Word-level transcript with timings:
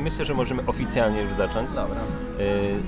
myślę, 0.00 0.24
że 0.24 0.34
możemy 0.34 0.66
oficjalnie 0.66 1.22
już 1.22 1.32
zacząć. 1.32 1.74
Dobra. 1.74 2.00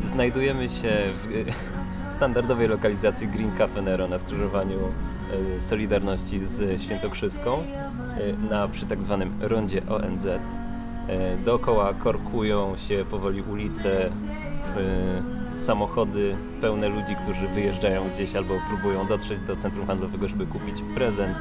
Y, 0.05 0.09
Znajdujemy 0.09 0.69
się 0.69 0.91
w 1.23 1.45
standardowej 2.15 2.69
lokalizacji 2.69 3.29
Green 3.29 3.53
Cafe 3.53 3.83
Nero 3.83 4.09
na 4.09 4.19
skrzyżowaniu 4.19 4.79
y, 5.57 5.61
Solidarności 5.61 6.41
z 6.41 6.83
Świętokrzyską 6.83 7.59
y, 7.61 8.51
na, 8.51 8.69
przy 8.69 8.87
tak 8.87 9.03
zwanym 9.03 9.33
rondzie 9.41 9.83
ONZ. 9.89 10.27
Dookoła 11.45 11.95
korkują 11.95 12.77
się 12.77 13.05
powoli 13.11 13.43
ulice, 13.43 14.11
samochody 15.57 16.37
pełne 16.61 16.89
ludzi, 16.89 17.17
którzy 17.23 17.49
wyjeżdżają 17.49 18.09
gdzieś 18.09 18.37
albo 18.37 18.55
próbują 18.69 19.07
dotrzeć 19.07 19.41
do 19.41 19.57
centrum 19.57 19.87
handlowego, 19.87 20.29
żeby 20.29 20.47
kupić 20.47 20.75
prezent. 20.95 21.39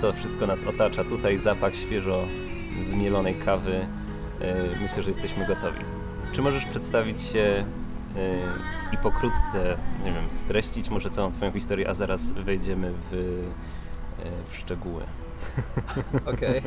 To 0.00 0.12
wszystko 0.12 0.46
nas 0.46 0.64
otacza. 0.64 1.04
Tutaj 1.04 1.38
zapach 1.38 1.74
świeżo 1.74 2.24
zmielonej 2.80 3.34
kawy. 3.34 3.86
Y, 4.46 4.80
Myślę, 4.80 5.02
że 5.02 5.08
jesteśmy 5.08 5.46
gotowi. 5.46 5.80
Czy 6.32 6.42
możesz 6.42 6.66
przedstawić 6.66 7.22
się 7.22 7.64
y, 8.16 8.94
i 8.94 8.96
pokrótce, 8.96 9.76
nie 10.04 10.12
wiem, 10.12 10.30
streścić 10.30 10.90
może 10.90 11.10
całą 11.10 11.32
Twoją 11.32 11.52
historię, 11.52 11.88
a 11.88 11.94
zaraz 11.94 12.32
wejdziemy 12.32 12.92
w, 13.10 13.14
y, 13.14 13.42
w 14.50 14.56
szczegóły. 14.56 15.02
Okej. 16.34 16.62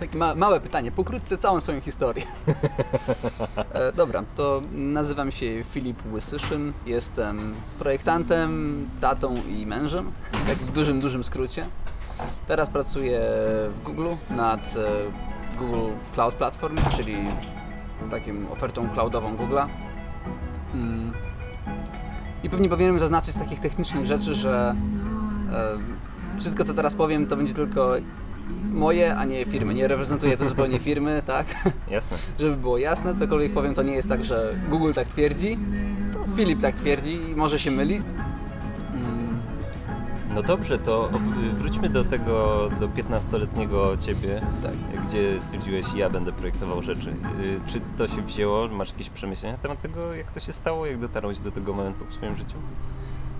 Takie 0.00 0.18
ma 0.18 0.34
małe 0.34 0.60
pytanie, 0.60 0.92
pokrótce 0.92 1.38
całą 1.38 1.60
swoją 1.60 1.80
historię. 1.80 2.24
e, 3.72 3.92
dobra, 3.92 4.24
to 4.34 4.62
nazywam 4.72 5.30
się 5.30 5.64
Filip 5.70 5.96
Łysyszyn, 6.12 6.72
jestem 6.86 7.54
projektantem, 7.78 8.84
tatą 9.00 9.36
i 9.48 9.66
mężem, 9.66 10.12
tak 10.48 10.56
w 10.56 10.72
dużym, 10.72 11.00
dużym 11.00 11.24
skrócie. 11.24 11.66
Teraz 12.48 12.70
pracuję 12.70 13.20
w 13.74 13.80
Google 13.84 14.08
nad 14.30 14.74
e, 14.76 15.31
Google 15.56 15.90
Cloud 16.14 16.34
Platform, 16.34 16.76
czyli 16.96 17.16
takim 18.10 18.46
ofertą 18.52 18.88
cloudową 18.88 19.36
Google'a. 19.36 19.66
Mm. 20.74 21.12
I 22.42 22.50
pewnie 22.50 22.68
powinienem 22.68 23.00
zaznaczyć 23.00 23.34
z 23.34 23.38
takich 23.38 23.60
technicznych 23.60 24.06
rzeczy, 24.06 24.34
że 24.34 24.74
wszystko 26.38 26.64
co 26.64 26.74
teraz 26.74 26.94
powiem 26.94 27.26
to 27.26 27.36
będzie 27.36 27.54
tylko 27.54 27.94
moje, 28.72 29.16
a 29.16 29.24
nie 29.24 29.44
firmy. 29.44 29.74
Nie 29.74 29.88
reprezentuję 29.88 30.36
to 30.36 30.48
zupełnie 30.48 30.78
firmy, 30.78 31.22
tak? 31.26 31.46
Jasne. 31.90 32.16
Żeby 32.40 32.56
było 32.56 32.78
jasne, 32.78 33.14
cokolwiek 33.14 33.52
powiem 33.52 33.74
to 33.74 33.82
nie 33.82 33.92
jest 33.92 34.08
tak, 34.08 34.24
że 34.24 34.54
Google 34.70 34.92
tak 34.92 35.08
twierdzi, 35.08 35.58
to 36.12 36.18
Filip 36.36 36.60
tak 36.60 36.74
twierdzi 36.74 37.14
i 37.30 37.36
może 37.36 37.58
się 37.58 37.70
mylić. 37.70 38.02
No 40.34 40.42
dobrze, 40.42 40.78
to 40.78 41.08
wróćmy 41.56 41.88
do 41.88 42.04
tego, 42.04 42.68
do 42.80 42.88
15-letniego 42.88 43.96
Ciebie, 43.98 44.40
tak. 44.62 45.02
gdzie 45.04 45.42
stwierdziłeś, 45.42 45.94
ja 45.94 46.10
będę 46.10 46.32
projektował 46.32 46.82
rzeczy. 46.82 47.10
Y, 47.10 47.60
Czy 47.66 47.80
to 47.98 48.08
się 48.08 48.22
wzięło? 48.22 48.68
Masz 48.68 48.92
jakieś 48.92 49.10
przemyślenia 49.10 49.56
na 49.56 49.62
temat 49.62 49.80
tego, 49.82 50.14
jak 50.14 50.30
to 50.30 50.40
się 50.40 50.52
stało, 50.52 50.86
jak 50.86 50.98
dotarłeś 50.98 51.40
do 51.40 51.50
tego 51.52 51.72
momentu 51.72 52.04
w 52.04 52.14
swoim 52.14 52.36
życiu? 52.36 52.56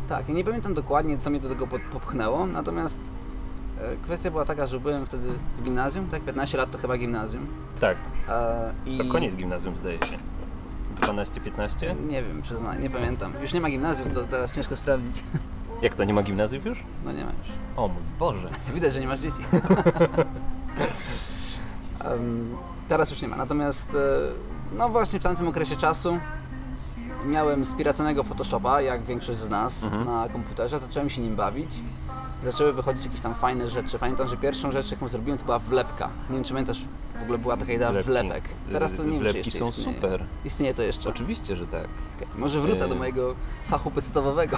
Tak, 0.09 0.29
ja 0.29 0.35
nie 0.35 0.45
pamiętam 0.45 0.75
dokładnie, 0.75 1.19
co 1.19 1.31
mnie 1.31 1.41
do 1.41 1.49
tego 1.49 1.67
po- 1.67 1.79
popchnęło, 1.93 2.47
natomiast 2.47 3.01
e, 3.81 3.97
kwestia 3.97 4.31
była 4.31 4.45
taka, 4.45 4.67
że 4.67 4.81
byłem 4.81 5.07
wtedy 5.07 5.29
w 5.59 5.63
gimnazjum, 5.63 6.07
tak? 6.09 6.23
15 6.23 6.59
lat 6.59 6.71
to 6.71 6.79
chyba 6.79 6.97
gimnazjum. 6.99 7.47
Tak, 7.81 7.97
E, 8.29 8.73
i 8.87 8.99
to 8.99 9.05
koniec 9.05 9.35
gimnazjum 9.37 9.77
zdaje 9.77 9.99
się. 9.99 10.19
12-15? 11.01 12.07
Nie 12.09 12.23
wiem, 12.23 12.43
przyznaję, 12.43 12.81
nie 12.83 12.91
pamiętam. 12.91 13.33
Już 13.43 13.53
nie 13.53 13.61
ma 13.61 13.71
gimnazjów, 13.71 14.15
to 14.15 14.25
teraz 14.25 14.53
ciężko 14.53 14.77
sprawdzić. 14.77 15.23
Jak 15.83 15.95
to, 15.95 16.05
nie 16.05 16.15
ma 16.15 16.23
gimnazjów 16.23 16.67
już? 16.67 16.85
No 17.05 17.13
nie 17.13 17.25
ma 17.25 17.31
już. 17.31 17.49
O 17.77 17.89
mój 17.89 18.03
Boże. 18.19 18.49
Widać, 18.75 18.93
że 18.93 19.01
nie 19.01 19.07
masz 19.09 19.21
dzieci. 19.21 19.43
Em, 22.05 22.57
teraz 22.89 23.11
już 23.11 23.23
nie 23.23 23.29
ma. 23.29 23.37
Natomiast, 23.37 23.91
e, 23.95 23.97
no 24.77 24.89
właśnie 24.89 25.21
w 25.21 25.23
tamtym 25.23 25.49
okresie 25.49 25.77
czasu 25.77 26.19
miałem 27.27 27.65
spiraconego 27.65 28.25
Photoshopa, 28.25 28.81
jak 28.81 29.03
większość 29.03 29.39
z 29.41 29.49
nas, 29.49 29.85
Mhm. 29.85 30.05
na 30.07 30.29
komputerze. 30.29 30.79
Zacząłem 30.79 31.11
się 31.11 31.21
nim 31.23 31.37
bawić. 31.37 31.71
Zaczęły 32.45 32.73
wychodzić 32.73 33.05
jakieś 33.05 33.21
tam 33.21 33.35
fajne 33.35 33.69
rzeczy. 33.69 33.99
Pamiętam, 33.99 34.29
że 34.29 34.37
pierwszą 34.37 34.73
rzecz, 34.73 34.91
jaką 34.91 35.09
zrobiłem, 35.09 35.39
to 35.39 35.45
była 35.45 35.59
wlepka. 35.59 36.09
Nie 36.31 36.35
wiem, 36.35 36.45
czy 36.45 36.53
pamiętasz, 36.53 36.81
w 37.19 37.23
ogóle 37.23 37.39
była 37.39 37.57
taka 37.57 37.73
idea 37.73 37.91
Wlepki. 37.93 38.11
wlepek. 38.11 38.45
Teraz 38.73 38.93
to 38.95 39.03
nie 39.05 39.11
wiem, 39.11 39.19
czy 39.19 39.23
Wlepki 39.23 39.39
jeszcze 39.39 39.59
są 39.59 39.65
istnieje. 39.71 39.95
super. 39.97 40.25
Istnieje 40.45 40.75
to 40.75 40.83
jeszcze. 40.83 41.09
Oczywiście, 41.11 41.57
że 41.57 41.67
tak. 41.67 41.85
Okej, 42.17 42.29
Może 42.39 42.61
wrócę 42.61 42.89
do 42.89 42.95
E, 42.95 42.99
mojego 42.99 43.35
fachu 43.67 43.91
podstawowego. 43.91 44.57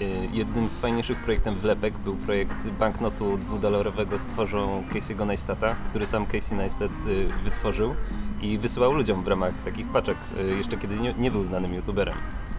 Y, 0.00 0.28
Jednym 0.32 0.68
z 0.68 0.76
fajniejszych 0.76 1.18
projektem 1.18 1.54
wlepek 1.54 1.94
był 1.98 2.16
projekt 2.16 2.68
banknotu 2.68 3.36
dwudolarowego 3.38 4.18
z 4.18 4.24
twarzą 4.26 4.82
Casey'ego 4.92 5.26
Neistata, 5.26 5.74
który 5.90 6.06
sam 6.06 6.26
Casey 6.26 6.54
Neistat 6.56 6.90
y, 7.06 7.28
wytworzył 7.44 7.94
i 8.42 8.58
wysyłał 8.58 8.92
ludziom 8.92 9.22
w 9.24 9.28
ramach 9.28 9.52
takich 9.64 9.86
paczek, 9.86 10.16
y, 10.40 10.56
jeszcze 10.56 10.76
kiedy 10.76 10.96
nie, 10.96 11.14
nie 11.18 11.30
był 11.30 11.44
znanym 11.44 11.74
youtuberem. 11.74 12.14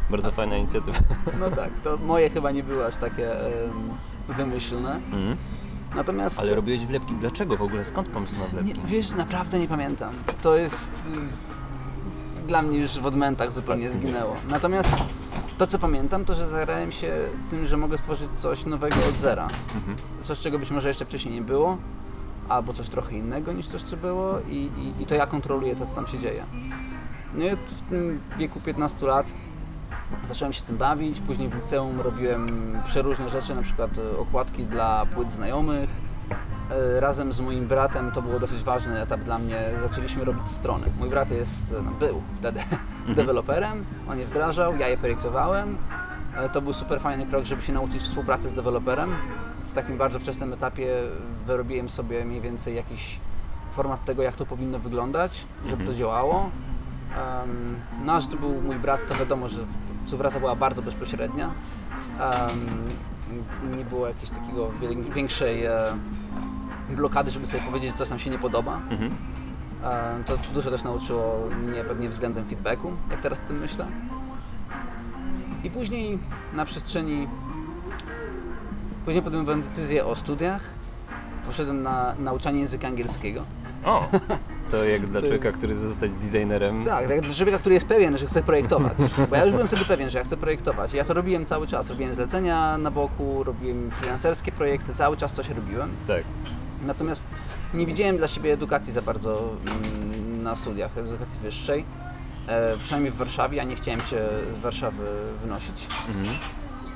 Bardzo 0.09 0.31
fajna 0.31 0.57
inicjatywa. 0.57 0.99
No 1.39 1.49
tak, 1.49 1.69
to 1.83 1.97
moje 1.97 2.29
chyba 2.29 2.51
nie 2.51 2.63
były 2.63 2.85
aż 2.85 2.97
takie 2.97 3.45
em, 3.45 3.71
wymyślne. 4.27 4.95
Mhm. 4.95 5.37
Natomiast 5.95 6.39
Ale 6.39 6.55
robiłeś 6.55 6.85
wlepki. 6.85 7.13
Dlaczego 7.13 7.57
w 7.57 7.61
ogóle? 7.61 7.83
Skąd 7.83 8.07
pomysł 8.07 8.33
na 8.39 8.45
nie, 8.45 8.49
wlepki? 8.49 8.81
wiesz, 8.85 9.11
naprawdę 9.11 9.59
nie 9.59 9.67
pamiętam. 9.67 10.13
To 10.41 10.55
jest 10.55 10.91
y, 12.43 12.47
dla 12.47 12.61
mnie 12.61 12.79
już 12.79 12.91
w 12.99 13.05
odmętach 13.05 13.51
zupełnie 13.51 13.89
zginęło. 13.89 14.35
Natomiast 14.49 14.89
to, 15.57 15.67
co 15.67 15.79
pamiętam, 15.79 16.25
to, 16.25 16.35
że 16.35 16.47
zagrałem 16.47 16.91
się 16.91 17.13
tym, 17.51 17.65
że 17.65 17.77
mogę 17.77 17.97
stworzyć 17.97 18.31
coś 18.31 18.65
nowego 18.65 18.95
od 19.09 19.15
zera. 19.15 19.47
Mhm. 19.75 19.97
Coś, 20.23 20.39
czego 20.39 20.59
być 20.59 20.71
może 20.71 20.87
jeszcze 20.87 21.05
wcześniej 21.05 21.33
nie 21.33 21.41
było, 21.41 21.77
albo 22.49 22.73
coś 22.73 22.89
trochę 22.89 23.15
innego 23.17 23.53
niż 23.53 23.67
coś, 23.67 23.81
co 23.81 23.97
było 23.97 24.39
i, 24.49 24.55
i, 24.77 25.03
i 25.03 25.05
to 25.05 25.15
ja 25.15 25.27
kontroluję 25.27 25.75
to, 25.75 25.85
co 25.85 25.95
tam 25.95 26.07
się 26.07 26.19
dzieje. 26.19 26.43
No 27.33 27.45
i 27.45 27.49
w 27.49 27.89
tym 27.89 28.19
wieku 28.37 28.59
15 28.59 29.05
lat 29.05 29.33
zacząłem 30.27 30.53
się 30.53 30.61
tym 30.63 30.77
bawić, 30.77 31.19
później 31.21 31.49
w 31.49 31.55
liceum 31.55 32.01
robiłem 32.01 32.51
przeróżne 32.85 33.29
rzeczy, 33.29 33.55
na 33.55 33.61
przykład 33.61 33.91
e, 33.97 34.17
okładki 34.17 34.65
dla 34.65 35.05
płyt 35.05 35.31
znajomych. 35.31 35.89
E, 36.95 36.99
Razem 36.99 37.33
z 37.33 37.39
moim 37.39 37.67
bratem, 37.67 38.11
to 38.11 38.21
było 38.21 38.39
dosyć 38.39 38.63
ważny 38.63 39.01
etap 39.01 39.19
dla 39.19 39.37
mnie, 39.39 39.61
zaczęliśmy 39.89 40.25
robić 40.25 40.49
strony. 40.49 40.87
Mój 40.99 41.09
brat 41.09 41.31
jest, 41.31 41.73
e, 41.73 41.81
no, 41.81 41.91
był 41.91 42.21
wtedy 42.35 42.59
deweloperem, 43.15 43.85
on 44.09 44.19
je 44.19 44.25
wdrażał, 44.25 44.75
ja 44.77 44.87
je 44.87 44.97
projektowałem. 44.97 45.77
To 46.53 46.61
był 46.61 46.73
super 46.73 46.99
fajny 47.01 47.25
krok, 47.25 47.45
żeby 47.45 47.61
się 47.61 47.73
nauczyć 47.73 48.01
współpracy 48.01 48.49
z 48.49 48.53
deweloperem. 48.53 49.15
W 49.53 49.73
takim 49.73 49.97
bardzo 49.97 50.19
wczesnym 50.19 50.53
etapie 50.53 50.87
wyrobiłem 51.45 51.89
sobie 51.89 52.25
mniej 52.25 52.41
więcej 52.41 52.75
jakiś 52.75 53.19
format 53.75 54.05
tego, 54.05 54.23
jak 54.23 54.35
to 54.35 54.45
powinno 54.45 54.79
wyglądać, 54.79 55.45
żeby 55.63 55.71
Mhm. 55.81 55.89
to 55.89 55.95
działało. 55.95 56.35
Um, 56.35 57.75
no, 58.05 58.13
a 58.13 58.19
że 58.19 58.27
to 58.27 58.37
był 58.37 58.61
mój 58.61 58.75
brat, 58.75 59.07
to 59.07 59.15
wiadomo, 59.15 59.49
że 59.49 59.59
współpraca 60.05 60.39
była 60.39 60.55
bardzo 60.55 60.81
bezpośrednia. 60.81 61.51
Um, 62.19 63.77
nie 63.77 63.85
było 63.85 64.07
jakiejś 64.07 64.29
takiego 64.29 64.71
większej 65.15 65.65
e, 65.65 65.85
blokady, 66.89 67.31
żeby 67.31 67.47
sobie 67.47 67.63
powiedzieć, 67.63 67.91
że 67.91 67.97
coś 67.97 68.09
nam 68.09 68.19
się 68.19 68.29
nie 68.29 68.39
podoba. 68.39 68.79
Mhm. 68.89 69.11
To 70.25 70.37
dużo 70.53 70.71
też 70.71 70.83
nauczyło 70.83 71.49
mnie 71.63 71.83
pewnie 71.83 72.09
względem 72.09 72.45
feedbacku, 72.45 72.91
jak 73.11 73.21
teraz 73.21 73.43
o 73.43 73.47
tym 73.47 73.59
myślę. 73.59 73.87
I 75.63 75.69
później 75.69 76.19
na 76.53 76.65
przestrzeni... 76.65 77.27
Później 79.05 79.23
podjąłem 79.23 79.61
decyzję 79.61 80.05
o 80.05 80.15
studiach. 80.15 80.61
Poszedłem 81.45 81.83
na 81.83 82.15
nauczanie 82.19 82.59
języka 82.59 82.87
angielskiego. 82.87 83.45
O! 83.85 84.05
To 84.75 84.83
jak 84.83 85.05
dla 85.07 85.21
człowieka, 85.21 85.45
jest- 85.47 85.57
który 85.57 85.75
chce 85.75 85.87
zostać 85.87 86.11
designerem. 86.11 86.85
Tak, 86.85 87.09
jak 87.09 87.21
dla 87.21 87.33
człowieka, 87.33 87.57
który 87.57 87.75
jest 87.75 87.87
pewien, 87.87 88.17
że 88.17 88.25
chce 88.25 88.43
projektować. 88.43 88.93
Bo 89.29 89.35
ja 89.35 89.43
już 89.43 89.51
byłem 89.53 89.67
wtedy 89.67 89.85
pewien, 89.85 90.09
że 90.09 90.17
ja 90.19 90.23
chcę 90.25 90.37
projektować. 90.37 90.93
Ja 90.93 91.05
to 91.05 91.13
robiłem 91.13 91.45
cały 91.45 91.67
czas. 91.67 91.89
Robiłem 91.89 92.13
zlecenia 92.13 92.77
na 92.77 92.91
boku, 92.91 93.43
robiłem 93.43 93.91
freelancerskie 93.91 94.51
projekty, 94.51 94.93
cały 94.93 95.17
czas 95.17 95.33
coś 95.33 95.49
robiłem. 95.49 95.89
Tak. 96.07 96.23
Natomiast 96.85 97.25
nie 97.73 97.85
widziałem 97.85 98.17
dla 98.17 98.27
siebie 98.27 98.53
edukacji 98.53 98.93
za 98.93 99.01
bardzo 99.01 99.39
mm, 99.65 100.41
na 100.41 100.55
studiach, 100.55 100.97
edukacji 100.97 101.39
wyższej. 101.39 101.85
E, 102.47 102.77
przynajmniej 102.83 103.11
w 103.11 103.15
Warszawie, 103.15 103.61
a 103.61 103.63
nie 103.63 103.75
chciałem 103.75 104.01
się 104.01 104.27
z 104.53 104.59
Warszawy 104.59 105.03
wynosić. 105.41 105.87
Mhm. 106.07 106.37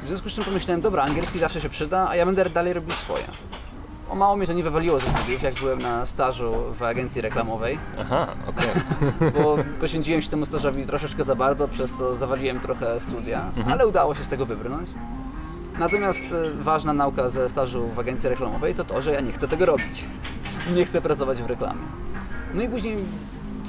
W 0.03 0.07
związku 0.07 0.29
z 0.29 0.33
czym 0.33 0.43
pomyślałem, 0.43 0.81
dobra, 0.81 1.03
angielski 1.03 1.39
zawsze 1.39 1.61
się 1.61 1.69
przyda, 1.69 2.07
a 2.09 2.15
ja 2.15 2.25
będę 2.25 2.49
dalej 2.49 2.73
robił 2.73 2.91
swoje. 2.91 3.23
O 4.09 4.15
mało 4.15 4.35
mnie 4.35 4.47
to 4.47 4.53
nie 4.53 4.63
wywaliło 4.63 5.00
ze 5.00 5.09
studiów, 5.09 5.41
jak 5.41 5.56
byłem 5.56 5.81
na 5.81 6.06
stażu 6.06 6.53
w 6.73 6.83
agencji 6.83 7.21
reklamowej, 7.21 7.79
Aha, 8.00 8.27
okej. 8.47 8.67
bo 9.35 9.57
poświęciłem 9.79 10.21
się 10.21 10.29
temu 10.29 10.45
stażowi 10.45 10.85
troszeczkę 10.85 11.23
za 11.23 11.35
bardzo, 11.35 11.67
przez 11.67 11.97
co 11.97 12.15
zawaliłem 12.15 12.59
trochę 12.59 13.00
studia, 13.00 13.51
ale 13.71 13.88
udało 13.88 14.15
się 14.15 14.23
z 14.23 14.27
tego 14.27 14.45
wybrnąć. 14.45 14.89
Natomiast 15.79 16.23
e, 16.23 16.63
ważna 16.63 16.94
nauka 16.94 17.29
ze 17.29 17.50
stażu 17.50 17.88
w 17.88 18.00
agencji 18.00 18.29
reklamowej 18.29 18.75
to 18.75 18.83
to, 18.83 19.01
że 19.01 19.11
ja 19.11 19.19
nie 19.19 19.31
chcę 19.31 19.47
tego 19.47 19.65
robić. 19.65 20.03
Nie 20.75 20.85
chcę 20.85 21.01
pracować 21.01 21.41
w 21.41 21.45
reklamie. 21.45 21.81
No 22.53 22.61
i 22.61 22.69
później 22.69 22.97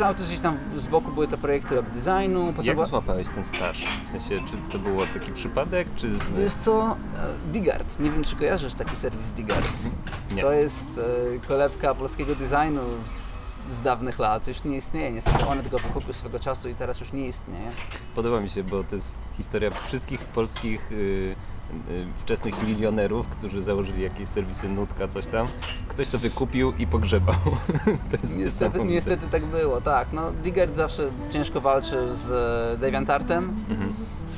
cały 0.01 0.15
czas 0.15 0.27
gdzieś 0.27 0.41
tam 0.41 0.59
z 0.77 0.87
boku 0.87 1.13
były 1.13 1.29
te 1.29 1.39
projekty 1.39 1.75
web 1.75 1.91
designu. 1.91 2.55
Jak 2.63 2.77
była- 2.77 2.87
złapałeś 2.87 3.29
ten 3.29 3.45
staż? 3.45 3.85
W 4.07 4.11
sensie, 4.11 4.41
czy 4.51 4.73
to 4.73 4.79
było 4.79 5.03
taki 5.15 5.33
przypadek, 5.33 5.89
czy... 5.97 6.19
Z... 6.19 6.31
Wiesz 6.33 6.53
co, 6.53 6.97
e, 7.17 7.53
Digard, 7.53 8.01
nie 8.01 8.11
wiem 8.11 8.25
czy 8.25 8.37
kojarzysz 8.37 8.75
taki 8.75 8.97
serwis 8.97 9.29
Digard. 9.29 9.71
Nie. 10.35 10.43
To 10.43 10.53
jest 10.53 10.89
e, 11.37 11.47
kolebka 11.49 11.95
polskiego 11.95 12.35
designu. 12.35 12.81
z 13.71 13.83
dawnych 13.83 14.19
lat, 14.19 14.49
już 14.49 14.65
nie 14.65 14.77
istnieje. 14.77 15.13
Niestety 15.13 15.47
Onet 15.47 15.69
go 15.69 15.79
wykupił 15.79 16.15
swego 16.15 16.41
czasu 16.41 16.69
i 16.69 16.75
teraz 16.75 17.01
już 17.01 17.13
nie 17.13 17.27
istnieje. 17.27 17.71
Podoba 18.15 18.41
mi 18.41 18.49
się, 18.51 18.65
bo 18.65 18.85
to 18.85 18.95
jest 18.95 19.19
historia 19.37 19.71
wszystkich 19.71 20.21
polskich 20.25 20.93
y, 20.93 21.35
wczesnych 22.17 22.69
milionerów, 22.69 23.27
którzy 23.27 23.63
założyli 23.63 24.03
jakieś 24.03 24.29
serwisy 24.29 24.69
Nutka, 24.69 25.09
coś 25.09 25.27
tam. 25.27 25.47
Ktoś 25.89 26.09
to 26.09 26.19
wykupił 26.19 26.73
i 26.79 26.87
pogrzebał. 26.87 27.35
to 28.11 28.17
jest 28.23 28.39
Niestety, 28.39 28.85
niestety 28.85 29.27
tak 29.31 29.45
było, 29.45 29.81
tak. 29.81 30.13
No, 30.13 30.33
Digert 30.33 30.77
zawsze 30.77 31.03
ciężko 31.31 31.61
walczył 31.61 31.99
z 32.15 32.33
e, 32.33 32.79
DeviantArtem, 32.79 33.57
Mhm. 33.71 33.93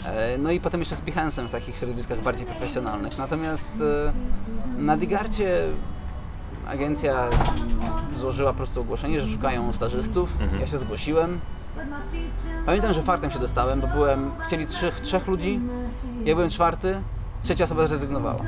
e, 0.07 0.39
no 0.39 0.51
i 0.51 0.61
potem 0.61 0.81
jeszcze 0.81 0.97
z 0.97 1.03
Behance'em 1.03 1.47
w 1.47 1.51
takich 1.51 1.77
środowiskach 1.77 2.23
bardziej 2.23 2.47
profesjonalnych. 2.47 3.19
Natomiast 3.19 3.73
e, 3.81 4.13
na 4.83 4.97
Digarcie 4.97 5.65
agencja 6.67 7.29
złożyła 8.17 8.51
po 8.53 8.57
prostu 8.57 8.81
ogłoszenie, 8.81 9.21
że 9.21 9.29
szukają 9.33 9.73
stażystów. 9.73 10.41
Mhm. 10.41 10.61
Ja 10.61 10.67
się 10.67 10.79
zgłosiłem. 10.79 11.41
Pamiętam, 12.67 12.93
że 12.93 13.03
fartem 13.03 13.31
się 13.31 13.39
dostałem, 13.39 13.81
bo 13.81 13.87
byłem, 13.87 14.31
chcieli 14.47 14.67
trzech, 14.67 15.01
trzech 15.01 15.27
ludzi, 15.27 15.61
ja 16.25 16.35
byłem 16.35 16.51
czwarty, 16.51 17.01
trzecia 17.43 17.65
osoba 17.65 17.87
zrezygnowała. 17.87 18.45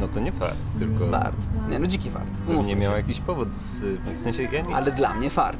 No 0.00 0.08
to 0.08 0.20
nie 0.20 0.32
fart, 0.32 0.56
tylko 0.78 1.08
Fart. 1.08 1.36
Nie, 1.68 1.78
no 1.78 1.86
dziki 1.86 2.10
fart. 2.10 2.30
pewnie 2.38 2.54
umówmy 2.54 2.76
miał 2.76 2.92
się. 2.92 2.96
jakiś 2.96 3.20
powód, 3.20 3.52
z, 3.52 3.84
w 4.16 4.20
sensie 4.20 4.42
ja 4.42 4.62
nie, 4.62 4.76
Ale 4.76 4.92
dla 4.92 5.14
mnie 5.14 5.30
fart. 5.30 5.58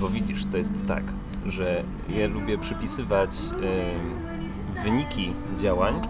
Bo 0.00 0.08
widzisz, 0.08 0.46
to 0.46 0.56
jest 0.56 0.72
tak, 0.88 1.04
że 1.46 1.82
ja 2.08 2.26
lubię 2.26 2.58
przypisywać 2.58 3.30
em, 3.52 4.84
wyniki 4.84 5.32
działań 5.56 6.00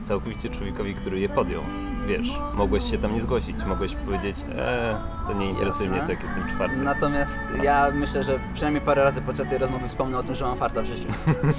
całkowicie 0.00 0.48
człowiekowi, 0.48 0.94
który 0.94 1.20
je 1.20 1.28
podjął. 1.28 1.62
Wiesz, 2.06 2.38
mogłeś 2.54 2.90
się 2.90 2.98
tam 2.98 3.14
nie 3.14 3.20
zgłosić, 3.20 3.64
mogłeś 3.64 3.94
powiedzieć, 3.94 4.36
e, 4.56 5.00
to 5.26 5.32
nie 5.32 5.50
interesuje 5.50 5.88
Jasne. 5.88 5.88
mnie, 5.88 6.06
to 6.06 6.12
jak 6.12 6.22
jestem 6.22 6.48
czwarty. 6.48 6.76
Natomiast 6.76 7.40
ja 7.62 7.90
myślę, 7.94 8.22
że 8.22 8.38
przynajmniej 8.54 8.84
parę 8.84 9.04
razy 9.04 9.22
podczas 9.22 9.48
tej 9.48 9.58
rozmowy 9.58 9.88
wspomnę 9.88 10.18
o 10.18 10.22
tym, 10.22 10.34
że 10.34 10.44
mam 10.44 10.56
farta 10.56 10.82
w 10.82 10.86
życiu. 10.86 11.08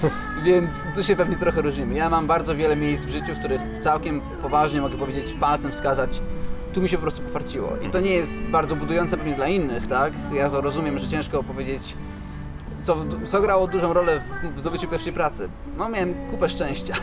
Więc 0.45 0.83
tu 0.95 1.03
się 1.03 1.15
pewnie 1.15 1.35
trochę 1.35 1.61
różnimy. 1.61 1.95
Ja 1.95 2.09
mam 2.09 2.27
bardzo 2.27 2.55
wiele 2.55 2.75
miejsc 2.75 3.05
w 3.05 3.09
życiu, 3.09 3.35
w 3.35 3.39
których 3.39 3.61
całkiem 3.81 4.21
poważnie 4.41 4.81
mogę 4.81 4.97
powiedzieć, 4.97 5.33
palcem 5.39 5.71
wskazać, 5.71 6.21
tu 6.73 6.81
mi 6.81 6.89
się 6.89 6.97
po 6.97 7.01
prostu 7.01 7.21
pofarciło. 7.21 7.69
I 7.87 7.89
to 7.89 7.99
nie 7.99 8.13
jest 8.13 8.41
bardzo 8.41 8.75
budujące 8.75 9.17
pewnie 9.17 9.35
dla 9.35 9.47
innych, 9.47 9.87
tak? 9.87 10.13
Ja 10.33 10.49
to 10.49 10.61
rozumiem, 10.61 10.99
że 10.99 11.07
ciężko 11.07 11.43
powiedzieć, 11.43 11.97
co, 12.83 12.97
co 13.25 13.41
grało 13.41 13.67
dużą 13.67 13.93
rolę 13.93 14.19
w, 14.43 14.55
w 14.55 14.59
zdobyciu 14.59 14.87
pierwszej 14.87 15.13
pracy. 15.13 15.49
No 15.77 15.89
miałem 15.89 16.13
kupę 16.31 16.49
szczęścia. 16.49 16.93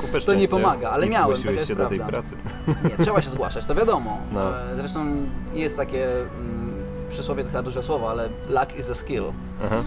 Kupę 0.00 0.20
to 0.20 0.34
nie 0.34 0.48
pomaga, 0.48 0.90
ale 0.90 1.06
miałem, 1.06 1.36
taka 1.38 1.50
jest 1.50 1.68
się 1.68 1.76
do 1.76 1.86
tej 1.86 2.00
pracy. 2.00 2.36
Nie, 2.84 2.96
trzeba 3.04 3.22
się 3.22 3.30
zgłaszać, 3.30 3.64
to 3.64 3.74
wiadomo. 3.74 4.18
No. 4.32 4.60
E, 4.60 4.76
Zresztą 4.76 5.06
jest 5.54 5.76
takie 5.76 6.20
mm, 6.20 6.74
przysłowie, 7.08 7.44
to 7.44 7.50
chyba 7.50 7.62
duże 7.62 7.82
słowo, 7.82 8.10
ale 8.10 8.28
luck 8.48 8.78
is 8.78 8.90
a 8.90 8.94
skill. 8.94 9.24
Aha. 9.64 9.82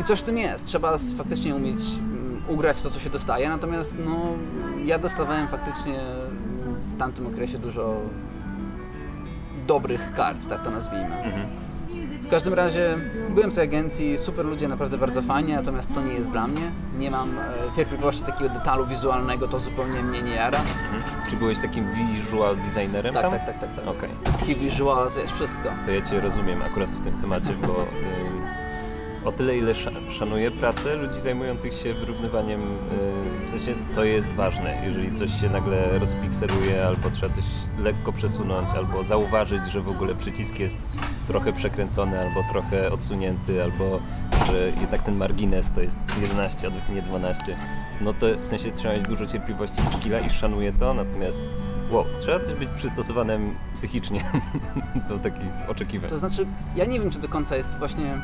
I 0.00 0.04
coś 0.04 0.20
w 0.20 0.22
tym 0.22 0.38
jest. 0.38 0.66
Trzeba 0.66 0.98
faktycznie 1.16 1.54
umieć 1.54 1.78
mm, 1.98 2.42
ugrać 2.48 2.82
to, 2.82 2.90
co 2.90 3.00
się 3.00 3.10
dostaje. 3.10 3.48
Natomiast 3.48 3.96
no, 3.98 4.20
ja 4.84 4.98
dostawałem 4.98 5.48
faktycznie 5.48 6.00
mm, 6.00 6.74
w 6.94 6.98
tamtym 6.98 7.26
okresie 7.26 7.58
dużo 7.58 7.96
dobrych 9.66 10.12
kart, 10.12 10.48
tak 10.48 10.64
to 10.64 10.70
nazwijmy. 10.70 11.16
Mhm. 11.16 11.46
W 12.34 12.36
każdym 12.36 12.54
razie 12.54 12.98
byłem 13.30 13.50
w 13.50 13.54
tej 13.54 13.64
agencji, 13.64 14.18
super 14.18 14.46
ludzie, 14.46 14.68
naprawdę 14.68 14.98
bardzo 14.98 15.22
fajnie, 15.22 15.56
natomiast 15.56 15.94
to 15.94 16.02
nie 16.02 16.12
jest 16.12 16.30
dla 16.30 16.46
mnie. 16.46 16.70
Nie 16.98 17.10
mam 17.10 17.38
e, 17.38 17.76
cierpliwości 17.76 18.22
takiego 18.22 18.54
detalu 18.54 18.86
wizualnego, 18.86 19.48
to 19.48 19.60
zupełnie 19.60 20.02
mnie 20.02 20.22
nie 20.22 20.34
jara. 20.34 20.58
Mhm. 20.58 21.02
Czy 21.30 21.36
byłeś 21.36 21.58
takim 21.58 21.92
visual 21.92 22.56
designerem 22.56 23.14
Tak, 23.14 23.22
tam? 23.22 23.30
tak, 23.32 23.44
tak, 23.46 23.58
tak. 23.58 23.74
tak. 23.74 23.88
Okej. 23.88 24.08
Key 24.46 24.54
visuals, 24.54 25.16
wiesz, 25.16 25.32
wszystko. 25.32 25.68
To 25.84 25.90
ja 25.90 26.02
Cię 26.02 26.20
rozumiem 26.20 26.62
akurat 26.62 26.90
w 26.90 27.00
tym 27.00 27.20
temacie, 27.20 27.50
bo 27.66 27.66
ym, 27.66 28.23
o 29.24 29.32
tyle, 29.32 29.56
ile 29.58 29.72
sza- 29.74 30.10
szanuję 30.10 30.50
pracę 30.50 30.96
ludzi 30.96 31.20
zajmujących 31.20 31.74
się 31.74 31.94
wyrównywaniem, 31.94 32.60
y, 32.62 33.46
w 33.46 33.50
sensie 33.50 33.74
to 33.94 34.04
jest 34.04 34.28
ważne. 34.32 34.82
Jeżeli 34.84 35.12
coś 35.12 35.40
się 35.40 35.50
nagle 35.50 35.98
rozpikseluje, 35.98 36.86
albo 36.86 37.10
trzeba 37.10 37.34
coś 37.34 37.44
lekko 37.78 38.12
przesunąć, 38.12 38.70
albo 38.70 39.04
zauważyć, 39.04 39.66
że 39.66 39.80
w 39.80 39.88
ogóle 39.88 40.14
przycisk 40.14 40.58
jest 40.58 40.78
trochę 41.26 41.52
przekręcony, 41.52 42.20
albo 42.20 42.42
trochę 42.52 42.92
odsunięty, 42.92 43.62
albo 43.62 44.00
że 44.46 44.72
jednak 44.80 45.02
ten 45.02 45.16
margines 45.16 45.70
to 45.74 45.80
jest 45.80 45.98
11, 46.20 46.68
a 46.90 46.92
nie 46.94 47.02
12, 47.02 47.56
no 48.00 48.12
to 48.12 48.26
w 48.42 48.48
sensie 48.48 48.72
trzeba 48.72 48.94
mieć 48.94 49.06
dużo 49.06 49.26
cierpliwości 49.26 49.82
i 49.82 49.86
skilla 49.86 50.20
i 50.20 50.30
szanuję 50.30 50.72
to, 50.72 50.94
natomiast 50.94 51.44
wow, 51.90 52.04
trzeba 52.18 52.38
też 52.38 52.54
być 52.54 52.68
przystosowanym 52.76 53.54
psychicznie 53.74 54.20
do 55.08 55.18
takich 55.18 55.68
oczekiwań. 55.68 56.10
To 56.10 56.18
znaczy, 56.18 56.46
ja 56.76 56.84
nie 56.84 57.00
wiem, 57.00 57.10
czy 57.10 57.18
do 57.20 57.28
końca 57.28 57.56
jest 57.56 57.78
właśnie. 57.78 58.20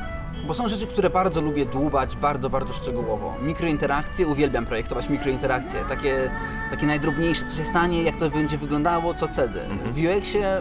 Bo 0.47 0.55
są 0.55 0.69
rzeczy, 0.69 0.87
które 0.87 1.11
bardzo 1.11 1.41
lubię 1.41 1.67
dłubać 1.67 2.17
bardzo, 2.17 2.51
bardzo 2.51 2.73
szczegółowo. 2.73 3.35
Mikrointerakcje, 3.43 4.27
uwielbiam 4.27 4.67
projektować 4.67 5.09
mikrointerakcje. 5.09 5.81
Takie, 5.89 6.31
takie 6.71 6.87
najdrobniejsze, 6.87 7.45
co 7.45 7.57
się 7.57 7.65
stanie, 7.65 8.03
jak 8.03 8.17
to 8.17 8.31
będzie 8.31 8.59
wyglądało, 8.59 9.15
co 9.15 9.29
wtedy. 9.29 9.63
Mhm. 9.63 9.93
W 9.93 9.99
UX-ie 9.99 10.61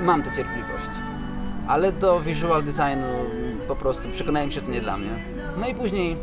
mam 0.00 0.22
tę 0.22 0.30
cierpliwość. 0.36 0.90
Ale 1.68 1.92
do 1.92 2.20
visual 2.20 2.62
designu 2.64 3.06
po 3.68 3.76
prostu 3.76 4.08
przekonałem 4.08 4.50
się, 4.50 4.60
że 4.60 4.66
to 4.66 4.72
nie 4.72 4.80
dla 4.80 4.96
mnie. 4.96 5.10
No 5.56 5.68
i 5.68 5.74
później 5.74 6.16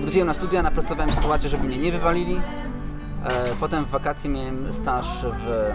wróciłem 0.00 0.26
na 0.26 0.34
studia, 0.34 0.62
naprostowałem 0.62 1.10
sytuację, 1.10 1.48
żeby 1.48 1.64
mnie 1.64 1.78
nie 1.78 1.92
wywalili. 1.92 2.40
E, 3.26 3.44
Potem 3.60 3.84
w 3.84 3.88
wakacje 3.88 4.30
miałem 4.30 4.72
staż 4.72 5.06
w 5.24 5.72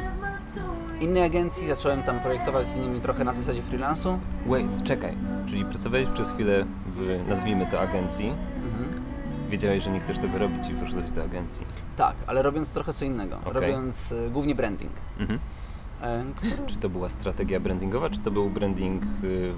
innej 1.02 1.24
agencji, 1.24 1.68
zacząłem 1.68 2.04
tam 2.04 2.20
projektować 2.20 2.68
z 2.68 2.76
nimi 2.76 3.02
trochę 3.02 3.24
na 3.24 3.34
zasadzie 3.34 3.62
freelansu. 3.62 4.20
Wait, 4.46 4.84
czekaj. 4.84 5.12
Czyli 5.46 5.66
pracowałeś 5.66 6.08
przez 6.08 6.32
chwilę 6.32 6.66
w, 6.88 7.28
nazwijmy 7.30 7.66
to, 7.68 7.82
agencji. 7.82 8.34
Mhm. 8.64 9.02
Wiedziałeś, 9.50 9.84
że 9.84 9.92
nie 9.92 10.00
chcesz 10.00 10.20
tego 10.20 10.38
robić 10.40 10.70
i 10.70 10.74
poszedłeś 10.74 11.12
do 11.12 11.24
agencji. 11.24 11.66
Tak, 11.98 12.16
ale 12.28 12.42
robiąc 12.42 12.72
trochę 12.72 12.94
co 12.94 13.06
innego. 13.06 13.38
Okej. 13.46 13.54
Robiąc 13.54 14.12
e, 14.12 14.30
głównie 14.30 14.56
branding. 14.56 14.92
Mhm. 15.20 15.40
E, 16.02 16.24
Czy 16.68 16.78
to 16.78 16.90
była 16.90 17.10
strategia 17.10 17.60
brandingowa, 17.60 18.10
czy 18.10 18.20
to 18.20 18.32
był 18.32 18.50
branding 18.50 19.04
y, 19.04 19.08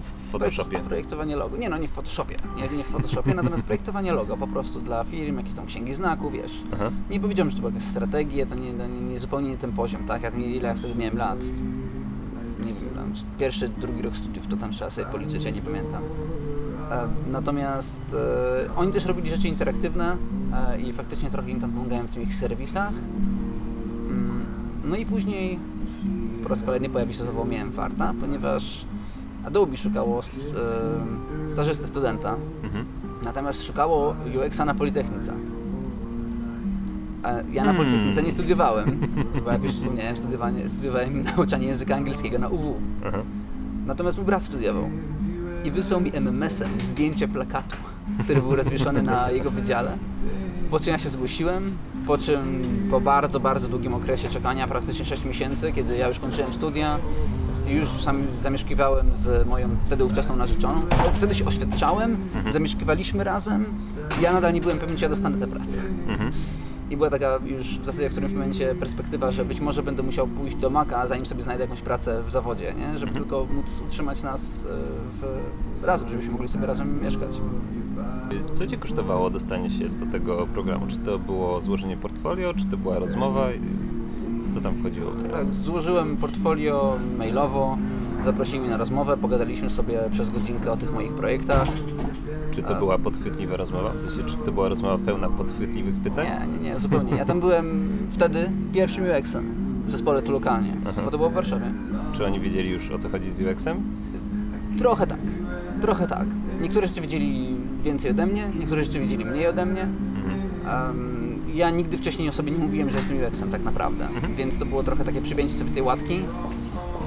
w 0.02 0.32
Photoshopie? 0.32 0.78
projekt- 0.78 0.84
Projektowanie 0.88 1.36
logo. 1.36 1.58
Nie 1.58 1.70
no, 1.70 1.78
nie 1.78 1.88
w 1.88 1.92
Photoshopie. 1.92 2.36
Nie, 2.56 2.78
nie 2.78 2.84
w 2.84 2.88
Photoshopie, 2.88 3.34
natomiast 3.42 3.64
projektowanie 3.64 4.12
logo 4.14 4.38
po 4.38 4.48
prostu 4.48 4.82
dla 4.82 5.04
firm, 5.04 5.38
jakieś 5.38 5.54
tam 5.54 5.66
księgi 5.66 5.94
znaku, 5.94 6.32
wiesz. 6.32 6.64
Aha. 6.74 6.90
Nie 7.10 7.20
powiedziałem, 7.20 7.50
że 7.50 7.56
to 7.56 7.62
była 7.62 7.72
jakaś 7.74 7.88
strategia, 7.88 8.46
to 8.46 8.56
nie, 8.56 8.74
nie, 8.74 8.88
nie 8.88 9.20
zupełnie 9.20 9.50
nie 9.50 9.58
ten 9.58 9.72
poziom, 9.72 10.04
tak? 10.08 10.22
Jak, 10.24 10.38
ile 10.40 10.68
ja 10.70 10.76
wtedy 10.76 10.96
miałem 10.96 11.18
lat? 11.18 11.44
Nie 12.60 12.74
wiem, 12.74 12.90
tam 12.96 13.14
pierwszy, 13.40 13.70
drugi 13.70 14.02
rok 14.02 14.18
studiów, 14.18 14.48
to 14.48 14.58
tam 14.58 14.72
trzeba 14.72 14.90
sobie 14.90 15.08
policzyć, 15.08 15.44
ja 15.44 15.52
nie 15.52 15.62
pamiętam. 15.62 16.04
E, 16.92 17.08
Natomiast 17.32 18.02
e, 18.14 18.76
oni 18.76 18.92
też 18.92 19.06
robili 19.06 19.30
rzeczy 19.30 19.48
interaktywne 19.48 20.16
e, 20.72 20.82
i 20.82 20.94
faktycznie 20.94 21.30
trochę 21.30 21.50
im 21.50 21.62
tam 21.62 21.72
pomagałem 21.72 22.08
w 22.08 22.12
tych 22.12 22.36
serwisach. 22.36 22.90
Mm, 24.10 24.46
No 24.86 24.96
i 24.96 25.06
później 25.06 25.60
po 26.44 26.50
raz 26.50 26.64
kolejny 26.64 26.90
pojawi 26.90 27.14
się 27.14 27.24
słowo 27.24 27.46
miałem 27.46 27.72
farta, 27.72 28.14
ponieważ 28.22 28.86
Adobe 29.46 29.78
szukało 29.78 30.20
e, 30.20 31.50
stażysty 31.50 31.88
studenta, 31.88 32.36
Mhm. 32.64 32.86
natomiast 33.26 33.64
szukało 33.64 34.16
UX-a 34.48 34.66
na 34.66 34.74
Politechnice. 34.76 35.34
Ja 37.52 37.64
na 37.64 37.72
Hmm. 37.74 37.76
Politechnice 37.78 38.24
nie 38.24 38.32
studiowałem, 38.32 39.00
bo 39.46 39.52
jak 39.52 39.64
już 39.64 39.72
wspomniałem, 39.74 40.16
studiowałem 40.68 41.24
nauczanie 41.38 41.68
języka 41.68 41.96
angielskiego 41.96 42.40
na 42.40 42.50
UW. 42.50 42.76
Aha. 43.08 43.18
Natomiast 43.86 44.18
mój 44.18 44.26
brat 44.26 44.44
studiował 44.44 44.90
i 45.64 45.72
wysłał 45.72 46.02
mi 46.02 46.12
MMS-em 46.14 46.70
zdjęcie 46.80 47.28
plakatu, 47.28 47.78
który 48.24 48.42
był 48.42 48.56
rozwieszony 48.56 49.02
na 49.04 49.32
jego 49.32 49.52
wydziale. 49.52 49.98
Po 50.72 50.80
czym 50.80 50.92
ja 50.94 51.00
się 51.00 51.10
zgłosiłem, 51.10 51.72
po 52.08 52.18
czym 52.18 52.64
po 52.92 53.02
bardzo, 53.02 53.40
bardzo 53.40 53.68
długim 53.68 53.94
okresie 53.94 54.30
czekania, 54.30 54.68
praktycznie 54.68 55.06
6 55.06 55.26
miesięcy, 55.26 55.72
kiedy 55.72 55.98
ja 55.98 56.08
już 56.08 56.20
kończyłem 56.20 56.54
studia, 56.54 57.00
już 57.68 57.90
sam 57.90 58.24
zamieszkiwałem 58.42 59.16
z 59.16 59.48
moją 59.48 59.70
wtedy 59.86 60.06
ówczesną 60.06 60.36
narzeczoną. 60.36 60.82
Wtedy 61.16 61.36
się 61.36 61.46
oświadczałem, 61.46 62.18
zamieszkiwaliśmy 62.50 63.24
razem. 63.24 63.66
Ja 64.22 64.34
nadal 64.34 64.54
nie 64.54 64.62
byłem 64.62 64.80
pewien, 64.80 64.98
czy 64.98 65.04
ja 65.04 65.10
dostanę 65.10 65.38
tę 65.38 65.48
pracę. 65.48 65.80
Mhm. 66.08 66.32
I 66.90 66.98
była 66.98 67.10
taka 67.10 67.40
już 67.46 67.80
w 67.80 67.86
zasadzie 67.86 68.10
w 68.10 68.12
którymś 68.12 68.34
momencie 68.34 68.76
perspektywa, 68.76 69.32
że 69.32 69.46
być 69.46 69.60
może 69.60 69.84
będę 69.84 70.04
musiał 70.04 70.28
pójść 70.28 70.56
do 70.56 70.70
Maka, 70.70 71.08
zanim 71.08 71.26
sobie 71.26 71.44
znajdę 71.44 71.64
jakąś 71.64 71.82
pracę 71.82 72.24
w 72.28 72.32
zawodzie, 72.32 72.74
nie? 72.74 72.98
żeby 72.98 73.12
tylko 73.12 73.46
móc 73.46 73.82
utrzymać 73.88 74.24
nas 74.24 74.66
e, 74.66 74.70
w, 75.22 75.84
razem, 75.86 76.10
żebyśmy 76.10 76.32
mogli 76.32 76.48
sobie 76.48 76.66
razem 76.66 77.04
mieszkać. 77.04 77.30
Co 78.54 78.68
Cię 78.68 78.78
kosztowało 78.78 79.30
dostanie 79.30 79.70
się 79.70 79.90
do 79.90 80.06
tego 80.12 80.48
programu? 80.54 80.88
Czy 80.88 80.98
to 80.98 81.20
było 81.20 81.62
złożenie 81.62 81.98
portfolio, 81.98 82.54
czy 82.54 82.66
to 82.66 82.78
była 82.78 83.00
rozmowa? 83.00 83.46
Co 84.50 84.62
tam 84.62 84.76
wchodziło? 84.76 85.12
Tak, 85.32 85.48
złożyłem 85.64 86.18
portfolio 86.18 86.98
mailowo, 87.18 87.78
zaprosili 88.26 88.60
mnie 88.60 88.70
na 88.70 88.78
rozmowę, 88.78 89.18
pogadaliśmy 89.18 89.70
sobie 89.70 90.00
przez 90.12 90.30
godzinkę 90.30 90.72
o 90.72 90.78
tych 90.78 90.94
moich 90.94 91.14
projektach. 91.14 91.68
Czy 92.52 92.64
to 92.64 92.76
była 92.76 92.98
podchwytliwa 92.98 93.58
rozmowa? 93.58 93.94
W 93.94 94.02
sensie, 94.02 94.24
czy 94.24 94.38
to 94.38 94.52
była 94.52 94.70
rozmowa 94.70 94.98
pełna 94.98 95.30
podchwytliwych 95.30 95.96
pytań? 95.96 96.28
Nie, 96.28 96.48
nie, 96.48 96.70
nie, 96.70 96.78
zupełnie. 96.78 97.16
Ja 97.16 97.26
tam 97.26 97.40
byłem 97.40 97.90
wtedy 98.12 98.50
pierwszym 98.74 99.04
UX-em 99.04 99.64
w 99.88 99.92
zespole 99.92 100.22
tu 100.22 100.32
lokalnie, 100.32 100.74
Aha. 100.90 101.02
bo 101.06 101.12
to 101.12 101.18
było 101.18 101.30
w 101.30 101.34
Warszawie. 101.34 101.66
Czy 102.14 102.26
oni 102.26 102.40
wiedzieli 102.40 102.70
już 102.70 102.92
o 102.92 102.98
co 102.98 103.10
chodzi 103.10 103.32
z 103.32 103.40
UX-em? 103.40 103.78
Trochę 104.78 105.08
tak, 105.08 105.20
trochę 105.82 106.08
tak. 106.08 106.28
Niektóre 106.62 106.88
rzeczy 106.88 107.02
wiedzieli 107.02 107.58
więcej 107.84 108.12
ode 108.12 108.26
mnie, 108.26 108.50
niektóre 108.60 108.84
rzeczy 108.84 109.00
wiedzieli 109.00 109.26
mniej 109.26 109.48
ode 109.48 109.66
mnie. 109.66 109.82
Em, 109.82 111.40
ja 111.54 111.70
nigdy 111.70 111.98
wcześniej 111.98 112.30
o 112.30 112.32
sobie 112.32 112.52
nie 112.52 112.58
mówiłem, 112.58 112.90
że 112.90 112.98
jestem 112.98 113.18
UX-em 113.18 113.52
tak 113.52 113.64
naprawdę, 113.64 114.08
więc 114.38 114.58
to 114.58 114.66
było 114.66 114.84
trochę 114.84 115.04
takie 115.06 115.22
przybięcie 115.22 115.54
sobie 115.56 115.72
tej 115.72 115.84
łatki. 115.84 116.20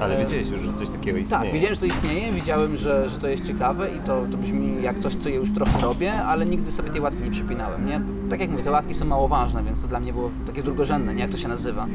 Ale 0.00 0.18
wiedziałeś 0.18 0.50
już, 0.50 0.60
że 0.60 0.72
coś 0.72 0.90
takiego 0.90 1.18
istnieje. 1.18 1.42
Tak, 1.44 1.52
wiedziałem, 1.52 1.74
że 1.74 1.80
to 1.80 1.86
istnieje, 1.86 2.32
widziałem, 2.32 2.76
że, 2.76 3.08
że 3.08 3.18
to 3.18 3.28
jest 3.28 3.46
ciekawe 3.46 3.90
i 3.90 3.98
to, 4.00 4.26
to 4.30 4.36
brzmi 4.38 4.82
jak 4.82 4.98
coś, 4.98 5.14
co 5.14 5.28
ja 5.28 5.34
już 5.36 5.52
trochę 5.52 5.80
robię, 5.80 6.14
ale 6.22 6.46
nigdy 6.46 6.72
sobie 6.72 6.90
tej 6.90 7.00
łatki 7.00 7.22
nie 7.22 7.30
przypinałem, 7.30 7.86
nie? 7.86 8.00
Tak 8.30 8.40
jak 8.40 8.50
mówię, 8.50 8.62
te 8.62 8.70
łatki 8.70 8.94
są 8.94 9.04
mało 9.04 9.28
ważne, 9.28 9.62
więc 9.62 9.82
to 9.82 9.88
dla 9.88 10.00
mnie 10.00 10.12
było 10.12 10.30
takie 10.46 10.62
drugorzędne, 10.62 11.14
nie? 11.14 11.20
Jak 11.20 11.30
to 11.30 11.36
się 11.36 11.48
nazywa. 11.48 11.86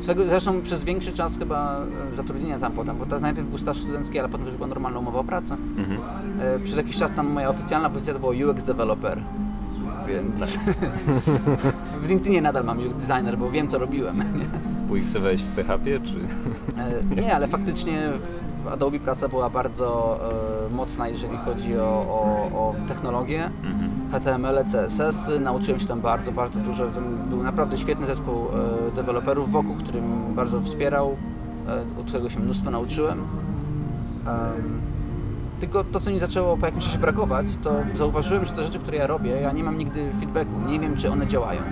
Swego, 0.00 0.28
zresztą 0.28 0.62
przez 0.62 0.84
większy 0.84 1.12
czas 1.12 1.38
chyba 1.38 1.80
e, 2.12 2.16
zatrudnienia 2.16 2.58
tam 2.58 2.72
potem, 2.72 2.96
bo 2.98 3.06
to 3.06 3.20
najpierw 3.20 3.48
był 3.48 3.58
staż 3.58 3.78
studencki, 3.78 4.18
ale 4.18 4.28
potem 4.28 4.46
już 4.46 4.56
była 4.56 4.68
normalna 4.68 4.98
umowa 4.98 5.18
o 5.18 5.24
pracę. 5.24 5.56
Mhm. 5.76 5.98
E, 6.40 6.58
Przez 6.64 6.76
jakiś 6.76 6.96
czas 6.96 7.12
tam 7.12 7.26
moja 7.32 7.48
oficjalna 7.48 7.90
pozycja 7.90 8.14
to 8.14 8.20
było 8.20 8.32
UX 8.50 8.64
developer. 8.64 9.22
Więc 10.08 10.56
w 12.02 12.08
LinkedInie 12.08 12.42
nadal 12.42 12.64
mam 12.64 12.78
UX 12.78 13.06
designer, 13.06 13.38
bo 13.38 13.50
wiem 13.50 13.68
co 13.68 13.78
robiłem. 13.78 14.22
UX-owałeś 14.90 15.42
w 15.42 15.56
PHP, 15.56 16.00
czy... 16.00 16.20
E, 17.16 17.22
Nie, 17.22 17.34
ale 17.34 17.46
faktycznie 17.46 18.12
w 18.64 18.68
Adobe 18.68 19.00
praca 19.00 19.28
była 19.28 19.50
bardzo 19.50 20.18
e, 20.70 20.74
mocna, 20.74 21.08
jeżeli 21.08 21.36
chodzi 21.36 21.78
o, 21.78 21.84
o, 22.08 22.50
o 22.52 22.74
technologię. 22.88 23.50
Mhm. 23.64 23.90
HTML, 24.12 24.64
CSS, 24.64 25.28
-y. 25.28 25.40
nauczyłem 25.40 25.80
się 25.80 25.86
tam 25.86 26.00
bardzo, 26.00 26.32
bardzo 26.32 26.60
dużo. 26.60 26.86
Tam 26.86 27.04
był 27.30 27.42
naprawdę 27.42 27.78
świetny 27.78 28.06
zespół 28.06 28.34
e, 28.34 28.96
deweloperów 28.96 29.50
wokół, 29.50 29.76
który 29.76 30.02
mnie 30.02 30.34
bardzo 30.34 30.60
wspierał, 30.60 31.16
e, 31.68 32.00
od 32.00 32.06
którego 32.06 32.30
się 32.30 32.40
mnóstwo 32.40 32.70
nauczyłem. 32.70 33.18
Em, 34.26 34.80
tylko 35.60 35.84
to, 35.84 36.00
co 36.00 36.10
mi 36.10 36.18
zaczęło 36.18 36.56
po 36.56 36.66
jakimś 36.66 36.84
czasie 36.84 36.98
brakować, 36.98 37.46
to 37.62 37.72
zauważyłem, 37.94 38.44
że 38.44 38.52
te 38.52 38.62
rzeczy, 38.62 38.78
które 38.78 38.98
ja 38.98 39.06
robię, 39.06 39.30
ja 39.30 39.52
nie 39.52 39.64
mam 39.64 39.78
nigdy 39.78 40.10
feedbacku, 40.20 40.52
nie 40.66 40.80
wiem, 40.80 40.96
czy 40.96 41.10
one 41.10 41.26
działają. 41.26 41.62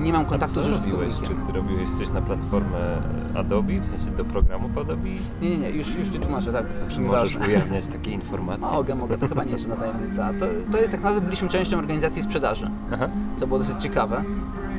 Nie 0.00 0.12
mam 0.12 0.22
A 0.22 0.24
kontaktu 0.24 0.54
co 0.54 0.62
z 0.62 0.72
robiłeś? 0.72 1.08
użytkownikiem. 1.08 1.40
Czy 1.46 1.52
ty 1.52 1.58
robiłeś 1.58 1.90
coś 1.90 2.10
na 2.10 2.22
platformę 2.22 3.02
Adobe, 3.34 3.80
w 3.80 3.86
sensie 3.86 4.10
do 4.10 4.24
programów 4.24 4.78
Adobe? 4.78 5.08
Nie, 5.42 5.50
nie, 5.50 5.58
nie, 5.58 5.70
już, 5.70 5.96
już 5.96 6.08
Ci 6.08 6.18
tłumaczę, 6.20 6.52
tak, 6.52 6.66
to 6.66 6.90
Czy 6.90 7.00
możesz 7.00 7.34
ważne. 7.38 7.54
ujawniać 7.54 7.86
takie 7.86 8.10
informacje? 8.10 8.72
Mogę, 8.78 8.94
mogę, 8.94 9.18
to 9.18 9.28
chyba 9.28 9.44
nie 9.44 9.50
jest 9.52 9.68
żadna 9.68 9.76
tajemnica. 9.84 10.30
To, 10.40 10.46
to 10.72 10.78
jest 10.78 10.90
tak 10.90 11.00
naprawdę 11.00 11.20
byliśmy 11.20 11.48
częścią 11.48 11.78
organizacji 11.78 12.22
sprzedaży, 12.22 12.70
Aha. 12.92 13.08
co 13.36 13.46
było 13.46 13.58
dosyć 13.58 13.82
ciekawe. 13.82 14.24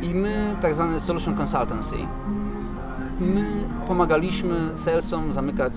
I 0.02 0.10
my, 0.14 0.56
tak 0.62 0.74
zwany 0.76 1.00
solution 1.00 1.36
consultancy, 1.42 1.96
my 3.20 3.46
pomagaliśmy 3.88 4.70
salesom 4.76 5.34
zamykać 5.34 5.74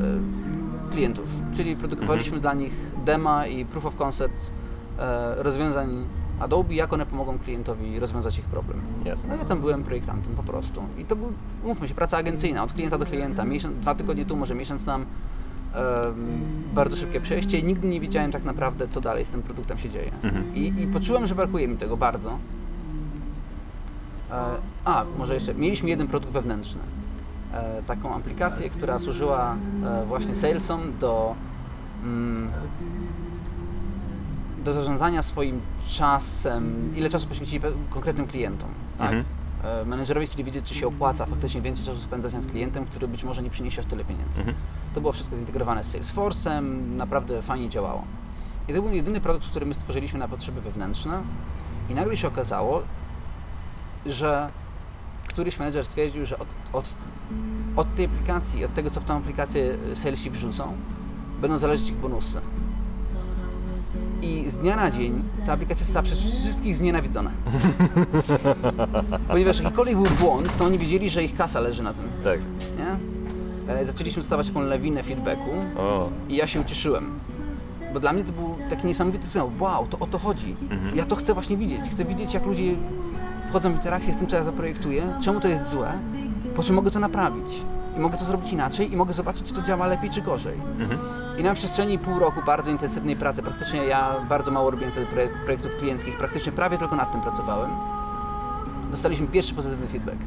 e, 0.00 0.92
klientów, 0.92 1.24
czyli 1.56 1.76
produkowaliśmy 1.76 2.40
dla 2.40 2.54
nich 2.54 2.72
dema 3.04 3.46
i 3.46 3.64
proof 3.64 3.86
of 3.86 3.96
concept 3.96 4.52
e, 4.98 5.42
rozwiązań 5.42 5.88
Adobe, 6.40 6.74
jak 6.74 6.92
one 6.92 7.06
pomogą 7.06 7.38
klientowi 7.38 8.00
rozwiązać 8.00 8.38
ich 8.38 8.44
problem. 8.44 8.80
No 9.00 9.06
Jasne. 9.06 9.36
ja 9.36 9.44
tam 9.44 9.60
byłem 9.60 9.82
projektantem 9.82 10.34
po 10.34 10.42
prostu. 10.42 10.82
I 10.98 11.04
to 11.04 11.16
był, 11.16 11.32
mówmy 11.64 11.88
się, 11.88 11.94
praca 11.94 12.16
agencyjna, 12.16 12.62
od 12.62 12.72
klienta 12.72 12.98
do 12.98 13.06
klienta, 13.06 13.44
miesiąc, 13.44 13.78
dwa 13.78 13.94
tygodnie 13.94 14.24
tu, 14.26 14.36
może 14.36 14.54
miesiąc 14.54 14.84
tam. 14.84 15.04
Em, 15.74 16.40
bardzo 16.74 16.96
szybkie 16.96 17.20
przejście 17.20 17.58
i 17.58 17.64
nigdy 17.64 17.88
nie 17.88 18.00
wiedziałem 18.00 18.32
tak 18.32 18.44
naprawdę, 18.44 18.88
co 18.88 19.00
dalej 19.00 19.24
z 19.24 19.28
tym 19.28 19.42
produktem 19.42 19.78
się 19.78 19.90
dzieje. 19.90 20.10
Mhm. 20.22 20.54
I, 20.54 20.82
I 20.82 20.86
poczułem, 20.86 21.26
że 21.26 21.34
brakuje 21.34 21.68
mi 21.68 21.76
tego 21.76 21.96
bardzo. 21.96 22.38
E, 24.30 24.44
a, 24.84 25.04
może 25.18 25.34
jeszcze, 25.34 25.54
mieliśmy 25.54 25.88
jeden 25.88 26.06
produkt 26.06 26.32
wewnętrzny. 26.32 26.80
E, 27.54 27.82
taką 27.82 28.14
aplikację, 28.14 28.70
która 28.70 28.98
służyła 28.98 29.56
e, 29.84 30.04
właśnie 30.06 30.36
salesom 30.36 30.80
do, 31.00 31.34
mm, 32.04 32.50
do 34.68 34.74
zarządzania 34.74 35.22
swoim 35.22 35.60
czasem, 35.88 36.92
ile 36.96 37.10
czasu 37.10 37.26
poświęcili 37.26 37.64
konkretnym 37.90 38.26
klientom. 38.26 38.68
Tak? 38.98 39.12
Mhm. 39.12 39.24
E, 39.64 39.84
Menedżerowie 39.84 40.26
chcieli 40.26 40.44
wiedzieć, 40.44 40.64
czy 40.64 40.74
się 40.74 40.86
opłaca 40.86 41.26
faktycznie 41.26 41.60
więcej 41.60 41.84
czasu 41.84 42.00
spędzać 42.00 42.32
nad 42.32 42.46
klientem, 42.46 42.84
który 42.84 43.08
być 43.08 43.24
może 43.24 43.42
nie 43.42 43.50
przyniesie 43.50 43.80
aż 43.80 43.86
tyle 43.86 44.04
pieniędzy. 44.04 44.40
Mhm. 44.40 44.56
To 44.94 45.00
było 45.00 45.12
wszystko 45.12 45.36
zintegrowane 45.36 45.84
z 45.84 45.94
Salesforce'em, 45.94 46.62
naprawdę 46.96 47.42
fajnie 47.42 47.68
działało. 47.68 48.04
I 48.68 48.74
to 48.74 48.82
był 48.82 48.92
jedyny 48.92 49.20
produkt, 49.20 49.46
który 49.50 49.66
my 49.66 49.74
stworzyliśmy 49.74 50.18
na 50.18 50.28
potrzeby 50.28 50.60
wewnętrzne 50.60 51.22
i 51.90 51.94
nagle 51.94 52.16
się 52.16 52.28
okazało, 52.28 52.82
że 54.06 54.50
któryś 55.26 55.58
menedżer 55.58 55.86
stwierdził, 55.86 56.26
że 56.26 56.38
od, 56.38 56.48
od, 56.72 56.96
od 57.76 57.94
tej 57.94 58.04
aplikacji, 58.04 58.64
od 58.64 58.74
tego, 58.74 58.90
co 58.90 59.00
w 59.00 59.04
tą 59.04 59.16
aplikację 59.16 59.76
salesi 59.94 60.30
wrzucą, 60.30 60.72
będą 61.40 61.58
zależeć 61.58 61.88
ich 61.88 61.96
bonusy. 61.96 62.40
I 64.22 64.50
z 64.50 64.56
dnia 64.56 64.76
na 64.76 64.90
dzień 64.90 65.22
ta 65.46 65.52
aplikacja 65.52 65.84
została 65.84 66.02
przez 66.02 66.18
wszystkich 66.20 66.76
znienawidzona. 66.76 67.30
Ponieważ 69.28 69.60
jakikolwiek 69.60 69.96
był 69.96 70.06
błąd, 70.20 70.56
to 70.56 70.64
oni 70.64 70.78
wiedzieli, 70.78 71.10
że 71.10 71.24
ich 71.24 71.36
kasa 71.36 71.60
leży 71.60 71.82
na 71.82 71.92
tym. 71.92 72.04
Tak. 72.24 72.40
Nie? 72.78 72.96
E, 73.74 73.84
Zaczęliśmy 73.84 74.22
dostawać 74.22 74.46
taką 74.48 74.60
lawinę 74.60 75.02
feedbacku 75.02 75.50
O, 75.78 76.08
i 76.28 76.36
ja 76.36 76.46
się 76.46 76.60
ucieszyłem. 76.60 77.18
Bo 77.94 78.00
dla 78.00 78.12
mnie 78.12 78.24
to 78.24 78.32
był 78.32 78.54
taki 78.70 78.86
niesamowity 78.86 79.26
sygnał. 79.28 79.50
Wow, 79.60 79.86
to 79.86 79.98
o 79.98 80.06
to 80.06 80.18
chodzi. 80.18 80.56
Mhm. 80.70 80.96
Ja 80.96 81.04
to 81.06 81.16
chcę 81.16 81.34
właśnie 81.34 81.56
widzieć. 81.56 81.80
Chcę 81.90 82.04
widzieć, 82.04 82.34
jak 82.34 82.46
ludzie 82.46 82.74
wchodzą 83.50 83.72
w 83.72 83.74
interakcję 83.76 84.14
z 84.14 84.16
tym, 84.16 84.26
co 84.26 84.36
ja 84.36 84.44
zaprojektuję, 84.44 85.18
czemu 85.22 85.40
to 85.40 85.48
jest 85.48 85.68
złe, 85.70 85.92
po 86.56 86.62
czym 86.62 86.76
mogę 86.76 86.90
to 86.90 86.98
naprawić. 86.98 87.46
I 87.96 88.00
mogę 88.00 88.18
to 88.18 88.24
zrobić 88.24 88.52
inaczej 88.52 88.92
i 88.92 88.96
mogę 88.96 89.12
zobaczyć, 89.12 89.42
czy 89.46 89.54
to 89.54 89.62
działa 89.62 89.86
lepiej, 89.86 90.10
czy 90.10 90.22
gorzej. 90.22 90.56
I 91.38 91.42
na 91.42 91.54
przestrzeni 91.54 91.98
pół 91.98 92.18
roku 92.18 92.40
bardzo 92.46 92.70
intensywnej 92.70 93.16
pracy, 93.16 93.42
praktycznie 93.42 93.84
ja 93.84 94.14
bardzo 94.28 94.50
mało 94.50 94.70
robiłem 94.70 94.92
wtedy 94.92 95.06
projek- 95.06 95.44
projektów 95.44 95.76
klienckich, 95.76 96.16
praktycznie 96.18 96.52
prawie 96.52 96.78
tylko 96.78 96.96
nad 96.96 97.12
tym 97.12 97.20
pracowałem, 97.20 97.70
dostaliśmy 98.90 99.26
pierwszy 99.26 99.54
pozytywny 99.54 99.88
feedback. 99.88 100.18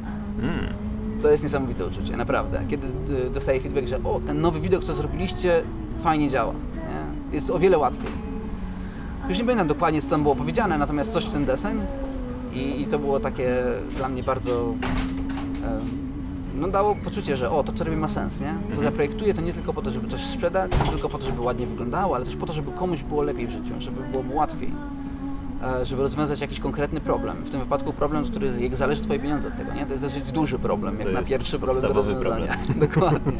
Mm. 0.42 0.74
To 1.22 1.32
jest 1.32 1.44
niesamowite 1.44 1.86
uczucie, 1.86 2.18
naprawdę. 2.18 2.62
Kiedy 2.70 2.88
y, 3.28 3.30
dostaję 3.30 3.62
feedback, 3.62 3.88
że 3.88 3.98
o, 4.04 4.20
ten 4.28 4.42
nowy 4.42 4.60
widok, 4.60 4.84
co 4.84 4.94
zrobiliście, 4.94 5.64
fajnie 6.04 6.30
działa. 6.30 6.54
Nie? 6.54 7.36
Jest 7.36 7.50
o 7.50 7.60
wiele 7.60 7.78
łatwiej. 7.78 8.12
Już 9.30 9.38
nie 9.38 9.44
pamiętam 9.44 9.68
dokładnie, 9.68 10.02
co 10.02 10.10
tam 10.10 10.24
było 10.24 10.36
powiedziane, 10.36 10.78
natomiast 10.78 11.14
coś 11.14 11.26
w 11.26 11.32
ten 11.32 11.46
deseń 11.46 11.82
i, 12.54 12.82
i 12.82 12.86
to 12.86 13.00
było 13.00 13.20
takie 13.20 13.64
dla 13.98 14.10
mnie 14.10 14.24
bardzo... 14.24 14.74
no 16.62 16.68
dało 16.68 16.96
poczucie, 17.04 17.38
że 17.38 17.52
o, 17.52 17.64
to 17.64 17.74
co 17.74 17.84
robię 17.84 17.98
ma 17.98 18.08
sens, 18.08 18.40
nie? 18.40 18.48
To 18.48 18.68
Mhm. 18.70 18.84
zaprojektuję 18.84 19.34
to 19.34 19.42
nie 19.42 19.54
tylko 19.54 19.74
po 19.74 19.82
to, 19.82 19.92
żeby 19.92 20.08
coś 20.08 20.22
sprzedać, 20.22 20.72
nie 20.86 20.92
tylko 20.92 21.10
po 21.10 21.18
to, 21.18 21.26
żeby 21.26 21.42
ładnie 21.42 21.68
wyglądało, 21.68 22.16
ale 22.16 22.26
też 22.26 22.36
po 22.36 22.46
to, 22.46 22.54
żeby 22.54 22.72
komuś 22.72 23.04
było 23.04 23.24
lepiej 23.24 23.48
w 23.48 23.52
życiu, 23.52 23.74
żeby 23.80 24.02
było 24.12 24.24
mu 24.24 24.36
łatwiej 24.36 24.72
e, 25.64 25.86
żeby 25.86 26.02
rozwiązać 26.02 26.42
jakiś 26.42 26.60
konkretny 26.60 27.02
problem. 27.02 27.38
W 27.46 27.50
tym 27.50 27.60
wypadku 27.60 27.94
problem, 27.94 28.24
który 28.26 28.62
jak 28.62 28.76
zależy 28.76 29.02
Twoje 29.02 29.20
pieniądze 29.20 29.48
od 29.48 29.56
tego, 29.56 29.74
nie? 29.74 29.86
To 29.86 29.92
jest 29.94 30.04
dosyć 30.04 30.32
duży 30.32 30.60
problem, 30.60 30.98
jak 31.00 31.12
na 31.14 31.22
pierwszy 31.24 31.60
problem 31.60 31.82
do 31.82 31.94
rozwiązania. 31.94 32.54
Dokładnie. 32.88 33.34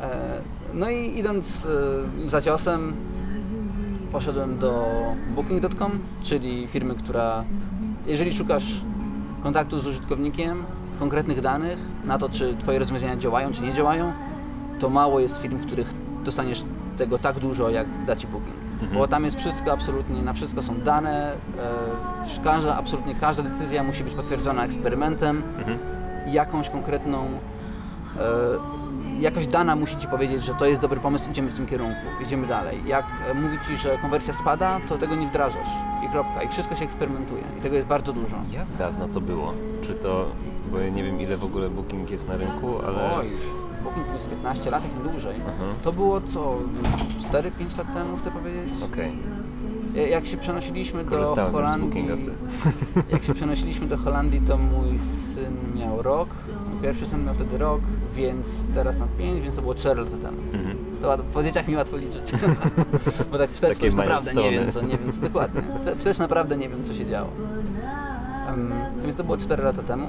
E, 0.00 0.40
no 0.74 0.90
i 0.90 1.18
idąc 1.18 1.66
e, 2.26 2.30
za 2.30 2.40
ciosem, 2.42 2.92
poszedłem 4.12 4.58
do 4.58 4.88
Booking.com, 5.34 5.90
czyli 6.22 6.66
firmy, 6.66 6.94
która, 6.94 7.44
jeżeli 8.06 8.34
szukasz 8.34 8.64
kontaktu 9.42 9.78
z 9.78 9.86
użytkownikiem, 9.86 10.64
konkretnych 11.02 11.40
danych 11.40 11.78
na 12.04 12.18
to, 12.18 12.28
czy 12.28 12.56
Twoje 12.56 12.78
rozwiązania 12.78 13.16
działają, 13.16 13.52
czy 13.52 13.62
nie 13.62 13.72
działają, 13.74 14.12
to 14.80 14.88
mało 14.90 15.20
jest 15.20 15.42
firm, 15.42 15.58
w 15.58 15.66
których 15.66 15.94
dostaniesz 16.24 16.64
tego 16.96 17.18
tak 17.18 17.38
dużo, 17.38 17.70
jak 17.70 18.04
da 18.04 18.16
Ci 18.16 18.26
Booking. 18.26 18.56
Bo 18.94 19.08
tam 19.08 19.24
jest 19.24 19.36
wszystko 19.38 19.72
absolutnie, 19.72 20.22
na 20.22 20.32
wszystko 20.32 20.62
są 20.62 20.74
dane, 20.74 21.32
e, 22.38 22.44
każda, 22.44 22.76
absolutnie 22.76 23.14
każda 23.14 23.42
decyzja 23.42 23.82
musi 23.82 24.04
być 24.04 24.14
potwierdzona 24.14 24.64
eksperymentem, 24.64 25.42
Mhm. 25.58 25.78
jakąś 26.26 26.70
konkretną, 26.70 27.18
e, 27.26 29.20
jakaś 29.20 29.46
dana 29.46 29.76
musi 29.76 29.96
Ci 29.96 30.06
powiedzieć, 30.08 30.42
że 30.44 30.54
to 30.54 30.66
jest 30.66 30.80
dobry 30.80 31.00
pomysł, 31.00 31.30
idziemy 31.30 31.50
w 31.50 31.54
tym 31.56 31.66
kierunku, 31.66 32.00
idziemy 32.22 32.46
dalej. 32.46 32.82
Jak 32.86 33.04
mówi 33.34 33.56
Ci, 33.66 33.76
że 33.76 33.98
konwersja 33.98 34.34
spada, 34.34 34.80
to 34.88 34.98
tego 34.98 35.14
nie 35.14 35.26
wdrażasz 35.26 35.68
i 36.06 36.08
kropka. 36.08 36.42
I 36.42 36.48
wszystko 36.48 36.76
się 36.76 36.84
eksperymentuje 36.84 37.42
i 37.58 37.62
tego 37.62 37.76
jest 37.76 37.88
bardzo 37.88 38.12
dużo. 38.12 38.36
Jak 38.52 38.66
dawno 38.78 39.08
to 39.08 39.20
było? 39.20 39.52
Czy 39.82 39.94
to, 39.94 40.26
bo 40.72 40.78
ja 40.78 40.88
nie 40.88 41.02
wiem 41.04 41.20
ile 41.20 41.36
w 41.36 41.44
ogóle 41.44 41.70
Booking 41.70 42.10
jest 42.10 42.28
na 42.28 42.36
rynku, 42.36 42.78
ale... 42.86 43.12
Oj, 43.18 43.26
Booking 43.84 44.06
jest 44.14 44.30
15 44.30 44.70
lat, 44.70 44.82
jak 44.84 45.04
nie 45.04 45.10
dłużej. 45.10 45.36
Aha. 45.48 45.64
To 45.82 45.92
było 45.92 46.20
co, 46.20 46.58
4-5 47.30 47.78
lat 47.78 47.94
temu, 47.94 48.16
chcę 48.16 48.30
powiedzieć? 48.30 48.72
Okej, 48.84 49.12
Ja- 49.94 50.06
Jak 50.08 50.26
się 50.26 50.36
przenosiliśmy 50.36 51.04
do 51.04 51.10
korzystałem 51.10 51.50
z 51.52 51.54
Holandii, 51.54 51.88
Bookinga 51.88 52.16
wtedy. 52.16 52.32
jak 53.14 53.22
się 53.24 53.34
przenosiliśmy 53.34 53.86
do 53.86 53.96
Holandii, 53.96 54.40
to 54.40 54.56
mój 54.58 54.98
syn 54.98 55.56
miał 55.74 56.02
rok, 56.02 56.28
mój 56.72 56.82
pierwszy 56.82 57.06
syn 57.06 57.24
miał 57.24 57.34
wtedy 57.34 57.58
rok, 57.58 57.80
więc 58.14 58.64
teraz 58.74 58.98
ma 58.98 59.06
5, 59.18 59.40
więc 59.40 59.56
to 59.56 59.62
było 59.62 59.74
4 59.74 60.00
lata 60.00 60.16
temu. 60.16 60.36
Mhm. 60.52 60.76
To 61.02 61.08
łat- 61.08 61.22
po 61.22 61.42
dzieciach 61.42 61.68
mi 61.68 61.76
łatwo 61.76 61.96
liczyć. 61.96 62.32
Bo 63.32 63.38
tak 63.38 63.50
wstecz 63.50 63.70
to 63.70 63.74
Takie 63.74 63.86
już 63.86 63.94
naprawdę 63.94 64.34
nie 64.34 64.42
wiem, 64.42 64.52
milestone. 64.60 64.86
co, 64.86 64.92
nie 64.92 64.98
wiem 64.98 65.12
co 65.12 65.20
dokładnie. 65.20 65.60
Wte- 65.82 65.96
Wstecz 65.96 66.18
naprawdę 66.18 66.56
nie 66.56 66.68
wiem, 66.68 66.82
co 66.84 66.94
się 66.94 67.06
działo. 67.06 67.28
Um, 68.50 68.72
więc 69.02 69.14
to 69.16 69.24
było 69.24 69.36
4 69.36 69.62
lata 69.62 69.82
temu. 69.82 70.08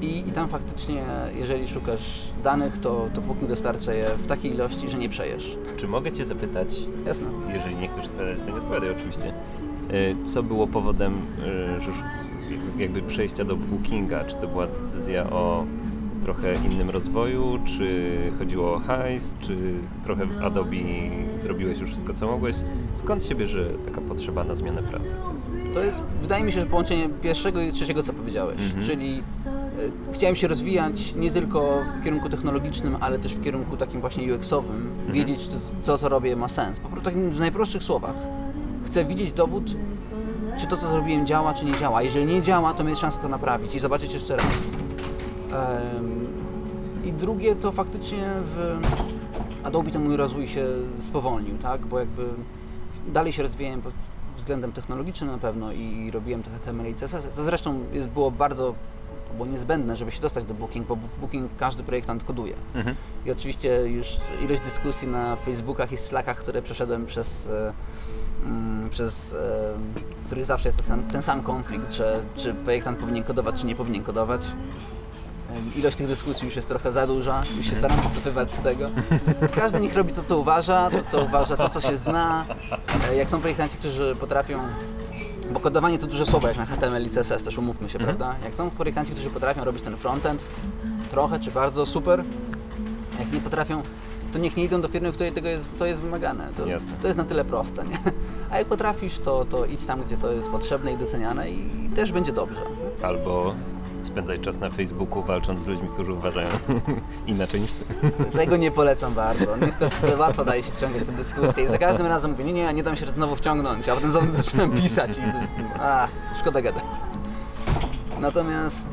I, 0.00 0.18
I 0.28 0.32
tam 0.32 0.48
faktycznie, 0.48 1.02
jeżeli 1.34 1.68
szukasz 1.68 2.22
danych, 2.44 2.78
to, 2.78 3.08
to 3.14 3.20
Booking 3.20 3.48
dostarcza 3.48 3.92
je 3.92 4.06
w 4.16 4.26
takiej 4.26 4.52
ilości, 4.54 4.88
że 4.90 4.98
nie 4.98 5.08
przejesz. 5.08 5.56
Czy 5.76 5.88
mogę 5.88 6.12
Cię 6.12 6.24
zapytać, 6.24 6.76
Jasne. 7.06 7.26
jeżeli 7.54 7.76
nie 7.76 7.88
chcesz 7.88 8.04
odpowiadać, 8.04 8.42
to 8.42 8.50
nie 8.50 8.56
odpowiadaj 8.56 8.90
oczywiście, 8.90 9.32
y, 9.90 10.16
co 10.24 10.42
było 10.42 10.66
powodem 10.66 11.12
y, 12.76 12.80
jakby 12.82 13.02
przejścia 13.02 13.44
do 13.44 13.56
Bookinga? 13.56 14.24
Czy 14.24 14.36
to 14.36 14.46
była 14.48 14.66
decyzja 14.66 15.30
o 15.30 15.64
trochę 16.22 16.54
innym 16.54 16.90
rozwoju, 16.90 17.58
czy 17.64 18.06
chodziło 18.38 18.74
o 18.74 18.78
hajs, 18.78 19.34
czy 19.40 19.56
trochę 20.04 20.26
w 20.26 20.42
Adobe 20.44 20.76
zrobiłeś 21.36 21.78
już 21.80 21.90
wszystko, 21.90 22.14
co 22.14 22.26
mogłeś? 22.26 22.56
Skąd 22.94 23.24
się 23.24 23.34
bierze 23.34 23.64
taka 23.84 24.00
potrzeba 24.00 24.44
na 24.44 24.54
zmianę 24.54 24.82
pracy? 24.82 25.14
To 25.24 25.32
jest... 25.34 25.50
To 25.74 25.80
jest, 25.80 26.00
wydaje 26.22 26.44
mi 26.44 26.52
się, 26.52 26.60
że 26.60 26.66
połączenie 26.66 27.08
pierwszego 27.22 27.60
i 27.60 27.72
trzeciego, 27.72 28.02
co 28.02 28.12
powiedziałeś, 28.12 28.60
Mhm. 28.60 28.86
czyli 28.86 29.22
chciałem 30.12 30.36
się 30.36 30.48
rozwijać 30.48 31.14
nie 31.14 31.30
tylko 31.30 31.82
w 32.00 32.04
kierunku 32.04 32.28
technologicznym, 32.28 32.96
ale 33.00 33.18
też 33.18 33.34
w 33.34 33.44
kierunku 33.44 33.76
takim 33.76 34.00
właśnie 34.00 34.34
UX-owym, 34.34 34.88
wiedzieć, 35.08 35.48
czy 35.48 35.56
to, 35.84 35.98
co 35.98 36.08
robię 36.08 36.36
ma 36.36 36.48
sens. 36.48 36.80
Po 36.80 36.88
prostu 36.88 37.04
takim 37.04 37.30
w 37.30 37.40
najprostszych 37.40 37.82
słowach. 37.82 38.14
Chcę 38.86 39.04
widzieć 39.04 39.32
dowód, 39.32 39.64
czy 40.58 40.66
to, 40.66 40.76
co 40.76 40.88
zrobiłem 40.88 41.26
działa, 41.26 41.54
czy 41.54 41.64
nie 41.64 41.72
działa. 41.72 42.02
Jeżeli 42.02 42.26
nie 42.26 42.42
działa, 42.42 42.74
to 42.74 42.84
mieć 42.84 42.98
szansę 42.98 43.22
to 43.22 43.28
naprawić 43.28 43.74
i 43.74 43.78
zobaczyć 43.78 44.14
jeszcze 44.14 44.36
raz. 44.36 44.70
I 47.04 47.12
drugie 47.12 47.56
to 47.56 47.72
faktycznie 47.72 48.30
w 48.44 48.78
Adobe 49.64 49.90
ten 49.90 50.04
mój 50.04 50.16
rozwój 50.16 50.46
się 50.46 50.66
spowolnił, 50.98 51.58
tak? 51.58 51.86
Bo 51.86 51.98
jakby 51.98 52.28
dalej 53.08 53.32
się 53.32 53.42
rozwijałem 53.42 53.82
pod 53.82 53.92
względem 54.36 54.72
technologicznym 54.72 55.30
na 55.30 55.38
pewno 55.38 55.72
i 55.72 56.10
robiłem 56.10 56.42
trochę 56.42 56.58
HTML 56.58 56.90
i 56.90 56.94
CSS, 56.94 57.28
co 57.30 57.42
zresztą 57.42 57.80
jest, 57.92 58.08
było 58.08 58.30
bardzo 58.30 58.74
było 59.36 59.46
niezbędne, 59.48 59.96
żeby 59.96 60.12
się 60.12 60.20
dostać 60.20 60.44
do 60.44 60.54
Booking, 60.54 60.86
bo 60.86 60.96
w 60.96 61.20
Booking 61.20 61.50
każdy 61.58 61.82
projektant 61.82 62.24
koduje. 62.24 62.54
Mhm. 62.74 62.96
I 63.26 63.30
oczywiście 63.30 63.86
już 63.86 64.16
ilość 64.44 64.60
dyskusji 64.62 65.08
na 65.08 65.36
Facebookach 65.36 65.92
i 65.92 65.96
Slackach, 65.96 66.36
które 66.38 66.62
przeszedłem 66.62 67.06
przez, 67.06 67.48
e, 67.50 67.72
mm, 68.44 68.90
przez 68.90 69.32
e, 69.32 69.36
w 70.22 70.26
których 70.26 70.46
zawsze 70.46 70.68
jest 70.68 70.78
ten 70.78 70.86
sam, 70.86 71.02
ten 71.02 71.22
sam 71.22 71.42
konflikt, 71.42 71.92
że 71.92 72.20
czy 72.36 72.54
projektant 72.54 72.98
powinien 72.98 73.24
kodować, 73.24 73.60
czy 73.60 73.66
nie 73.66 73.76
powinien 73.76 74.02
kodować. 74.02 74.40
Ilość 75.76 75.96
tych 75.96 76.06
dyskusji 76.06 76.44
już 76.46 76.56
jest 76.56 76.68
trochę 76.68 76.92
za 76.92 77.06
duża, 77.06 77.42
już 77.56 77.66
się 77.70 77.76
staram 77.76 78.00
wycofywać 78.00 78.52
z 78.52 78.58
tego. 78.60 78.90
Każdy 79.60 79.80
niech 79.80 79.94
robi 79.96 80.12
to, 80.12 80.22
co 80.22 80.38
uważa, 80.38 80.90
to, 80.90 81.02
co 81.02 81.22
uważa, 81.22 81.56
to, 81.56 81.68
co 81.68 81.80
się 81.80 81.96
zna. 81.96 82.44
E, 83.10 83.16
Jak 83.16 83.28
są 83.30 83.40
projektanci, 83.40 83.76
którzy 83.76 84.16
potrafią 84.20 84.58
bo 85.52 85.60
kodowanie 85.60 85.98
to 85.98 86.06
duże 86.06 86.26
słowo 86.26 86.48
jak 86.48 86.56
na 86.56 86.66
HTML 86.66 87.06
i 87.06 87.10
CSS, 87.10 87.42
też 87.44 87.58
umówmy 87.58 87.88
się, 87.88 87.98
Mhm. 87.98 88.16
prawda? 88.16 88.44
Jak 88.44 88.54
są 88.54 88.70
projektanci, 88.70 89.12
którzy 89.12 89.30
potrafią 89.30 89.64
robić 89.64 89.82
ten 89.82 89.96
frontend, 89.96 90.44
trochę 91.10 91.40
czy 91.40 91.50
bardzo, 91.50 91.86
super. 91.86 92.24
Jak 93.18 93.32
nie 93.32 93.40
potrafią, 93.40 93.82
to 94.32 94.38
niech 94.38 94.56
nie 94.56 94.64
idą 94.64 94.80
do 94.80 94.88
firmy, 94.88 95.12
w 95.12 95.14
której 95.14 95.32
tego 95.32 95.48
jest, 95.48 95.78
to 95.78 95.86
jest 95.86 96.02
wymagane. 96.02 96.48
To, 96.56 96.66
Jasne. 96.66 96.92
to 97.00 97.06
jest 97.06 97.18
na 97.18 97.24
tyle 97.24 97.44
proste, 97.44 97.84
nie? 97.84 97.98
A 98.50 98.58
jak 98.58 98.66
potrafisz, 98.66 99.18
to, 99.18 99.44
to 99.44 99.64
idź 99.66 99.86
tam, 99.86 100.02
gdzie 100.02 100.16
to 100.16 100.32
jest 100.32 100.50
potrzebne 100.50 100.92
i 100.92 100.96
doceniane 100.98 101.50
i 101.50 101.90
też 101.94 102.12
będzie 102.12 102.32
dobrze. 102.32 102.60
Albo 103.02 103.54
spędzaj 104.06 104.40
czas 104.40 104.58
na 104.58 104.70
Facebooku 104.70 105.22
walcząc 105.22 105.60
z 105.60 105.66
ludźmi, 105.66 105.88
którzy 105.92 106.12
uważają 106.12 106.48
inaczej 107.26 107.60
niż 107.60 107.70
ty. 107.72 107.84
Tego 108.38 108.56
nie 108.56 108.70
polecam 108.80 109.14
bardzo. 109.14 109.56
Niestety 109.56 110.16
łatwo 110.16 110.44
daje 110.44 110.62
się 110.62 110.72
wciągać 110.72 111.02
w 111.02 111.06
tę 111.06 111.12
dyskusję 111.12 111.64
i 111.64 111.68
za 111.68 111.78
każdym 111.78 112.06
razem 112.06 112.30
mówię, 112.30 112.44
nie, 112.44 112.52
nie, 112.52 112.74
nie 112.74 112.82
dam 112.82 112.96
się 112.96 113.06
znowu 113.06 113.36
wciągnąć, 113.36 113.88
a 113.88 113.94
potem 113.94 114.10
znowu 114.10 114.30
zaczynam 114.30 114.72
pisać 114.72 115.10
i 115.10 115.22
tu, 115.22 115.38
a, 115.80 116.08
szkoda 116.40 116.62
gadać. 116.62 116.84
Natomiast 118.20 118.88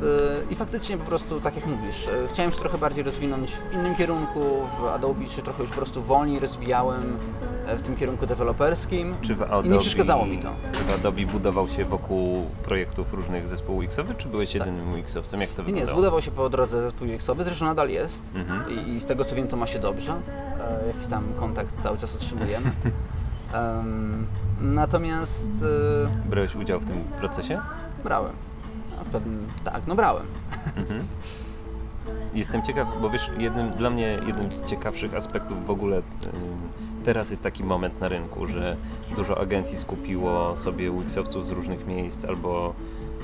e, 0.49 0.51
i 0.51 0.55
faktycznie 0.55 0.97
po 0.97 1.05
prostu, 1.05 1.41
tak 1.41 1.55
jak 1.55 1.65
mówisz, 1.65 2.07
e, 2.07 2.27
chciałem 2.27 2.51
się 2.51 2.57
trochę 2.59 2.77
bardziej 2.77 3.03
rozwinąć 3.03 3.51
w 3.51 3.73
innym 3.73 3.95
kierunku, 3.95 4.39
w 4.79 4.85
Adobe, 4.85 5.25
czy 5.29 5.41
trochę 5.41 5.61
już 5.61 5.69
po 5.71 5.77
prostu 5.77 6.03
wolniej 6.03 6.39
rozwijałem 6.39 7.17
e, 7.67 7.77
w 7.77 7.81
tym 7.81 7.95
kierunku 7.95 8.25
deweloperskim. 8.25 9.15
Czy 9.21 9.35
w 9.35 9.41
Adobe, 9.41 9.67
I 9.67 9.71
nie 9.71 9.79
przeszkadzało 9.79 10.25
mi 10.25 10.37
to. 10.37 10.49
Czy 10.71 10.79
w 10.83 10.93
Adobe 10.99 11.25
budował 11.25 11.67
się 11.67 11.85
wokół 11.85 12.45
projektów 12.63 13.13
różnych 13.13 13.47
zespołów 13.47 13.83
UX-owych, 13.85 14.17
czy 14.17 14.27
byłeś 14.27 14.53
jedynym 14.53 14.93
UX-owcem? 14.93 15.41
Jak 15.41 15.49
to 15.49 15.55
Tak. 15.55 15.65
Nie, 15.67 15.73
wyglądało? 15.73 15.97
zbudował 15.97 16.21
się 16.21 16.31
po 16.31 16.49
drodze 16.49 16.81
zespół 16.81 17.07
UX-owy, 17.07 17.43
zresztą 17.43 17.65
nadal 17.65 17.89
jest 17.89 18.35
Mhm. 18.35 18.63
I, 18.69 18.89
i 18.89 18.99
z 19.01 19.05
tego 19.05 19.25
co 19.25 19.35
wiem 19.35 19.47
to 19.47 19.57
ma 19.57 19.67
się 19.67 19.79
dobrze, 19.79 20.11
e, 20.83 20.87
jakiś 20.87 21.07
tam 21.07 21.23
kontakt 21.39 21.81
cały 21.83 21.97
czas 21.97 22.15
utrzymujemy. 22.15 22.71
Em, 23.53 24.27
natomiast 24.61 25.51
e, 26.25 26.29
Brałeś 26.29 26.55
udział 26.55 26.79
w 26.79 26.85
tym 26.85 27.03
procesie? 27.19 27.61
brałem. 28.03 28.31
A 29.01 29.03
w 29.03 29.07
pewnym, 29.07 29.47
tak, 29.63 29.87
no 29.87 29.95
brałem. 29.95 30.25
Mhm. 30.77 31.07
Jestem 32.33 32.61
ciekaw, 32.61 32.87
bo 33.01 33.09
wiesz, 33.09 33.31
jednym, 33.37 33.71
dla 33.71 33.89
mnie 33.89 34.19
jednym 34.27 34.51
z 34.51 34.63
ciekawszych 34.63 35.15
aspektów 35.15 35.65
w 35.65 35.69
ogóle 35.69 36.01
teraz 37.03 37.29
jest 37.29 37.43
taki 37.43 37.63
moment 37.63 38.01
na 38.01 38.07
rynku, 38.07 38.47
że 38.47 38.77
dużo 39.15 39.39
agencji 39.39 39.77
skupiło 39.77 40.57
sobie 40.57 40.91
UX-owców 40.91 41.45
z 41.45 41.49
różnych 41.49 41.87
miejsc, 41.87 42.25
albo 42.25 42.73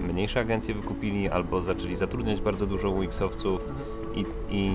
mniejsze 0.01 0.39
agencje 0.39 0.73
wykupili, 0.73 1.29
albo 1.29 1.61
zaczęli 1.61 1.95
zatrudniać 1.95 2.41
bardzo 2.41 2.67
dużo 2.67 2.89
UX-owców 2.89 3.59
i, 4.15 4.25
i 4.49 4.71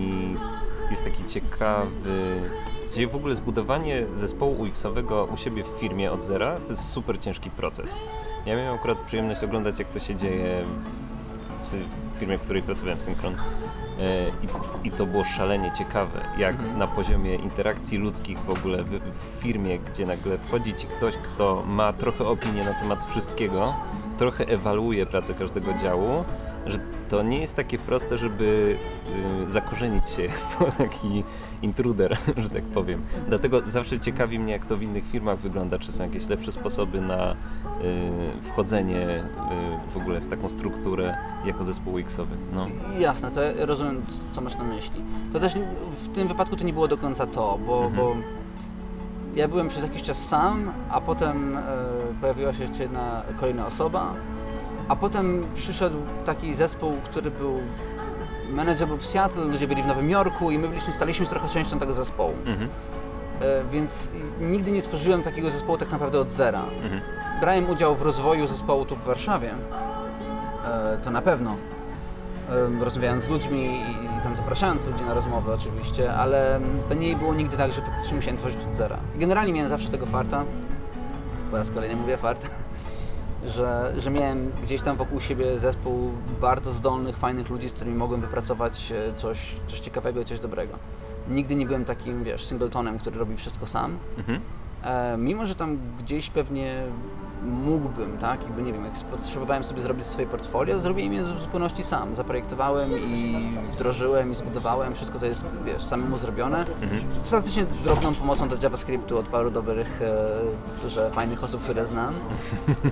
jest 0.90 1.05
taki 1.05 1.25
ciekawy... 1.25 2.40
W 2.85 2.90
sensie 2.90 3.07
w 3.07 3.16
ogóle 3.16 3.35
zbudowanie 3.35 4.07
zespołu 4.14 4.62
UX-owego 4.62 5.25
u 5.35 5.37
siebie 5.37 5.64
w 5.64 5.66
firmie 5.81 6.12
od 6.12 6.23
zera 6.23 6.57
to 6.57 6.70
jest 6.70 6.88
super 6.88 7.18
ciężki 7.20 7.51
proces. 7.51 7.94
Ja 8.47 8.57
miałem 8.57 8.75
akurat 8.75 9.01
przyjemność 9.01 9.44
oglądać, 9.44 9.79
jak 9.79 9.88
to 9.88 10.01
się 10.01 10.16
dzieje 10.16 10.64
w, 11.62 11.73
w, 12.14 12.18
firmie, 12.18 12.38
w 12.38 12.40
której 12.40 12.62
pracowałem 12.62 12.99
w 12.99 13.03
Synchron. 13.03 13.35
E, 13.35 14.29
I, 14.29 14.88
I 14.88 14.90
to 14.90 15.07
było 15.07 15.25
szalenie 15.25 15.73
ciekawe, 15.73 16.20
jak 16.38 16.55
Mhm. 16.55 16.79
na 16.79 16.87
poziomie 16.87 17.35
interakcji 17.35 17.99
ludzkich 17.99 18.38
w 18.38 18.51
ogóle 18.51 18.85
w, 18.85 18.90
w 18.90 19.40
firmie, 19.42 19.79
gdzie 19.79 20.07
nagle 20.07 20.38
wchodzi 20.38 20.75
ci 20.75 20.87
ktoś, 20.87 21.16
kto 21.16 21.62
ma 21.66 21.92
trochę 21.92 22.27
opinię 22.27 22.64
na 22.64 22.73
temat 22.73 23.05
wszystkiego, 23.05 23.75
trochę 24.18 24.47
ewaluuje 24.47 25.07
pracę 25.07 25.35
każdego 25.35 25.75
działu, 25.75 26.25
że 26.66 26.79
to 27.09 27.23
nie 27.23 27.40
jest 27.40 27.55
takie 27.57 27.79
proste, 27.79 28.19
żeby 28.19 28.77
y, 29.47 29.51
zakorzenić 29.51 30.11
się 30.11 30.23
jako 30.51 30.73
taki 30.79 31.25
intruder, 31.62 32.17
że 32.43 32.51
tak 32.51 32.64
powiem. 32.64 33.03
Dlatego 33.29 33.61
zawsze 33.67 34.01
ciekawi 34.01 34.38
mnie, 34.38 34.53
jak 34.53 34.64
to 34.64 34.77
w 34.77 34.83
innych 34.83 35.07
firmach 35.07 35.38
wygląda, 35.38 35.79
czy 35.79 35.93
są 35.93 36.03
jakieś 36.03 36.29
lepsze 36.29 36.53
sposoby 36.53 37.01
na 37.01 37.33
y, 37.33 37.37
wchodzenie 38.43 39.07
y, 39.88 39.90
w 39.93 39.97
ogóle 39.97 40.21
w 40.21 40.27
taką 40.27 40.49
strukturę 40.49 41.17
jako 41.45 41.64
zespół 41.64 41.99
X-owy. 41.99 42.37
No. 42.55 42.67
Jasne, 42.99 43.31
to 43.31 43.43
ja 43.43 43.53
rozumiem 43.67 44.03
co 44.33 44.40
masz 44.40 44.57
na 44.57 44.64
myśli. 44.64 45.01
To 45.33 45.40
też 45.40 45.55
w 46.05 46.09
tym 46.14 46.29
wypadku 46.29 46.57
to 46.57 46.64
nie 46.64 46.73
było 46.73 46.88
do 46.88 46.97
końca 46.97 47.27
to, 47.27 47.59
bo, 47.67 47.85
Mhm. 47.85 47.97
bo 47.97 48.17
ja 49.35 49.49
byłem 49.49 49.69
przez 49.69 49.83
jakiś 49.83 50.03
czas 50.03 50.19
sam, 50.29 50.73
a 50.90 51.01
potem 51.01 51.57
e, 51.57 51.62
pojawiła 52.21 52.53
się 52.55 52.62
jeszcze 52.62 52.83
jedna 52.83 53.23
kolejna 53.40 53.67
osoba, 53.67 54.14
a 54.88 54.97
potem 54.97 55.47
przyszedł 55.55 55.99
taki 56.25 56.55
zespół, 56.55 56.92
który 57.05 57.31
był 57.31 57.61
Menedżer 58.51 58.88
był 58.88 58.97
w 58.97 59.07
Seattle, 59.07 59.44
ludzie 59.44 59.68
byli 59.68 59.83
w 59.83 59.87
Nowym 59.87 60.11
Jorku 60.11 60.51
i 60.51 60.59
my 60.59 60.68
byliśmy, 60.68 60.92
staliśmy 60.92 61.27
trochę 61.27 61.49
częścią 61.49 61.79
tego 61.79 61.94
zespołu. 61.94 62.35
Mhm. 62.47 62.68
E, 63.40 63.64
więc 63.64 64.09
nigdy 64.40 64.70
nie 64.70 64.83
tworzyłem 64.83 65.23
takiego 65.23 65.51
zespołu 65.51 65.79
tak 65.79 65.90
naprawdę 65.90 66.18
od 66.18 66.29
zera. 66.29 66.62
Mhm. 66.83 67.01
Brałem 67.40 67.70
udział 67.70 67.97
w 67.97 68.03
rozwoju 68.03 68.47
zespołu 68.47 68.85
tu 68.85 68.97
w 68.97 69.05
Warszawie, 69.05 69.55
e, 70.64 70.99
to 71.03 71.11
na 71.11 71.23
pewno. 71.23 71.57
E, 72.81 72.85
rozmawiając 72.85 73.25
z 73.25 73.29
ludźmi 73.29 73.64
i, 73.64 74.05
i 74.05 74.23
tam 74.23 74.37
zapraszając 74.37 74.87
ludzi 74.87 75.05
na 75.05 75.14
rozmowy 75.14 75.53
oczywiście, 75.53 76.14
ale 76.14 76.61
to 76.88 76.94
nie 76.94 77.16
było 77.16 77.35
nigdy 77.35 77.57
tak, 77.57 77.73
że 77.73 77.83
faktycznie 77.83 78.16
musiałem 78.16 78.38
tworzyć 78.38 78.64
od 78.64 78.73
zera. 78.73 78.99
Generalnie 79.16 79.53
miałem 79.53 79.68
zawsze 79.68 79.88
tego 79.88 80.07
farta, 80.07 80.44
po 81.51 81.57
raz 81.57 81.70
kolejny 81.70 81.97
mówię 81.97 82.16
fart, 82.16 82.51
że, 83.46 83.94
że 83.98 84.11
miałem 84.11 84.52
gdzieś 84.62 84.83
tam 84.83 84.96
wokół 84.96 85.20
siebie 85.20 85.61
zespół 85.61 86.11
bardzo 86.40 86.72
zdolnych, 86.72 87.16
fajnych 87.16 87.50
ludzi, 87.50 87.68
z 87.68 87.72
którymi 87.72 87.96
mogłem 87.96 88.20
wypracować 88.20 88.92
e, 88.92 89.14
coś, 89.16 89.57
coś 89.66 89.80
ciekawego 89.80 90.20
i 90.20 90.24
coś 90.24 90.40
dobrego. 90.40 90.78
Nigdy 91.28 91.54
nie 91.54 91.66
byłem 91.66 91.85
takim, 91.85 92.24
wiesz, 92.24 92.46
singletonem, 92.46 92.98
który 92.98 93.18
robi 93.18 93.37
wszystko 93.37 93.66
sam. 93.66 93.96
Mhm. 94.18 94.40
E, 94.85 95.16
mimo, 95.16 95.46
że 95.46 95.54
tam 95.54 95.78
gdzieś 95.98 96.30
pewnie 96.30 96.83
mógłbym, 97.42 98.18
tak, 98.18 98.42
jakby 98.42 98.62
nie 98.62 98.73
wiem, 98.73 98.85
jak 98.85 98.94
potrzebowałem 98.94 99.64
sobie 99.64 99.81
zrobić 99.81 100.07
swoje 100.07 100.27
portfolio, 100.27 100.81
zrobiłem 100.81 101.12
je 101.12 101.23
w 101.23 101.40
zupełności 101.40 101.85
sam. 101.85 102.14
Zaprojektowałem 102.14 102.90
i 103.07 103.49
wdrożyłem 103.73 104.33
i 104.33 104.35
zbudowałem, 104.35 104.94
wszystko 104.94 105.18
to 105.18 105.27
jest, 105.27 105.44
wiesz, 105.64 105.85
samemu 105.85 106.16
zrobione. 106.16 106.59
Mhm. 106.59 107.01
Faktycznie 107.25 107.66
z 107.70 107.81
drobną 107.81 108.14
pomocą 108.14 108.49
do 108.49 108.57
JavaScriptu 108.62 109.18
od 109.18 109.27
paru 109.27 109.51
dobrych, 109.51 110.03
e, 110.85 110.90
że 110.90 111.11
fajnych 111.11 111.44
osób, 111.44 111.62
które 111.62 111.87
znam, 111.87 112.14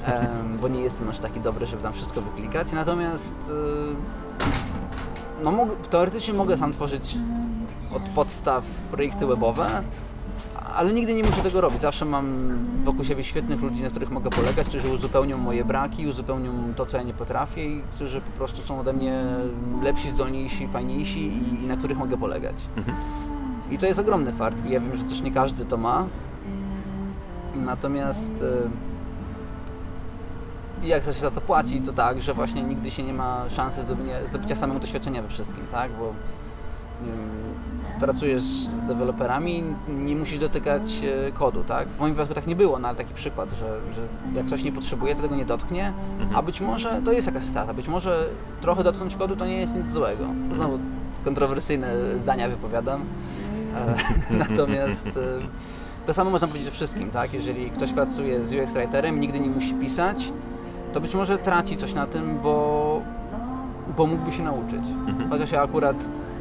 Em, 0.05 0.59
bo 0.61 0.68
nie 0.68 0.81
jestem 0.81 1.09
aż 1.09 1.18
taki 1.18 1.40
dobry, 1.40 1.66
żeby 1.66 1.83
tam 1.83 1.92
wszystko 1.92 2.20
wyklikać, 2.20 2.72
natomiast 2.72 3.35
e, 3.48 5.42
no, 5.44 5.52
mógł, 5.52 5.72
teoretycznie 5.90 6.35
mogę 6.35 6.57
sam 6.57 6.72
tworzyć 6.72 7.16
od 7.94 8.02
podstaw 8.02 8.64
projekty 8.90 9.26
webowe, 9.26 9.83
ale 10.74 10.92
nigdy 10.92 11.14
nie 11.14 11.24
muszę 11.24 11.42
tego 11.42 11.61
robić. 11.61 11.80
Zawsze 11.80 12.04
mam 12.04 12.32
wokół 12.85 13.04
siebie 13.04 13.24
świetnych 13.24 13.62
ludzi, 13.62 13.82
na 13.82 13.90
których 13.90 14.11
mogę 14.11 14.30
polegać, 14.30 14.68
którzy 14.68 14.88
uzupełnią 14.88 15.38
moje 15.38 15.64
braki, 15.64 16.06
uzupełnią 16.06 16.52
to, 16.76 16.87
co 16.87 16.96
ja 16.96 17.02
nie 17.02 17.14
potrafię 17.14 17.66
i 17.66 17.82
którzy 17.94 18.20
po 18.20 18.30
prostu 18.30 18.62
są 18.62 18.80
ode 18.80 18.92
mnie 18.92 19.24
lepsi, 19.82 20.11
zdolniejsi, 20.11 20.68
fajniejsi 20.68 21.20
i, 21.20 21.64
i 21.64 21.66
na 21.66 21.76
których 21.76 21.98
mogę 21.98 22.16
polegać. 22.16 22.56
Mhm. 22.76 22.96
I 23.70 23.78
to 23.78 23.87
jest 23.87 24.00
ogromny 24.00 24.32
fart. 24.32 24.56
Ja 24.68 24.80
wiem, 24.80 24.96
że 24.96 25.04
też 25.04 25.22
nie 25.22 25.30
każdy 25.30 25.64
to 25.64 25.76
ma. 25.76 26.06
Natomiast 27.54 28.35
e, 30.82 30.87
jak 30.87 31.04
się 31.04 31.12
za 31.12 31.30
to 31.30 31.40
płaci, 31.40 31.80
to 31.80 31.92
tak, 31.92 32.22
że 32.22 32.35
właśnie 32.35 32.62
nigdy 32.62 32.90
się 32.90 33.02
nie 33.02 33.12
ma 33.14 33.44
szansy 33.50 33.82
zdobycia, 33.82 34.26
zdobycia 34.26 34.54
samego 34.54 34.80
doświadczenia 34.80 35.22
we 35.22 35.28
wszystkim, 35.28 35.64
tak? 35.72 35.90
Bo 35.98 36.14
pracujesz 38.00 38.42
z 38.42 38.80
deweloperami, 38.80 39.62
nie 39.88 40.16
musisz 40.16 40.38
dotykać 40.38 40.82
e, 41.28 41.32
kodu, 41.32 41.64
tak? 41.64 41.88
W 41.88 42.00
moim 42.00 42.14
przypadku 42.14 42.34
tak 42.34 42.46
nie 42.46 42.56
było, 42.56 42.78
no 42.78 42.88
ale 42.88 42.96
taki 42.96 43.14
przykład, 43.14 43.48
że, 43.50 43.80
że 43.94 44.00
jak 44.36 44.46
ktoś 44.46 44.62
nie 44.64 44.72
potrzebuje, 44.72 45.14
to 45.14 45.22
tego 45.22 45.36
nie 45.36 45.44
dotknie, 45.44 45.92
Mhm. 46.20 46.36
a 46.36 46.42
być 46.42 46.60
może 46.60 47.00
to 47.04 47.12
jest 47.12 47.26
jakaś 47.26 47.44
strata, 47.44 47.74
być 47.74 47.88
może 47.88 48.24
trochę 48.60 48.84
dotknąć 48.84 49.16
kodu 49.16 49.36
to 49.36 49.46
nie 49.46 49.60
jest 49.60 49.74
nic 49.76 49.90
złego. 49.90 50.24
To 50.50 50.56
Znowu 50.56 50.78
kontrowersyjne 51.24 51.88
zdania 52.16 52.48
wypowiadam, 52.48 53.00
e, 54.30 54.34
natomiast 54.48 55.06
e, 55.06 55.10
to 56.06 56.14
samo 56.14 56.30
można 56.30 56.48
powiedzieć 56.48 56.68
o 56.68 56.72
wszystkim, 56.72 57.10
tak? 57.10 57.34
Jeżeli 57.34 57.70
ktoś 57.70 57.92
pracuje 57.92 58.44
z 58.44 58.54
UX 58.54 58.72
Writerem 58.72 59.20
nigdy 59.20 59.40
nie 59.40 59.50
musi 59.50 59.74
pisać, 59.74 60.32
to 60.92 61.00
być 61.00 61.14
może 61.14 61.38
traci 61.38 61.76
coś 61.76 61.94
na 61.94 62.06
tym, 62.06 62.38
bo, 62.42 63.00
bo 63.96 64.06
mógłby 64.06 64.32
się 64.32 64.42
nauczyć. 64.42 64.84
Mhm. 65.08 65.30
Chociaż 65.30 65.52
ja 65.52 65.62
akurat 65.62 65.96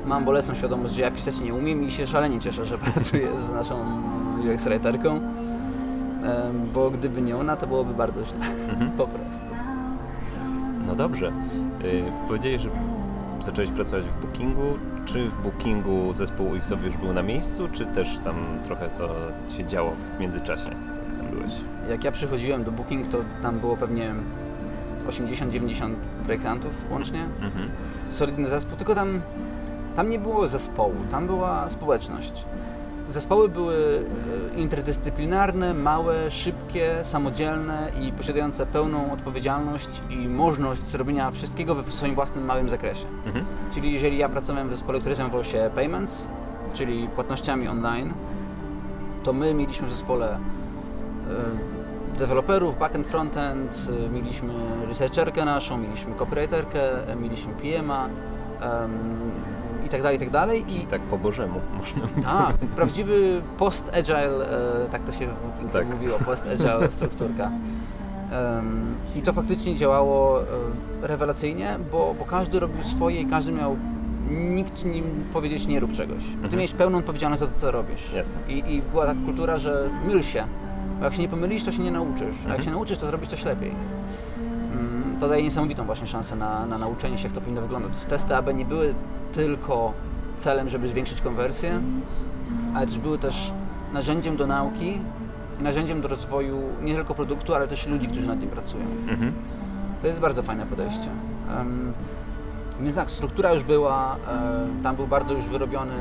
mam 0.06 0.26
bolesną 0.26 0.54
świadomość, 0.56 0.94
że 0.94 1.02
ja 1.02 1.12
pisać 1.12 1.40
nie 1.40 1.54
umiem 1.54 1.84
i 1.84 1.92
się 1.92 2.08
szalenie 2.08 2.40
cieszę, 2.40 2.66
że 2.66 2.78
pracuję 2.94 3.40
z 3.40 3.52
naszą 3.52 4.00
UX 4.54 4.64
Writerką, 4.64 5.20
bo 6.74 6.92
gdyby 6.92 7.22
nie 7.22 7.38
ona, 7.38 7.56
to 7.56 7.68
byłoby 7.68 7.94
bardzo 7.94 8.26
źle, 8.26 8.38
Mhm. 8.70 8.92
po 8.98 9.08
prostu. 9.08 9.50
No 10.88 10.96
dobrze. 10.96 11.28
Y, 11.84 12.04
powiedziałeś, 12.28 12.62
że 12.62 12.70
zacząłeś 13.42 13.70
pracować 13.72 14.06
w 14.06 14.22
Bookingu. 14.26 14.62
Czy 15.06 15.30
w 15.30 15.42
Bookingu 15.44 16.14
zespół 16.14 16.48
UX-owy 16.52 16.86
już 16.88 16.98
był 16.98 17.14
na 17.14 17.24
miejscu, 17.24 17.68
czy 17.74 17.86
też 17.86 18.20
tam 18.24 18.36
trochę 18.66 18.90
to 18.98 19.08
się 19.58 19.66
działo 19.66 19.92
w 20.18 20.20
międzyczasie, 20.20 20.70
jak 20.70 21.18
tam 21.18 21.28
byłeś? 21.38 21.54
Jak 21.90 22.04
ja 22.04 22.12
przychodziłem 22.12 22.64
do 22.64 22.72
Booking, 22.72 23.08
to 23.08 23.18
tam 23.42 23.60
było 23.60 23.78
pewnie 23.78 24.14
80-90 25.10 25.94
projektantów 26.26 26.72
łącznie. 26.92 27.26
Mhm. 27.42 27.70
solidny 28.12 28.48
zespół, 28.50 28.78
tylko 28.78 28.96
tam, 28.96 29.22
tam 29.96 30.10
nie 30.10 30.20
było 30.20 30.48
zespołu, 30.48 30.96
tam 31.12 31.28
była 31.28 31.70
społeczność. 31.70 32.46
Zespoły 33.10 33.50
były 33.50 34.06
e, 34.56 34.60
interdyscyplinarne, 34.60 35.74
małe, 35.74 36.32
szybkie, 36.32 37.00
samodzielne 37.04 37.92
i 38.02 38.12
posiadające 38.12 38.66
pełną 38.66 39.12
odpowiedzialność 39.14 39.90
i 40.10 40.28
możliwość 40.28 40.90
zrobienia 40.90 41.32
wszystkiego 41.32 41.76
we 41.76 41.92
swoim 41.92 42.16
własnym 42.16 42.46
małym 42.46 42.70
zakresie. 42.70 43.06
Mhm. 43.26 43.46
Czyli 43.74 43.94
jeżeli 43.94 44.18
ja 44.18 44.30
pracowałem 44.30 44.70
w 44.70 44.72
zespole, 44.72 45.00
który 45.00 45.16
zajmował 45.16 45.44
się 45.44 45.70
payments, 45.76 46.28
czyli 46.74 47.08
płatnościami 47.08 47.68
online, 47.68 48.14
to 49.24 49.34
my 49.34 49.54
mieliśmy 49.54 49.88
w 49.88 49.92
zespole 49.92 50.34
e, 52.16 52.18
deweloperów, 52.20 52.80
backend, 52.80 53.08
frontend, 53.08 53.88
e, 54.06 54.10
mieliśmy 54.10 54.54
researcherkę 54.88 55.46
naszą, 55.46 55.78
mieliśmy 55.78 56.16
copywriterkę, 56.16 56.82
mieliśmy 57.22 57.54
PM-a 57.54 58.08
i 59.86 59.90
tak 59.90 60.02
dalej, 60.02 60.18
i 60.18 60.20
tak 60.20 60.30
dalej. 60.30 60.66
I 60.76 60.86
tak 60.86 61.02
po 61.02 61.18
bożemu 61.18 61.60
można 61.80 62.24
tak, 62.24 62.56
prawdziwy 62.58 63.42
post-agile, 63.58 64.50
e, 64.86 64.90
tak 64.92 65.04
to 65.04 65.12
się 65.12 65.28
w 65.70 65.74
Tak. 65.74 65.88
mówiło, 65.88 66.18
post-agile 66.26 66.92
strukturka. 66.98 67.52
Em, 68.32 68.82
I 69.16 69.22
to 69.22 69.34
faktycznie 69.34 69.76
działało 69.76 70.42
e, 70.42 70.46
rewelacyjnie, 71.02 71.78
bo, 71.92 72.16
bo 72.20 72.26
każdy 72.26 72.60
robił 72.60 72.84
swoje 72.84 73.22
i 73.22 73.26
każdy 73.26 73.52
miał, 73.52 73.76
nikt 74.30 74.86
nim 74.86 75.04
powiedzieć 75.34 75.68
nie 75.68 75.80
rób 75.80 75.92
czegoś. 75.92 76.24
Ty 76.24 76.34
Mhm. 76.34 76.54
miałeś 76.54 76.72
pełną 76.72 76.98
odpowiedzialność 76.98 77.40
za 77.40 77.48
to, 77.48 77.54
co 77.54 77.72
robisz. 77.72 78.14
Jasne. 78.14 78.38
I, 78.50 78.76
I 78.76 78.82
była 78.92 79.06
taka 79.06 79.20
kultura, 79.26 79.58
że 79.58 79.90
myl 80.08 80.24
się, 80.24 80.46
bo 81.00 81.06
jak 81.06 81.14
się 81.14 81.22
nie 81.22 81.28
pomylisz, 81.30 81.64
to 81.64 81.72
się 81.72 81.84
nie 81.84 81.92
nauczysz, 81.92 82.22
a 82.26 82.30
jak 82.32 82.44
Mhm. 82.44 82.62
się 82.62 82.72
nauczysz, 82.72 82.98
to 82.98 83.06
zrobisz 83.06 83.30
coś 83.30 83.46
lepiej. 83.46 83.72
Mm, 84.74 85.11
To 85.22 85.28
daje 85.28 85.44
niesamowitą 85.44 85.86
właśnie 85.86 86.08
szansę 86.08 86.36
na, 86.36 86.66
na 86.66 86.78
nauczenie 86.78 87.18
się, 87.18 87.24
jak 87.24 87.34
to 87.34 87.42
powinno 87.42 87.62
wyglądać. 87.62 87.92
Testy 88.10 88.36
AB 88.36 88.54
nie 88.54 88.66
były 88.66 88.94
tylko 89.34 89.94
celem, 90.38 90.70
żeby 90.70 90.88
zwiększyć 90.90 91.22
konwersję, 91.22 91.82
ale 92.76 92.88
też 92.88 92.98
były 92.98 93.18
też 93.18 93.54
narzędziem 93.94 94.38
do 94.38 94.48
nauki 94.48 95.00
i 95.60 95.64
narzędziem 95.64 96.02
do 96.02 96.08
rozwoju 96.08 96.62
nie 96.82 96.96
tylko 96.96 97.14
produktu, 97.14 97.56
ale 97.56 97.68
też 97.68 97.88
ludzi, 97.88 98.08
którzy 98.08 98.28
nad 98.28 98.40
nim 98.40 98.50
pracują. 98.50 98.86
Mhm. 99.08 99.34
To 100.02 100.08
jest 100.08 100.20
bardzo 100.20 100.42
fajne 100.42 100.66
podejście. 100.66 101.08
Um, 101.58 101.94
więc 102.80 102.96
tak, 102.96 103.12
struktura 103.12 103.54
już 103.54 103.64
była, 103.64 104.16
e, 104.28 104.84
tam 104.84 104.96
był 104.96 105.08
bardzo 105.08 105.34
już 105.34 105.46
wyrobiony 105.46 105.94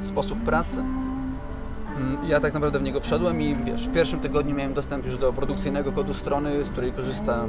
sposób 0.00 0.38
pracy. 0.38 0.80
Mm, 0.80 2.28
Ja 2.28 2.40
tak 2.40 2.54
naprawdę 2.54 2.78
w 2.78 2.82
niego 2.82 3.00
wszedłem 3.00 3.40
i 3.40 3.56
wiesz, 3.56 3.88
w 3.88 3.92
pierwszym 3.92 4.20
tygodniu 4.20 4.54
miałem 4.54 4.74
dostęp 4.74 5.06
już 5.06 5.16
do 5.18 5.32
produkcyjnego 5.32 5.92
kodu 5.92 6.14
strony, 6.14 6.64
z 6.64 6.70
której 6.70 6.92
korzysta 6.92 7.44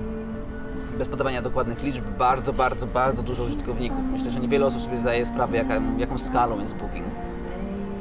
bez 0.99 1.09
podawania 1.09 1.41
dokładnych 1.41 1.83
liczb 1.83 2.03
bardzo, 2.19 2.53
bardzo, 2.53 2.87
bardzo 2.87 3.23
dużo 3.23 3.43
użytkowników. 3.43 3.97
Myślę, 4.11 4.31
że 4.31 4.39
niewiele 4.39 4.65
osób 4.65 4.81
sobie 4.81 4.97
zdaje 4.97 5.25
sprawę, 5.25 5.57
jaka, 5.57 5.81
jaką 5.97 6.17
skalą 6.17 6.59
jest 6.59 6.75
Booking. 6.75 7.05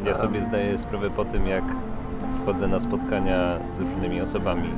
Ja 0.04 0.14
sobie 0.14 0.44
zdaję 0.44 0.78
sprawę 0.78 1.10
po 1.10 1.24
tym, 1.24 1.46
jak 1.46 1.64
wchodzę 2.42 2.68
na 2.68 2.80
spotkania 2.80 3.58
z 3.72 3.80
różnymi 3.80 4.20
osobami, 4.20 4.68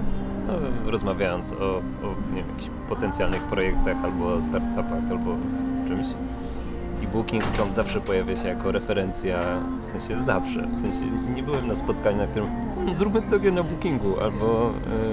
no, 0.47 0.53
rozmawiając 0.91 1.53
o, 1.53 1.57
o 1.77 1.81
nie 2.31 2.37
wiem, 2.37 2.49
jakichś 2.51 2.71
potencjalnych 2.89 3.43
projektach 3.43 3.97
albo 4.05 4.43
startupach, 4.43 5.11
albo 5.11 5.35
czymś. 5.89 6.07
I 7.03 7.07
Booking.com 7.07 7.73
zawsze 7.73 8.01
pojawia 8.01 8.37
się 8.37 8.49
jako 8.49 8.73
referencja, 8.73 9.39
w 9.87 9.91
sensie 9.91 10.23
zawsze, 10.23 10.67
w 10.75 10.79
sensie 10.79 11.01
nie 11.37 11.43
byłem 11.43 11.67
na 11.67 11.77
spotkaniu, 11.77 12.17
na 12.19 12.27
którym 12.27 12.49
"Hmm, 12.75 12.95
zróbmy 12.95 13.23
to 13.23 13.53
na 13.53 13.63
Bookingu, 13.63 14.21
albo 14.21 14.71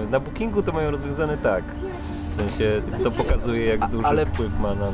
y, 0.08 0.12
na 0.12 0.20
Bookingu 0.20 0.63
to 0.63 0.72
mają 0.72 0.91
rozwiązane 0.91 1.38
tak. 1.38 1.63
W 2.38 2.39
sensie 2.39 2.82
to 3.04 3.12
pokazuje, 3.12 3.65
jak 3.65 3.89
duży 3.89 4.08
ale- 4.08 4.26
wpływ 4.26 4.60
ma 4.60 4.76
na... 4.76 4.88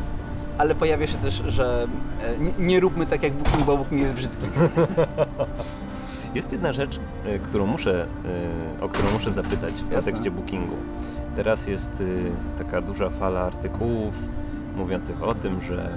Ale 0.58 0.76
pojawia 0.76 1.08
się 1.08 1.18
też, 1.18 1.44
że 1.48 1.88
e, 2.24 2.38
nie, 2.38 2.54
nie 2.60 2.80
róbmy 2.80 3.06
tak 3.06 3.24
jak 3.24 3.34
Booking, 3.34 3.64
bo 3.64 3.78
Booking 3.78 4.02
jest 4.02 4.14
brzydki. 4.14 4.46
Jest 6.36 6.52
jedna 6.52 6.74
rzecz, 6.74 7.00
y, 7.26 7.40
którą 7.40 7.66
muszę, 7.66 8.08
y, 8.80 8.84
o 8.84 8.90
którą 8.90 9.12
muszę 9.12 9.32
zapytać 9.32 9.74
w 9.74 9.94
kontekście 9.94 10.32
bookingu. 10.32 10.76
Teraz 11.36 11.68
jest 11.68 12.02
y, 12.02 12.32
taka 12.58 12.82
duża 12.82 13.10
fala 13.10 13.40
artykułów 13.40 14.14
mówiących 14.76 15.24
o 15.24 15.36
tym, 15.36 15.62
że 15.62 15.90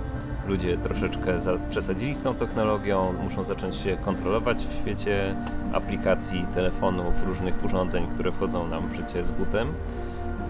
ludzie 0.49 0.77
troszeczkę 0.77 1.41
za, 1.41 1.57
przesadzili 1.71 2.15
z 2.15 2.23
tą 2.23 2.35
technologią, 2.35 3.13
muszą 3.25 3.45
zacząć 3.45 3.77
się 3.77 3.97
kontrolować 3.97 4.67
w 4.67 4.79
świecie 4.79 5.35
aplikacji, 5.73 6.47
telefonów, 6.55 7.27
różnych 7.27 7.65
urządzeń, 7.65 8.07
które 8.07 8.33
wchodzą 8.33 8.69
nam 8.69 8.89
w 8.89 8.95
życie 8.97 9.25
z 9.25 9.31
butem. 9.31 9.73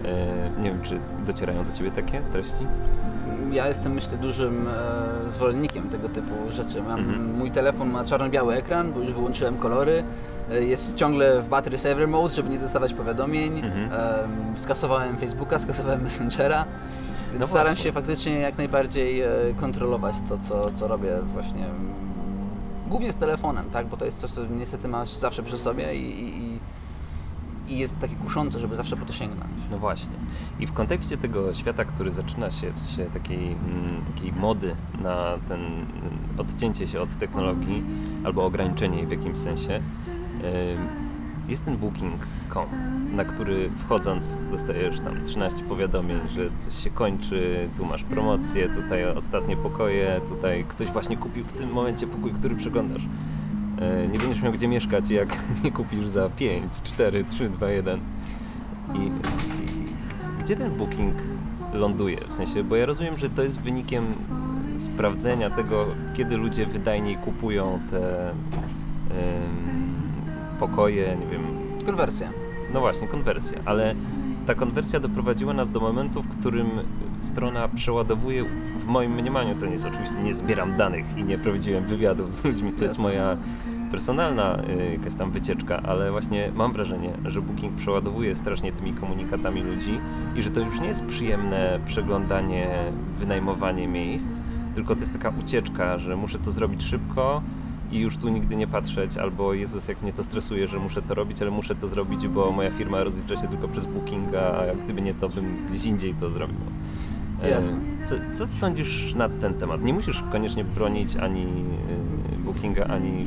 Y, 0.07 0.61
Nie 0.61 0.69
wiem, 0.69 0.81
czy 0.83 0.99
docierają 1.25 1.63
do 1.65 1.71
Ciebie 1.71 1.91
takie 1.91 2.21
treści? 2.21 2.67
Ja 3.51 3.67
jestem, 3.67 3.93
myślę, 3.93 4.17
dużym 4.17 4.67
e, 5.27 5.29
zwolennikiem 5.29 5.89
tego 5.89 6.09
typu 6.09 6.33
rzeczy. 6.51 6.81
Mam, 6.83 6.99
Mhm. 6.99 7.35
Mój 7.37 7.51
telefon 7.51 7.89
ma 7.91 8.05
czarno-biały 8.05 8.53
ekran, 8.55 8.93
bo 8.93 8.99
już 8.99 9.13
wyłączyłem 9.13 9.57
kolory. 9.57 10.03
E, 10.51 10.61
jest 10.63 10.95
ciągle 10.95 11.41
w 11.41 11.47
battery 11.47 11.77
saver 11.77 12.07
mode, 12.07 12.33
żeby 12.35 12.49
nie 12.49 12.59
dostawać 12.59 12.93
powiadomień. 12.93 13.59
Mhm. 13.59 13.89
E, 13.93 14.57
skasowałem 14.57 15.17
Facebooka, 15.17 15.59
skasowałem 15.59 16.01
Messengera. 16.07 16.65
Więc 17.29 17.39
No 17.39 17.47
staram 17.47 17.65
właśnie. 17.67 17.83
się 17.83 17.91
faktycznie 17.91 18.39
jak 18.39 18.57
najbardziej 18.57 19.21
e, 19.21 19.29
kontrolować 19.61 20.15
to, 20.29 20.37
co, 20.37 20.71
co 20.73 20.87
robię 20.87 21.17
właśnie. 21.33 21.65
mm, 21.65 21.97
Głównie 22.87 23.11
z 23.11 23.15
telefonem, 23.15 23.69
tak? 23.69 23.87
Bo 23.87 23.97
to 23.97 24.05
jest 24.05 24.19
coś, 24.19 24.31
co 24.31 24.45
niestety 24.45 24.87
masz 24.87 25.09
zawsze 25.09 25.43
przy 25.43 25.57
sobie 25.57 25.95
i, 25.95 26.23
i, 26.23 26.56
i- 27.67 27.77
jest 27.77 27.99
takie 27.99 28.15
kuszące, 28.15 28.59
żeby 28.59 28.75
zawsze 28.75 28.97
po 28.97 29.05
to 29.05 29.13
sięgnąć. 29.13 29.51
No 29.71 29.77
właśnie. 29.77 30.13
I 30.59 30.67
w 30.67 30.73
kontekście 30.73 31.17
tego 31.17 31.53
świata, 31.53 31.85
który 31.85 32.13
zaczyna 32.13 32.51
się, 32.51 32.71
w 32.71 32.79
sensie 32.79 33.05
takiej, 33.05 33.47
mm, 33.47 34.03
takiej 34.15 34.33
mody 34.33 34.75
na 35.01 35.37
ten 35.47 35.59
mm, 35.65 35.83
odcięcie 36.37 36.87
się 36.87 37.01
od 37.01 37.15
technologii 37.15 37.83
albo 38.23 38.45
ograniczenie 38.45 38.97
jej 38.97 39.07
w 39.07 39.11
jakimś 39.11 39.37
sensie, 39.37 39.79
jest 41.47 41.65
ten 41.65 41.77
booking.com, 41.77 42.65
na 43.15 43.25
który 43.25 43.69
wchodząc 43.69 44.37
dostajesz 44.51 44.99
tam 45.01 45.21
13 45.23 45.63
powiadomień, 45.63 46.17
że 46.29 46.49
coś 46.59 46.83
się 46.83 46.89
kończy, 46.89 47.69
tu 47.77 47.85
masz 47.85 48.03
promocję, 48.03 48.69
tutaj 48.69 49.05
ostatnie 49.05 49.57
pokoje, 49.57 50.21
tutaj 50.29 50.65
ktoś 50.67 50.87
właśnie 50.87 51.17
kupił 51.17 51.45
w 51.45 51.53
tym 51.53 51.69
momencie 51.71 52.07
pokój, 52.07 52.31
który 52.33 52.55
przeglądasz. 52.55 53.01
E, 53.81 54.07
Nie 54.07 54.19
będziesz 54.19 54.41
miał 54.43 54.53
gdzie 54.53 54.67
mieszkać, 54.67 55.09
jak 55.09 55.37
nie 55.63 55.71
kupisz 55.71 56.07
za 56.07 56.29
5, 56.29 56.81
4, 56.83 57.23
3, 57.23 57.49
2, 57.49 57.69
1. 57.69 57.99
I, 58.93 58.97
i 58.97 59.11
gdzie 60.39 60.55
ten 60.55 60.71
booking 60.71 61.13
ląduje? 61.73 62.17
W 62.27 62.33
sensie, 62.33 62.63
bo 62.63 62.75
ja 62.75 62.85
rozumiem, 62.85 63.17
że 63.17 63.29
to 63.29 63.43
jest 63.43 63.59
wynikiem 63.61 64.03
sprawdzenia 64.77 65.49
tego, 65.49 65.85
kiedy 66.13 66.37
ludzie 66.37 66.65
wydajniej 66.65 67.15
kupują 67.17 67.79
te, 67.89 68.29
em, 68.29 68.35
pokoje, 70.59 71.17
nie 71.19 71.27
wiem, 71.27 71.41
Konwersja. 71.85 72.29
no 72.73 72.79
właśnie, 72.79 73.07
konwersja, 73.07 73.59
ale 73.65 73.95
ta 74.45 74.55
konwersja 74.55 74.99
doprowadziła 74.99 75.53
nas 75.53 75.71
do 75.71 75.79
momentu, 75.79 76.21
w 76.21 76.27
którym 76.27 76.69
strona 77.19 77.67
przeładowuje, 77.67 78.43
w 78.79 78.87
moim 78.87 79.11
mniemaniu, 79.11 79.55
to 79.55 79.65
nie 79.65 79.71
jest 79.71 79.85
oczywiście, 79.85 80.15
nie 80.15 80.33
zbieram 80.33 80.75
danych 80.75 81.17
i 81.17 81.23
nie 81.23 81.37
prowadziłem 81.37 81.83
wywiadów 81.83 82.33
z 82.33 82.43
ludźmi, 82.43 82.73
to 82.73 82.83
jest 82.83 82.99
moja 82.99 83.37
personalna 83.91 84.59
y, 84.69 84.91
jakaś 84.97 85.15
tam 85.15 85.31
wycieczka, 85.31 85.81
ale 85.83 86.11
właśnie 86.11 86.51
mam 86.55 86.73
wrażenie, 86.73 87.13
że 87.25 87.41
Booking 87.41 87.75
przeładowuje 87.75 88.35
strasznie 88.35 88.71
tymi 88.71 88.93
komunikatami 88.93 89.63
ludzi 89.63 89.99
i 90.35 90.41
że 90.41 90.49
to 90.49 90.59
już 90.59 90.79
nie 90.81 90.87
jest 90.87 91.05
przyjemne 91.05 91.79
przeglądanie, 91.85 92.69
wynajmowanie 93.17 93.87
miejsc, 93.87 94.41
tylko 94.75 94.95
to 94.95 94.99
jest 94.99 95.13
taka 95.13 95.33
ucieczka, 95.39 95.97
że 95.97 96.15
muszę 96.15 96.39
to 96.39 96.51
zrobić 96.51 96.83
szybko 96.83 97.41
i 97.91 97.99
już 97.99 98.17
tu 98.17 98.29
nigdy 98.29 98.55
nie 98.55 98.67
patrzeć, 98.67 99.17
albo 99.17 99.53
Jezus, 99.53 99.87
jak 99.87 100.01
mnie 100.01 100.13
to 100.13 100.23
stresuje, 100.23 100.67
że 100.67 100.79
muszę 100.79 101.01
to 101.01 101.13
robić, 101.13 101.41
ale 101.41 101.51
muszę 101.51 101.75
to 101.75 101.87
zrobić, 101.87 102.27
bo 102.27 102.51
moja 102.51 102.71
firma 102.71 103.03
rozlicza 103.03 103.37
się 103.41 103.47
tylko 103.47 103.67
przez 103.67 103.85
Bookinga, 103.85 104.39
a 104.41 104.75
gdyby 104.83 105.01
nie 105.01 105.13
to, 105.13 105.29
bym 105.29 105.67
gdzieś 105.67 105.85
indziej 105.85 106.13
to 106.13 106.29
zrobił. 106.29 106.57
E, 107.43 107.49
Jasne. 107.49 107.77
Co, 108.05 108.15
co 108.31 108.45
sądzisz 108.45 109.13
na 109.15 109.29
ten 109.29 109.53
temat? 109.53 109.81
Nie 109.81 109.93
musisz 109.93 110.23
koniecznie 110.31 110.63
bronić 110.63 111.15
ani 111.15 111.43
y, 112.33 112.37
Bookinga, 112.37 112.85
ani... 112.85 113.25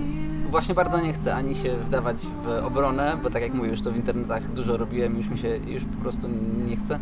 Właśnie 0.50 0.74
bardzo 0.74 1.00
nie 1.00 1.12
chcę 1.12 1.34
ani 1.34 1.54
się 1.54 1.76
wdawać 1.76 2.16
w 2.44 2.48
obronę, 2.64 3.16
bo 3.22 3.30
tak 3.30 3.42
jak 3.42 3.54
mówię, 3.54 3.70
już 3.70 3.80
to 3.80 3.92
w 3.92 3.96
internetach 3.96 4.52
dużo 4.52 4.76
robiłem, 4.76 5.16
już 5.16 5.28
mi 5.28 5.38
się 5.38 5.56
już 5.66 5.84
po 5.84 5.96
prostu 6.02 6.28
nie 6.68 6.76
chce, 6.76 6.98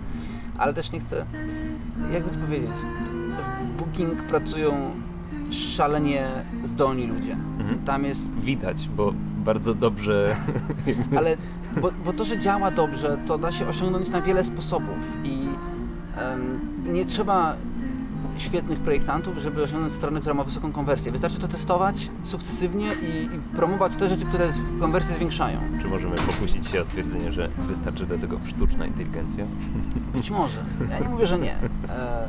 ale 0.58 0.74
też 0.74 0.92
nie 0.92 1.00
chcę, 1.00 1.26
jakby 2.12 2.30
to 2.30 2.38
powiedzieć, 2.38 2.70
w 3.66 3.78
Booking 3.78 4.22
pracują 4.22 4.90
szalenie 5.50 6.28
zdolni 6.64 7.06
ludzie. 7.06 7.32
Mhm. 7.32 7.78
Tam 7.84 8.04
jest 8.04 8.34
Widać, 8.34 8.88
bo 8.88 9.14
bardzo 9.44 9.74
dobrze... 9.74 10.37
Ale 11.18 11.37
bo, 11.80 11.90
bo 12.04 12.12
to, 12.12 12.24
że 12.24 12.38
działa 12.38 12.70
dobrze, 12.70 13.18
to 13.26 13.38
da 13.38 13.52
się 13.52 13.68
osiągnąć 13.68 14.08
na 14.11 14.20
wiele 14.20 14.44
sposobów 14.44 14.98
i 15.24 15.48
em, 16.16 16.61
nie 16.94 17.04
trzeba 17.04 17.56
świetnych 18.37 18.78
projektantów, 18.78 19.38
żeby 19.38 19.62
osiągnąć 19.62 19.92
stronę, 19.92 20.20
która 20.20 20.34
ma 20.34 20.44
wysoką 20.44 20.72
konwersję. 20.72 21.12
Wystarczy 21.12 21.38
to 21.38 21.48
testować 21.48 22.11
sukcesywnie 22.24 22.87
i, 23.02 23.24
i 23.24 23.56
promować 23.56 23.96
te 23.96 24.08
rzeczy, 24.08 24.26
które 24.26 24.48
konwersję 24.80 25.14
zwiększają. 25.14 25.61
Czy 25.82 25.88
możemy 25.88 26.16
pokusić 26.16 26.66
się 26.66 26.80
o 26.80 26.87
stwierdzenie, 26.87 27.32
że 27.32 27.48
wystarczy 27.48 28.06
do 28.06 28.18
tego 28.18 28.40
sztuczna 28.46 28.87
inteligencja? 28.87 29.44
Być 30.12 30.30
może. 30.30 30.64
Ja 30.90 30.98
nie 30.98 31.08
mówię, 31.08 31.26
że 31.26 31.38
nie. 31.38 31.54
E, 31.88 32.28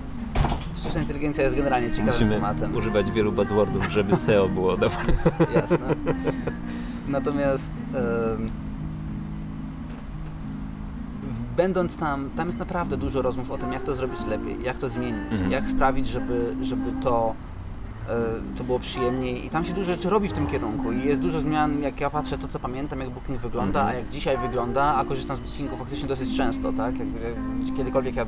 sztuczna 0.75 1.01
inteligencja 1.01 1.43
jest 1.43 1.55
generalnie 1.55 1.89
ciekawym 1.91 2.13
Musimy 2.13 2.35
tematem. 2.35 2.75
używać 2.75 3.11
wielu 3.11 3.31
buzzwordów, 3.31 3.89
żeby 3.91 4.15
SEO 4.15 4.49
było 4.49 4.77
dobre. 4.77 5.13
Jasne. 5.55 5.95
Natomiast 7.07 7.73
będąc 11.57 11.95
tam, 11.95 12.29
tam 12.35 12.47
jest 12.47 12.59
naprawdę 12.59 12.97
dużo 12.97 13.21
rozmów 13.21 13.51
o 13.51 13.57
tym, 13.57 13.73
jak 13.73 13.83
to 13.83 13.95
zrobić 13.95 14.25
lepiej, 14.25 14.63
jak 14.63 14.77
to 14.77 14.89
zmienić, 14.89 15.31
Mhm. 15.31 15.51
jak 15.51 15.67
sprawić, 15.69 16.07
żeby, 16.07 16.55
żeby 16.61 16.91
to, 17.01 17.33
e, 18.09 18.15
to 18.57 18.63
było 18.63 18.79
przyjemniej. 18.79 19.45
I 19.45 19.49
tam 19.49 19.65
się 19.65 19.73
dużo 19.73 19.85
rzeczy 19.95 20.09
robi 20.09 20.27
w 20.27 20.33
tym 20.33 20.47
kierunku. 20.47 20.91
I 20.91 21.05
jest 21.05 21.21
dużo 21.21 21.41
zmian, 21.41 21.81
jak 21.81 22.01
ja 22.01 22.09
patrzę, 22.09 22.37
to 22.37 22.47
co 22.47 22.59
pamiętam, 22.59 22.99
jak 22.99 23.09
Booking 23.09 23.39
wygląda, 23.41 23.79
Mhm. 23.79 23.95
a 23.97 23.99
jak 23.99 24.09
dzisiaj 24.09 24.37
wygląda, 24.37 24.95
a 24.95 25.05
korzystam 25.05 25.37
z 25.37 25.39
Bookingu 25.39 25.77
faktycznie 25.77 26.07
dosyć 26.09 26.37
często, 26.37 26.73
tak? 26.73 26.99
Jak, 26.99 27.07
jak, 27.67 27.75
kiedykolwiek 27.77 28.15
ja 28.15 28.25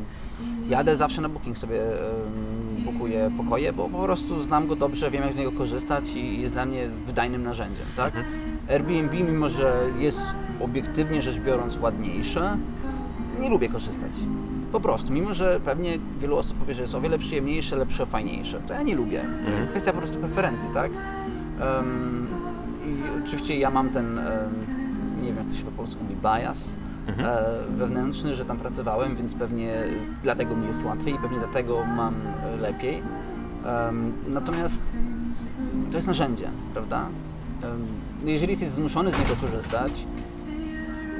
jadę, 0.71 0.97
zawsze 0.97 1.21
na 1.21 1.29
Booking 1.29 1.57
sobie 1.57 1.81
um, 1.81 2.83
bukuję 2.93 3.31
pokoje, 3.37 3.73
bo 3.73 3.89
po 3.89 4.03
prostu 4.03 4.43
znam 4.43 4.67
go 4.67 4.75
dobrze, 4.75 5.11
wiem 5.11 5.23
jak 5.23 5.33
z 5.33 5.37
niego 5.37 5.51
korzystać 5.51 6.15
i 6.15 6.41
jest 6.41 6.53
dla 6.53 6.65
mnie 6.65 6.89
wydajnym 7.05 7.43
narzędziem, 7.43 7.85
tak? 7.95 8.13
Airbnb, 8.71 9.13
mimo 9.13 9.49
że 9.49 9.83
jest 9.97 10.21
obiektywnie 10.59 11.21
rzecz 11.21 11.39
biorąc 11.39 11.77
ładniejsze, 11.77 12.57
nie 13.39 13.49
lubię 13.49 13.69
korzystać. 13.69 14.11
Po 14.71 14.79
prostu, 14.79 15.13
mimo 15.13 15.33
że 15.33 15.59
pewnie 15.65 15.99
wielu 16.19 16.37
osób 16.37 16.57
powie, 16.57 16.73
że 16.73 16.81
jest 16.81 16.95
o 16.95 17.01
wiele 17.01 17.17
przyjemniejsze, 17.19 17.75
lepsze, 17.75 18.05
fajniejsze, 18.05 18.61
to 18.67 18.73
ja 18.73 18.81
nie 18.81 18.95
lubię. 18.95 19.21
Mhm. 19.21 19.67
Kwestia 19.67 19.91
po 19.91 19.97
prostu 19.97 20.17
preferencji, 20.17 20.69
tak? 20.73 20.91
Em, 21.61 22.27
I 22.85 23.23
oczywiście 23.25 23.59
ja 23.59 23.69
mam 23.69 23.89
ten, 23.89 24.19
em, 24.19 24.25
nie 25.21 25.27
wiem 25.27 25.37
jak 25.37 25.47
to 25.47 25.55
się 25.55 25.63
po 25.63 25.71
polsku 25.71 26.03
mówi, 26.03 26.15
bias 26.23 26.75
Mhm. 27.17 27.29
e, 27.29 27.77
wewnętrzny, 27.77 28.33
że 28.33 28.45
tam 28.45 28.57
pracowałem, 28.57 29.15
więc 29.15 29.35
pewnie 29.35 29.73
dlatego 30.23 30.55
mi 30.55 30.67
jest 30.67 30.85
łatwiej 30.85 31.15
i 31.15 31.19
pewnie 31.19 31.39
dlatego 31.39 31.85
mam 31.85 32.13
lepiej. 32.61 33.01
Natomiast 34.27 34.93
to 35.91 35.97
jest 35.97 36.07
narzędzie, 36.07 36.49
prawda? 36.73 37.07
Em, 37.63 37.85
jeżeli 38.25 38.49
jesteś 38.51 38.69
zmuszony 38.69 39.11
z 39.11 39.19
niego 39.19 39.35
korzystać, 39.41 40.05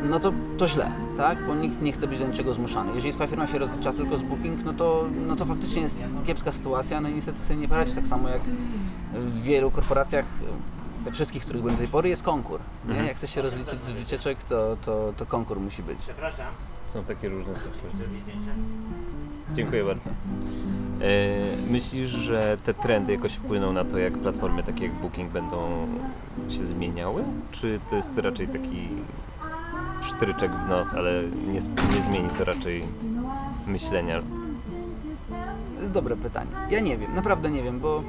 no 0.10 0.20
to, 0.20 0.34
to 0.58 0.68
źle, 0.68 0.92
tak? 1.18 1.48
Bo 1.48 1.56
nikt 1.56 1.82
nie 1.82 1.92
chce 1.92 2.08
być 2.08 2.20
do 2.20 2.28
niczego 2.28 2.54
zmuszany. 2.54 2.96
Jeżeli 2.96 3.14
twoja 3.14 3.28
firma 3.28 3.48
się 3.48 3.58
rozlicza 3.58 3.94
tylko 3.94 4.18
z 4.18 4.22
Booking, 4.22 4.66
no 4.66 4.74
to, 4.74 5.06
no 5.28 5.36
to 5.36 5.46
faktycznie 5.46 5.82
jest 5.82 6.04
kiepska 6.26 6.52
sytuacja, 6.52 7.02
no 7.02 7.10
i 7.10 7.14
niestety 7.14 7.40
sobie 7.40 7.60
nie 7.60 7.68
poradzisz 7.68 7.96
tak 7.96 8.08
samo 8.08 8.30
jak 8.30 8.42
w 9.14 9.42
wielu 9.42 9.72
korporacjach, 9.72 10.26
we 11.04 11.12
wszystkich, 11.12 11.44
których 11.44 11.62
byłem 11.62 11.76
do 11.76 11.80
tej 11.80 11.88
pory, 11.88 12.10
jest 12.10 12.24
konkurs. 12.24 12.64
Nie? 12.86 12.90
Mhm. 12.90 13.08
Jak 13.08 13.18
chcesz 13.18 13.34
się 13.34 13.42
rozliczyć 13.42 13.86
z 13.86 13.92
wycieczek, 13.92 14.44
to, 14.44 14.78
to, 14.82 15.14
to 15.18 15.26
konkurs 15.26 15.62
musi 15.62 15.84
być. 15.84 16.00
Są 16.88 17.04
takie 17.04 17.30
różne 17.30 17.54
rzeczy. 17.54 17.70
Dziękuję 19.54 19.84
bardzo. 19.84 20.10
E, 20.10 20.14
myślisz, 21.70 22.10
że 22.10 22.58
te 22.64 22.74
trendy 22.74 23.12
jakoś 23.12 23.34
wpłyną 23.34 23.74
na 23.74 23.86
to, 23.86 23.98
jak 23.98 24.18
platformy 24.18 24.64
takie 24.64 24.84
jak 24.84 24.94
Booking 24.94 25.32
będą 25.32 25.88
się 26.50 26.64
zmieniały? 26.64 27.24
Czy 27.52 27.80
to 27.90 27.96
jest 27.96 28.18
raczej 28.18 28.48
taki 28.48 28.88
sztryczek 30.02 30.52
w 30.52 30.70
nos, 30.70 30.94
ale 30.94 31.24
nie, 31.48 31.60
nie 31.96 32.02
zmieni 32.04 32.30
to 32.30 32.46
raczej 32.46 32.84
myślenia? 33.68 34.20
To 35.76 35.82
jest 35.82 35.94
dobre 35.94 36.16
pytanie. 36.18 36.52
Ja 36.70 36.80
nie 36.80 36.98
wiem, 36.98 37.16
naprawdę 37.16 37.50
nie 37.50 37.64
wiem, 37.64 37.80
bo 37.80 38.04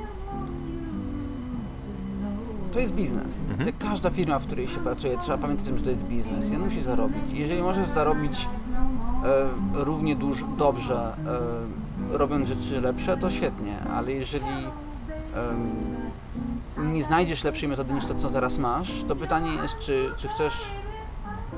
to 2.72 2.78
jest 2.80 2.92
biznes. 2.94 3.50
Mhm. 3.50 3.66
Jak 3.66 3.78
każda 3.78 4.10
firma, 4.10 4.38
w 4.38 4.46
której 4.46 4.68
się 4.68 4.80
pracuje, 4.80 5.18
trzeba 5.18 5.38
pamiętać 5.38 5.66
o 5.66 5.68
tym, 5.68 5.78
że 5.78 5.84
to 5.84 5.90
jest 5.90 6.04
biznes 6.04 6.50
i 6.50 6.56
on 6.56 6.62
musi 6.64 6.82
zarobić. 6.82 7.32
Jeżeli 7.32 7.62
możesz 7.62 7.88
zarobić 7.88 8.48
e, 9.24 9.84
równie 9.84 10.16
duż, 10.16 10.44
dobrze, 10.58 11.16
e, 12.12 12.18
robiąc 12.18 12.48
rzeczy 12.48 12.80
lepsze, 12.80 13.16
to 13.16 13.30
świetnie, 13.30 13.76
ale 13.94 14.12
jeżeli 14.12 14.46
em, 16.76 16.92
nie 16.94 17.02
znajdziesz 17.04 17.44
lepszej 17.44 17.68
metody 17.68 17.94
niż 17.94 18.06
to, 18.06 18.14
co 18.14 18.30
teraz 18.30 18.58
masz, 18.58 19.04
to 19.08 19.16
pytanie 19.16 19.50
jest, 19.62 19.78
czy, 19.78 20.10
czy 20.18 20.28
chcesz 20.28 20.72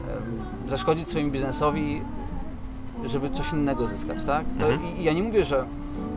em, 0.08 0.68
zaszkodzić 0.70 1.08
swojemu 1.08 1.30
biznesowi, 1.32 2.02
żeby 3.04 3.30
coś 3.30 3.52
innego 3.52 3.86
zyskać, 3.86 4.24
tak? 4.24 4.44
To, 4.60 4.66
Mhm. 4.68 4.96
i, 4.96 5.00
I 5.00 5.04
ja 5.04 5.12
nie 5.12 5.22
mówię, 5.22 5.44
że 5.44 5.64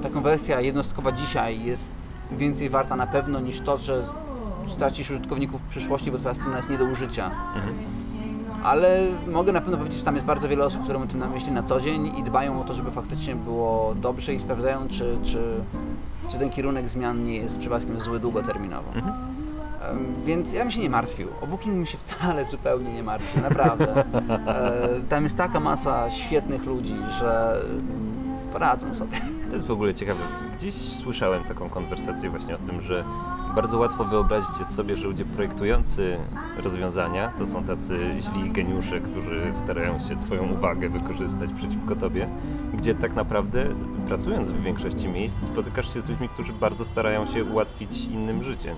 ta 0.03 0.09
konwersja 0.09 0.61
jednostkowa 0.61 1.11
dzisiaj 1.11 1.63
jest 1.63 1.91
więcej 2.31 2.69
warta 2.69 2.95
na 2.95 3.07
pewno 3.07 3.39
niż 3.39 3.61
to, 3.61 3.77
że 3.77 4.03
stracisz 4.67 5.11
użytkowników 5.11 5.61
w 5.61 5.69
przyszłości, 5.69 6.11
bo 6.11 6.17
twoja 6.17 6.35
strona 6.35 6.57
jest 6.57 6.69
nie 6.69 6.77
do 6.77 6.85
użycia. 6.85 7.31
Mhm. 7.55 7.73
Ale 8.63 8.99
mogę 9.27 9.51
na 9.51 9.61
pewno 9.61 9.77
powiedzieć, 9.77 9.99
że 9.99 10.05
tam 10.05 10.13
jest 10.13 10.25
bardzo 10.25 10.47
wiele 10.47 10.65
osób, 10.65 10.83
które 10.83 10.99
mają 10.99 11.09
tym 11.09 11.19
na 11.19 11.27
myśli 11.27 11.51
na 11.51 11.63
co 11.63 11.81
dzień 11.81 12.17
i 12.17 12.23
dbają 12.23 12.61
o 12.61 12.63
to, 12.63 12.73
żeby 12.73 12.91
faktycznie 12.91 13.35
było 13.35 13.95
dobrze 13.95 14.33
i 14.33 14.39
sprawdzają, 14.39 14.87
czy, 14.87 15.17
czy, 15.23 15.39
czy 16.29 16.37
ten 16.37 16.49
kierunek 16.49 16.89
zmian 16.89 17.25
nie 17.25 17.35
jest 17.35 17.59
przypadkiem 17.59 17.99
zły 17.99 18.19
długoterminowo. 18.19 18.93
Mhm. 18.95 19.13
Więc 20.25 20.53
ja 20.53 20.61
bym 20.61 20.71
się 20.71 20.79
nie 20.79 20.89
martwił. 20.89 21.27
O 21.41 21.47
Booking 21.47 21.75
bym 21.75 21.85
się 21.85 21.97
wcale 21.97 22.45
zupełnie 22.45 22.93
nie 22.93 23.03
martwił, 23.03 23.41
naprawdę. 23.41 23.87
E, 24.47 24.79
Tam 25.09 25.23
jest 25.23 25.37
taka 25.37 25.59
masa 25.59 26.09
świetnych 26.09 26.65
ludzi, 26.65 26.95
że 27.19 27.61
poradzą 28.53 28.93
sobie. 28.93 29.17
To 29.49 29.55
jest 29.55 29.67
w 29.67 29.71
ogóle 29.71 29.93
ciekawe. 29.93 30.19
Gdzieś 30.53 30.73
słyszałem 30.73 31.43
taką 31.43 31.69
konwersację 31.69 32.29
właśnie 32.29 32.55
o 32.55 32.57
tym, 32.57 32.81
że 32.81 33.03
bardzo 33.57 33.77
łatwo 33.77 34.03
wyobrazić 34.03 34.67
sobie, 34.67 34.97
że 34.97 35.05
ludzie 35.07 35.25
projektujący 35.25 36.17
rozwiązania 36.57 37.31
to 37.37 37.45
są 37.45 37.63
tacy 37.63 37.97
źli 38.19 38.51
geniusze, 38.51 38.99
którzy 39.01 39.41
starają 39.53 39.99
się 39.99 40.19
Twoją 40.19 40.53
uwagę 40.53 40.89
wykorzystać 40.89 41.53
przeciwko 41.53 41.95
Tobie, 41.95 42.29
gdzie 42.73 42.95
tak 42.95 43.15
naprawdę 43.15 43.65
pracując 44.07 44.49
w 44.49 44.63
większości 44.63 45.09
miejsc 45.09 45.43
spotykasz 45.43 45.93
się 45.93 46.01
z 46.01 46.09
ludźmi, 46.09 46.29
którzy 46.29 46.53
bardzo 46.53 46.85
starają 46.85 47.25
się 47.25 47.43
ułatwić 47.43 48.05
innym 48.05 48.43
życie. 48.43 48.75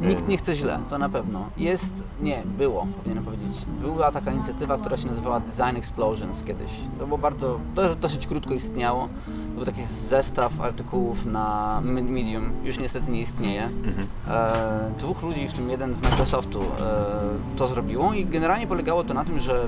Nikt 0.00 0.28
nie 0.28 0.36
chce 0.36 0.54
źle, 0.54 0.78
to 0.90 0.98
na 0.98 1.08
pewno. 1.08 1.40
Jest, 1.56 1.92
nie, 2.22 2.42
było, 2.58 2.86
powinienem 2.96 3.24
powiedzieć. 3.24 3.64
Była 3.80 4.12
taka 4.12 4.32
inicjatywa, 4.32 4.76
która 4.78 4.96
się 4.96 5.06
nazywała 5.06 5.40
Design 5.40 5.76
Explosions 5.76 6.44
kiedyś. 6.44 6.70
To 6.98 7.06
było 7.06 7.18
bardzo, 7.18 7.60
to 7.74 7.94
dosyć 7.96 8.26
krótko 8.26 8.54
istniało. 8.54 9.08
To 9.48 9.54
był 9.56 9.64
taki 9.64 9.82
zestaw 9.84 10.60
artykułów 10.60 11.26
na 11.26 11.80
Me- 11.84 12.02
Medium, 12.02 12.50
już 12.64 12.78
niestety 12.78 13.10
nie 13.10 13.20
istnieje. 13.20 13.62
Mhm. 13.62 14.06
E, 14.28 14.90
dwóch 14.98 15.22
ludzi, 15.22 15.48
w 15.48 15.52
tym 15.52 15.70
jeden 15.70 15.94
z 15.94 16.02
Microsoftu, 16.02 16.60
e, 16.60 17.04
to 17.56 17.68
zrobiło 17.68 18.14
i 18.14 18.26
generalnie 18.26 18.66
polegało 18.66 19.04
to 19.04 19.14
na 19.14 19.24
tym, 19.24 19.38
że 19.38 19.66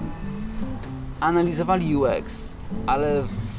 analizowali 1.21 1.97
UX, 1.97 2.57
ale 2.87 3.23
w 3.23 3.52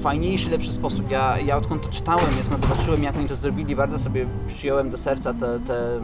fajniejszy, 0.00 0.50
lepszy 0.50 0.72
sposób. 0.72 1.10
Ja, 1.10 1.38
ja 1.40 1.56
odkąd 1.56 1.82
to 1.82 1.88
czytałem, 1.88 2.26
jak 2.50 2.58
zobaczyłem, 2.60 3.02
jak 3.02 3.16
oni 3.16 3.28
to 3.28 3.36
zrobili, 3.36 3.76
bardzo 3.76 3.98
sobie 3.98 4.26
przyjąłem 4.46 4.90
do 4.90 4.96
serca 4.96 5.34
te... 5.34 5.58
te... 5.66 6.00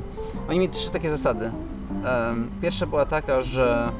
Oni 0.49 0.59
mieli 0.59 0.73
trzy 0.73 0.91
takie 0.91 1.11
zasady. 1.11 1.51
Em, 2.05 2.51
Pierwsza 2.63 2.87
była 2.87 3.07
taka, 3.07 3.43
że 3.43 3.93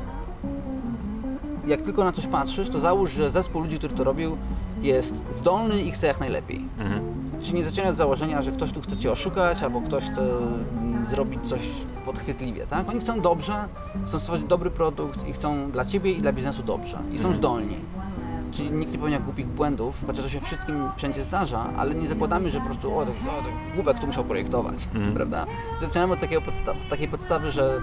jak 1.67 1.83
tylko 1.83 2.05
na 2.05 2.13
coś 2.13 2.27
patrzysz, 2.27 2.69
to 2.71 2.81
załóż, 2.81 3.11
że 3.13 3.31
zespół 3.31 3.63
ludzi, 3.63 3.79
który 3.79 3.95
to 3.95 4.05
robił, 4.05 4.37
jest 4.83 5.23
zdolny 5.39 5.83
i 5.83 5.91
chce 5.93 6.07
jak 6.07 6.21
najlepiej. 6.21 6.61
Mhm. 6.79 7.01
Czyli 7.43 7.55
nie 7.55 7.65
zaczynać 7.65 7.91
od 7.91 7.97
założenia, 7.97 8.43
że 8.43 8.53
ktoś 8.53 8.73
tu 8.73 8.81
chce 8.81 8.97
cię 8.97 9.13
oszukać, 9.13 9.63
albo 9.63 9.81
ktoś 9.81 10.05
chce 10.05 10.21
mm, 10.23 11.07
zrobić 11.07 11.41
coś 11.43 11.61
podchwytliwie, 12.05 12.67
tak? 12.67 12.89
Oni 12.89 13.01
chcą 13.01 13.21
dobrze, 13.21 13.55
chcą 14.07 14.19
stworzyć 14.19 14.47
dobry 14.47 14.71
produkt 14.71 15.29
i 15.29 15.33
chcą 15.33 15.71
dla 15.71 15.85
ciebie 15.85 16.13
i 16.13 16.21
dla 16.23 16.33
biznesu 16.33 16.63
dobrze. 16.63 16.99
I 17.13 17.19
są 17.19 17.29
Mhm. 17.29 17.35
zdolni. 17.35 17.77
Czyli 18.55 18.71
nikt 18.71 18.93
nie 18.93 18.99
popełnia 18.99 19.21
głupich 19.21 19.47
błędów, 19.47 20.05
chociaż 20.07 20.23
to 20.25 20.29
się 20.31 20.41
wszystkim 20.41 20.89
wszędzie 20.97 21.23
zdarza, 21.23 21.67
ale 21.77 21.95
nie 21.95 22.07
zakładamy, 22.07 22.51
że 22.51 22.61
po 22.61 22.67
prostu 22.67 22.99
o, 22.99 23.05
to, 23.07 23.11
o, 23.11 23.43
to 23.43 23.49
głupek 23.75 23.99
tu 23.99 24.07
musiał 24.07 24.25
projektować, 24.25 24.89
Mhm. 24.95 25.15
prawda? 25.19 25.47
Zaczynamy 25.81 26.13
od 26.13 26.21
takiego 26.21 26.41
podsta- 26.41 26.89
takiej 26.91 27.09
podstawy, 27.09 27.51
że 27.51 27.81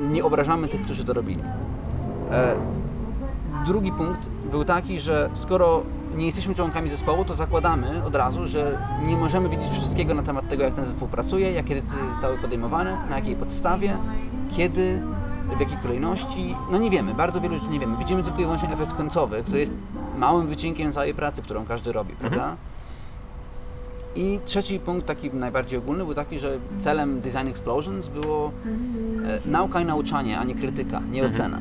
nie 0.00 0.24
obrażamy 0.24 0.68
tych, 0.68 0.82
którzy 0.82 1.04
to 1.04 1.12
robili. 1.12 1.42
E, 2.30 2.56
drugi 3.66 3.92
punkt 3.92 4.28
był 4.50 4.64
taki, 4.64 5.00
że 5.00 5.30
skoro 5.34 5.82
nie 6.16 6.26
jesteśmy 6.26 6.54
członkami 6.54 6.88
zespołu, 6.88 7.24
to 7.24 7.34
zakładamy 7.34 8.04
od 8.04 8.14
razu, 8.16 8.46
że 8.46 8.78
nie 9.06 9.16
możemy 9.16 9.48
wiedzieć 9.48 9.70
wszystkiego 9.70 10.14
na 10.14 10.22
temat 10.22 10.48
tego, 10.48 10.62
jak 10.62 10.74
ten 10.74 10.84
zespół 10.84 11.08
pracuje, 11.08 11.52
jakie 11.52 11.74
decyzje 11.74 12.06
zostały 12.06 12.38
podejmowane, 12.38 12.96
na 13.10 13.16
jakiej 13.16 13.36
podstawie, 13.36 13.96
kiedy, 14.50 15.02
w 15.56 15.60
jakiej 15.60 15.76
kolejności. 15.82 16.56
No 16.70 16.78
nie 16.78 16.90
wiemy, 16.90 17.14
bardzo 17.14 17.40
wielu 17.40 17.58
rzeczy 17.58 17.70
nie 17.70 17.80
wiemy. 17.80 17.96
Widzimy 17.96 18.22
tylko 18.22 18.38
i 18.38 18.42
wyłącznie 18.44 18.68
efekt 18.68 18.92
końcowy, 18.92 19.42
który 19.42 19.60
jest 19.60 19.72
małym 20.18 20.46
wycinkiem 20.46 20.92
całej 20.92 21.14
pracy, 21.14 21.42
którą 21.42 21.66
każdy 21.66 21.92
robi, 21.92 22.14
prawda? 22.14 22.56
I 24.16 24.40
trzeci 24.44 24.78
punkt, 24.78 25.06
taki 25.06 25.30
najbardziej 25.30 25.78
ogólny, 25.78 26.04
był 26.04 26.14
taki, 26.14 26.38
że 26.38 26.58
celem 26.80 27.20
Design 27.20 27.48
Explosions 27.48 28.08
było 28.08 28.50
e, 29.26 29.40
nauka 29.50 29.80
i 29.80 29.84
nauczanie, 29.84 30.38
a 30.38 30.44
nie 30.44 30.54
krytyka, 30.54 31.00
nie 31.12 31.24
ocena. 31.24 31.58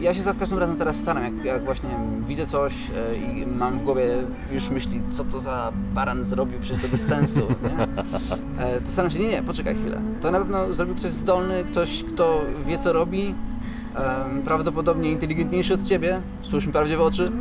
Ja 0.00 0.14
się 0.14 0.22
za 0.22 0.34
każdym 0.34 0.58
razem 0.58 0.76
teraz 0.76 0.96
staram, 0.96 1.24
jak, 1.24 1.44
jak 1.44 1.64
właśnie 1.64 1.90
widzę 2.28 2.46
coś 2.46 2.74
e, 2.90 3.16
i 3.16 3.46
mam 3.46 3.78
w 3.78 3.82
głowie 3.82 4.06
już 4.52 4.70
myśli, 4.70 5.00
co 5.12 5.24
to 5.24 5.40
za 5.40 5.72
baran 5.94 6.24
zrobił, 6.24 6.60
przecież 6.60 6.82
to 6.82 6.88
bez 6.88 7.06
sensu, 7.06 7.40
nie? 7.40 7.82
E, 8.64 8.80
to 8.80 8.88
staram 8.88 9.10
się, 9.10 9.18
nie, 9.18 9.28
nie, 9.28 9.42
poczekaj 9.42 9.74
chwilę. 9.74 10.00
To 10.20 10.30
na 10.30 10.38
pewno 10.38 10.72
zrobił 10.72 10.94
ktoś 10.94 11.12
zdolny, 11.12 11.64
ktoś, 11.64 12.04
kto 12.04 12.40
wie, 12.66 12.78
co 12.78 12.92
robi, 12.92 13.34
prawdopodobnie 14.44 15.10
inteligentniejszy 15.10 15.74
od 15.74 15.82
ciebie, 15.82 16.20
spójrz 16.42 16.66
mi 16.66 16.72
prawdzie 16.72 16.96
w 16.96 17.00
oczy, 17.00 17.32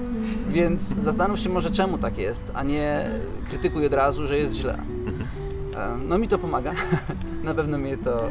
więc 0.50 0.82
zastanów 0.84 1.40
się 1.40 1.50
może, 1.50 1.72
czemu 1.72 1.98
tak 1.98 2.18
jest, 2.18 2.52
a 2.54 2.64
nie 2.64 3.10
krytykuj 3.50 3.86
od 3.86 3.94
razu, 3.94 4.28
że 4.28 4.38
jest 4.38 4.54
źle. 4.54 4.78
No 6.08 6.18
mi 6.18 6.28
to 6.28 6.38
pomaga. 6.38 6.74
Na 7.44 7.54
pewno 7.54 7.78
mnie 7.78 7.98
to 7.98 8.30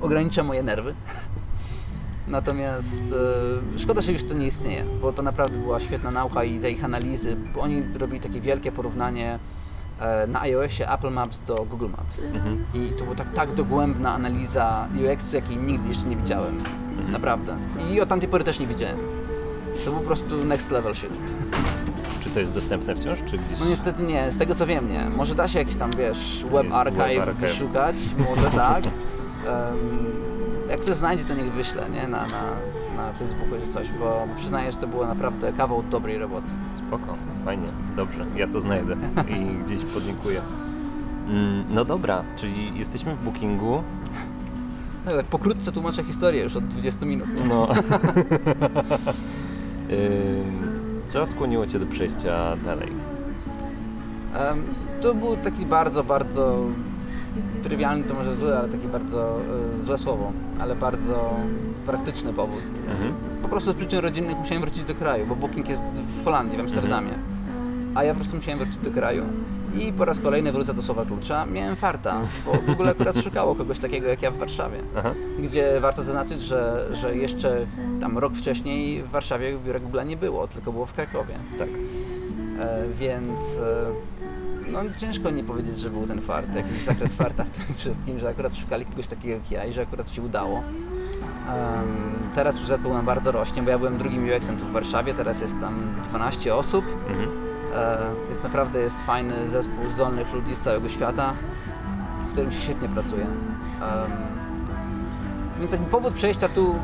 ogranicza 0.00 0.42
moje 0.42 0.62
nerwy. 0.62 0.94
Natomiast 2.28 3.02
e, 3.74 3.78
szkoda, 3.78 4.00
że 4.00 4.12
już 4.12 4.24
to 4.24 4.34
nie 4.34 4.46
istnieje, 4.46 4.84
bo 5.02 5.12
to 5.12 5.22
naprawdę 5.22 5.58
była 5.58 5.80
świetna 5.80 6.10
nauka 6.10 6.44
i 6.44 6.60
te 6.60 6.70
ich 6.70 6.84
analizy. 6.84 7.36
bo 7.54 7.60
Oni 7.60 7.82
robili 7.98 8.20
takie 8.20 8.40
wielkie 8.40 8.72
porównanie 8.72 9.38
e, 10.00 10.26
na 10.26 10.40
iOSie 10.40 10.90
Apple 10.92 11.10
Maps 11.10 11.40
do 11.40 11.54
Google 11.70 11.88
Maps. 11.88 12.24
Mhm. 12.34 12.64
I 12.74 12.90
to 12.98 13.04
była 13.04 13.16
tak, 13.16 13.32
tak 13.34 13.54
dogłębna 13.54 14.12
analiza 14.12 14.88
UX-u, 14.94 15.36
jakiej 15.36 15.56
nigdy 15.56 15.88
jeszcze 15.88 16.06
nie 16.06 16.16
widziałem. 16.16 16.60
Naprawdę. 17.12 17.56
I 17.92 18.00
od 18.00 18.08
tamtej 18.08 18.28
pory 18.28 18.44
też 18.44 18.60
nie 18.60 18.66
widziałem. 18.66 18.96
To 19.84 19.90
był 19.90 20.00
po 20.00 20.06
prostu 20.06 20.44
next 20.44 20.70
level 20.70 20.94
shit. 20.94 21.18
Czy 22.20 22.30
to 22.30 22.40
jest 22.40 22.52
dostępne 22.52 22.94
wciąż, 22.94 23.18
czy 23.24 23.38
gdzieś? 23.38 23.60
No 23.60 23.66
niestety 23.66 24.02
nie, 24.02 24.32
z 24.32 24.36
tego 24.36 24.54
co 24.54 24.66
wiem 24.66 24.88
nie. 24.92 25.04
Może 25.16 25.34
da 25.34 25.48
się 25.48 25.58
jakiś 25.58 25.74
tam, 25.76 25.90
wiesz, 25.98 26.44
web 26.52 26.64
Jest 26.64 26.76
archive, 26.76 26.98
web 26.98 27.28
archive. 27.28 27.36
wyszukać, 27.36 27.96
może 28.18 28.50
tak. 28.50 28.84
Em, 29.46 30.37
jak 30.68 30.80
ktoś 30.80 30.96
znajdzie, 30.96 31.24
to 31.24 31.34
niech 31.34 31.52
wyśle, 31.52 31.90
nie? 31.90 32.08
Na, 32.08 32.26
na, 32.26 32.42
na 32.96 33.12
Facebooku 33.12 33.54
czy 33.64 33.68
coś, 33.68 33.90
bo 33.90 34.28
przyznaję, 34.36 34.72
że 34.72 34.78
to 34.78 34.86
było 34.86 35.06
naprawdę 35.06 35.52
kawał 35.52 35.82
dobrej 35.82 36.18
roboty. 36.18 36.48
Spoko, 36.72 37.14
fajnie, 37.44 37.68
dobrze, 37.96 38.26
ja 38.36 38.48
to 38.48 38.60
znajdę 38.60 38.96
i 39.28 39.54
gdzieś 39.64 39.84
podlinkuję. 39.84 40.40
Mm, 41.28 41.64
No 41.70 41.84
dobra, 41.84 42.22
czyli 42.36 42.78
jesteśmy 42.78 43.14
w 43.16 43.24
bookingu. 43.24 43.82
No, 45.06 45.12
tak 45.12 45.26
pokrótce 45.26 45.72
tłumaczę 45.72 46.04
historię 46.04 46.42
już 46.42 46.56
od 46.56 46.68
20 46.68 47.06
minut. 47.06 47.28
Nie? 47.34 47.44
No. 47.44 47.68
Co 51.06 51.26
skłoniło 51.26 51.66
Cię 51.66 51.78
do 51.78 51.86
przejścia 51.86 52.56
dalej? 52.64 52.92
To 55.00 55.14
był 55.14 55.36
taki 55.36 55.66
bardzo, 55.66 56.04
bardzo 56.04 56.56
trywialny, 57.62 58.04
to 58.04 58.14
może 58.14 58.34
złe, 58.34 58.58
ale 58.58 58.68
taki 58.68 58.88
bardzo 58.88 59.38
e, 59.74 59.82
złe 59.82 59.98
słowo, 59.98 60.32
ale 60.60 60.76
bardzo 60.76 61.30
praktyczny 61.86 62.32
powód. 62.32 62.60
Mhm. 62.90 63.14
Po 63.42 63.48
prostu 63.48 63.72
z 63.72 63.76
przyczyn 63.76 63.98
rodzinnych 63.98 64.36
musiałem 64.36 64.62
wrócić 64.62 64.84
do 64.84 64.94
kraju, 64.94 65.26
bo 65.26 65.36
booking 65.36 65.68
jest 65.68 66.00
w 66.00 66.24
Holandii, 66.24 66.56
w 66.56 66.60
Amsterdamie. 66.60 67.12
A 67.94 68.04
ja 68.04 68.12
po 68.12 68.16
prostu 68.20 68.36
musiałem 68.36 68.58
wrócić 68.58 68.76
do 68.76 68.90
kraju. 68.90 69.22
I 69.78 69.92
po 69.92 70.04
raz 70.04 70.20
kolejny 70.20 70.52
wrócę 70.52 70.74
do 70.74 70.82
słowa 70.82 71.04
klucza. 71.04 71.46
Miałem 71.46 71.76
farta, 71.76 72.20
bo 72.46 72.52
Google 72.66 72.88
akurat 72.88 73.16
szukało 73.24 73.54
kogoś 73.54 73.78
takiego 73.78 74.08
jak 74.08 74.22
ja 74.22 74.30
w 74.30 74.36
Warszawie. 74.36 74.78
Aha. 74.96 75.14
Gdzie 75.38 75.80
warto 75.80 76.02
zaznaczyć, 76.02 76.40
że, 76.40 76.88
że 76.92 77.16
jeszcze 77.16 77.66
tam 78.00 78.18
rok 78.18 78.34
wcześniej 78.34 79.02
w 79.02 79.08
Warszawie 79.08 79.58
biura 79.64 79.80
Google 79.80 79.98
nie 80.06 80.16
było, 80.16 80.48
tylko 80.48 80.72
było 80.72 80.86
w 80.86 80.92
Krakowie. 80.92 81.34
Tak. 81.58 81.68
E, 82.60 82.82
więc 82.92 83.58
e, 83.58 84.72
no, 84.72 84.78
ciężko 84.96 85.30
nie 85.30 85.44
powiedzieć, 85.44 85.78
że 85.78 85.90
był 85.90 86.06
ten 86.06 86.20
fart, 86.20 86.54
jakiś 86.54 86.78
zakres 86.90 87.14
farta 87.14 87.44
w 87.44 87.50
tym 87.50 87.74
wszystkim, 87.74 88.18
że 88.18 88.28
akurat 88.28 88.56
szukali 88.56 88.84
kogoś 88.84 89.06
takiego 89.06 89.34
jak 89.34 89.50
ja 89.50 89.64
i 89.64 89.72
że 89.72 89.82
akurat 89.82 90.10
się 90.10 90.22
udało. 90.22 90.56
Em, 90.58 91.86
teraz 92.34 92.56
już 92.58 92.66
zespół 92.66 92.92
nam 92.92 93.06
bardzo 93.06 93.32
rośnie, 93.32 93.62
bo 93.62 93.70
ja 93.70 93.78
byłem 93.78 93.98
drugim 93.98 94.28
UX-em 94.28 94.56
tu 94.56 94.64
w 94.64 94.72
Warszawie, 94.72 95.14
teraz 95.14 95.40
jest 95.40 95.60
tam 95.60 95.74
12 96.08 96.54
osób, 96.54 96.84
Mhm. 97.08 97.28
e, 97.74 97.98
więc 98.30 98.42
naprawdę 98.42 98.80
jest 98.80 99.02
fajny 99.02 99.48
zespół 99.48 99.90
zdolnych 99.94 100.32
ludzi 100.34 100.54
z 100.54 100.60
całego 100.60 100.88
świata, 100.88 101.32
w 102.28 102.32
którym 102.32 102.52
się 102.52 102.60
świetnie 102.60 102.88
pracuje. 102.88 103.24
Em, 103.24 103.30
więc 105.58 105.70
taki 105.70 105.84
powód 105.84 106.14
przejścia 106.14 106.48
tu 106.48 106.74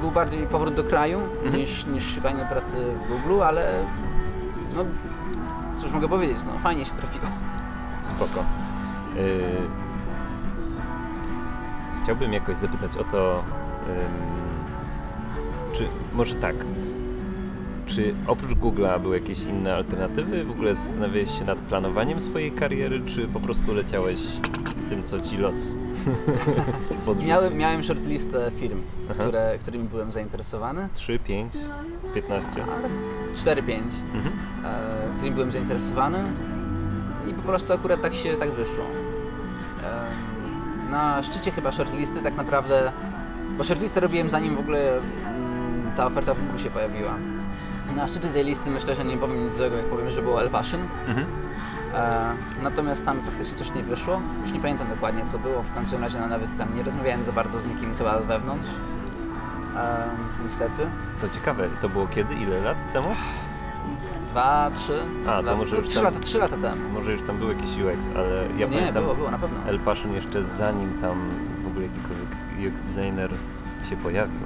był 0.00 0.10
bardziej 0.10 0.46
powrót 0.46 0.74
do 0.74 0.84
kraju 0.84 1.20
Mhm. 1.44 1.56
niż, 1.56 1.86
niż 1.86 2.14
szukanie 2.14 2.44
pracy 2.44 2.76
w 2.76 3.08
Google, 3.08 3.42
ale 3.42 3.84
no, 4.76 4.84
cóż 5.80 5.92
mogę 5.92 6.08
powiedzieć, 6.08 6.38
no 6.46 6.58
fajnie 6.58 6.84
się 6.84 6.94
trafiło. 6.94 7.26
Spoko. 8.02 8.44
Y, 9.16 9.88
Chciałbym 12.02 12.32
jakoś 12.32 12.56
zapytać 12.56 12.96
o 12.96 13.04
to, 13.04 13.42
czy 15.72 15.88
może 16.12 16.34
tak, 16.34 16.54
czy 17.86 18.14
oprócz 18.26 18.50
Google'a 18.58 19.00
były 19.00 19.18
jakieś 19.18 19.42
inne 19.42 19.74
alternatywy? 19.74 20.44
W 20.44 20.50
ogóle 20.50 20.74
zastanawiałeś 20.74 21.38
się 21.38 21.44
nad 21.44 21.58
planowaniem 21.58 22.20
swojej 22.20 22.52
kariery, 22.52 23.00
czy 23.06 23.28
po 23.28 23.40
prostu 23.40 23.74
leciałeś 23.74 24.18
z 24.76 24.84
tym, 24.88 25.02
co 25.02 25.20
ci 25.20 25.36
los? 25.36 25.74
Miałem, 27.26 27.56
miałem 27.56 27.82
shortlistę 27.82 28.50
firm, 28.56 28.82
Aha. 29.10 29.22
które, 29.22 29.58
którymi 29.60 29.88
byłem 29.88 30.12
zainteresowany, 30.12 30.88
3, 30.92 31.18
5, 31.18 31.52
15. 32.14 32.62
ale 32.62 32.88
4-5, 33.34 33.80
Mhm. 34.14 34.34
e, 34.64 35.14
którymi 35.14 35.34
byłem 35.34 35.52
zainteresowany 35.52 36.18
i 37.30 37.32
po 37.34 37.42
prostu 37.42 37.72
akurat 37.72 38.00
tak 38.02 38.14
się 38.14 38.36
tak 38.36 38.50
wyszło. 38.52 38.84
E, 39.84 40.90
na 40.90 41.22
szczycie 41.22 41.50
chyba 41.50 41.72
shortlisty 41.72 42.20
tak 42.22 42.36
naprawdę, 42.36 42.92
bo 43.58 43.64
shortlistę 43.64 44.00
robiłem 44.00 44.30
zanim 44.30 44.56
w 44.56 44.58
ogóle 44.58 44.78
mm, 44.98 45.90
ta 45.96 46.06
oferta 46.06 46.34
w 46.34 46.38
Google 46.44 46.58
się 46.58 46.70
pojawiła. 46.70 47.14
Na 47.96 48.08
szczycie 48.08 48.28
tej 48.28 48.44
listy 48.44 48.70
myślę, 48.70 48.94
że 48.96 49.04
nie 49.04 49.16
powiem 49.16 49.46
nic 49.46 49.56
złego, 49.56 49.76
jak 49.76 49.86
powiem, 49.86 50.10
że 50.10 50.22
było 50.22 50.42
El 50.42 50.50
Passion. 50.50 50.80
Mhm. 51.08 51.26
E, 51.94 52.32
natomiast 52.62 53.04
tam 53.04 53.20
faktycznie 53.20 53.58
coś 53.58 53.74
nie 53.74 53.82
wyszło. 53.82 54.20
Już 54.42 54.52
nie 54.52 54.60
pamiętam 54.60 54.88
dokładnie 54.88 55.24
co 55.24 55.38
było. 55.38 55.62
W 55.62 55.74
każdym 55.74 56.00
razie 56.02 56.18
no, 56.20 56.26
nawet 56.28 56.58
tam 56.58 56.76
nie 56.76 56.82
rozmawiałem 56.82 57.22
za 57.22 57.32
bardzo 57.32 57.60
z 57.60 57.66
nikim 57.66 57.94
chyba 57.94 58.18
wewnątrz. 58.18 58.68
Niestety. 60.42 60.86
To 61.20 61.28
ciekawe, 61.28 61.68
to 61.80 61.88
było 61.88 62.06
kiedy? 62.06 62.34
Ile 62.34 62.60
lat 62.60 62.92
temu? 62.92 63.08
Dwa, 64.30 64.70
trzy. 64.70 65.00
A, 65.26 65.42
to 65.42 65.56
może 65.56 65.76
już 65.76 65.86
trzy, 65.88 65.94
tam- 65.94 66.04
lata, 66.04 66.18
trzy 66.18 66.38
lata 66.38 66.56
temu. 66.56 66.88
Może 66.92 67.12
już 67.12 67.22
tam 67.22 67.38
był 67.38 67.48
jakiś 67.48 67.70
UX, 67.70 68.08
ale 68.16 68.44
ja 68.56 68.66
nie, 68.66 68.76
pamiętam 68.78 69.02
było, 69.02 69.14
było 69.14 69.30
na 69.30 69.38
pewno. 69.38 69.58
El 69.66 69.78
Passion 69.78 70.12
jeszcze 70.12 70.44
zanim 70.44 71.00
tam 71.00 71.30
w 71.62 71.66
ogóle 71.66 71.86
jakikolwiek 71.86 72.72
UX 72.72 72.80
designer 72.80 73.30
się 73.90 73.96
pojawił. 73.96 74.40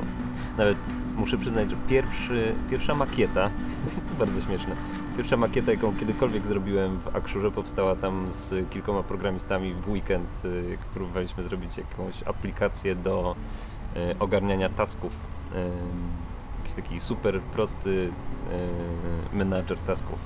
Nawet 0.59 0.77
muszę 1.17 1.39
przyznać, 1.39 1.71
że 1.71 1.77
pierwszy, 1.89 2.55
pierwsza 2.71 2.95
makieta, 2.95 3.51
to 4.09 4.25
bardzo 4.25 4.41
śmieszne, 4.41 4.75
pierwsza 5.17 5.37
makieta, 5.37 5.71
jaką 5.71 5.97
kiedykolwiek 5.97 6.47
zrobiłem 6.47 6.99
w 6.99 7.17
Akshurze 7.17 7.51
powstała 7.51 7.97
tam 7.97 8.27
z 8.31 8.71
kilkoma 8.71 9.03
programistami 9.03 9.75
w 9.75 9.89
weekend, 9.89 10.45
y, 10.45 10.71
jak 10.71 10.81
próbowaliśmy 10.81 11.43
zrobić 11.43 11.79
jakąś 11.79 12.23
aplikację 12.23 12.95
do 12.95 13.37
ogarniania 14.21 14.69
tasków. 14.69 15.13
Y, 15.55 15.57
Jakiś 16.59 16.75
taki 16.75 17.01
super 17.01 17.41
prosty 17.41 18.11
y, 19.33 19.37
menadżer 19.37 19.79
tasków. 19.79 20.19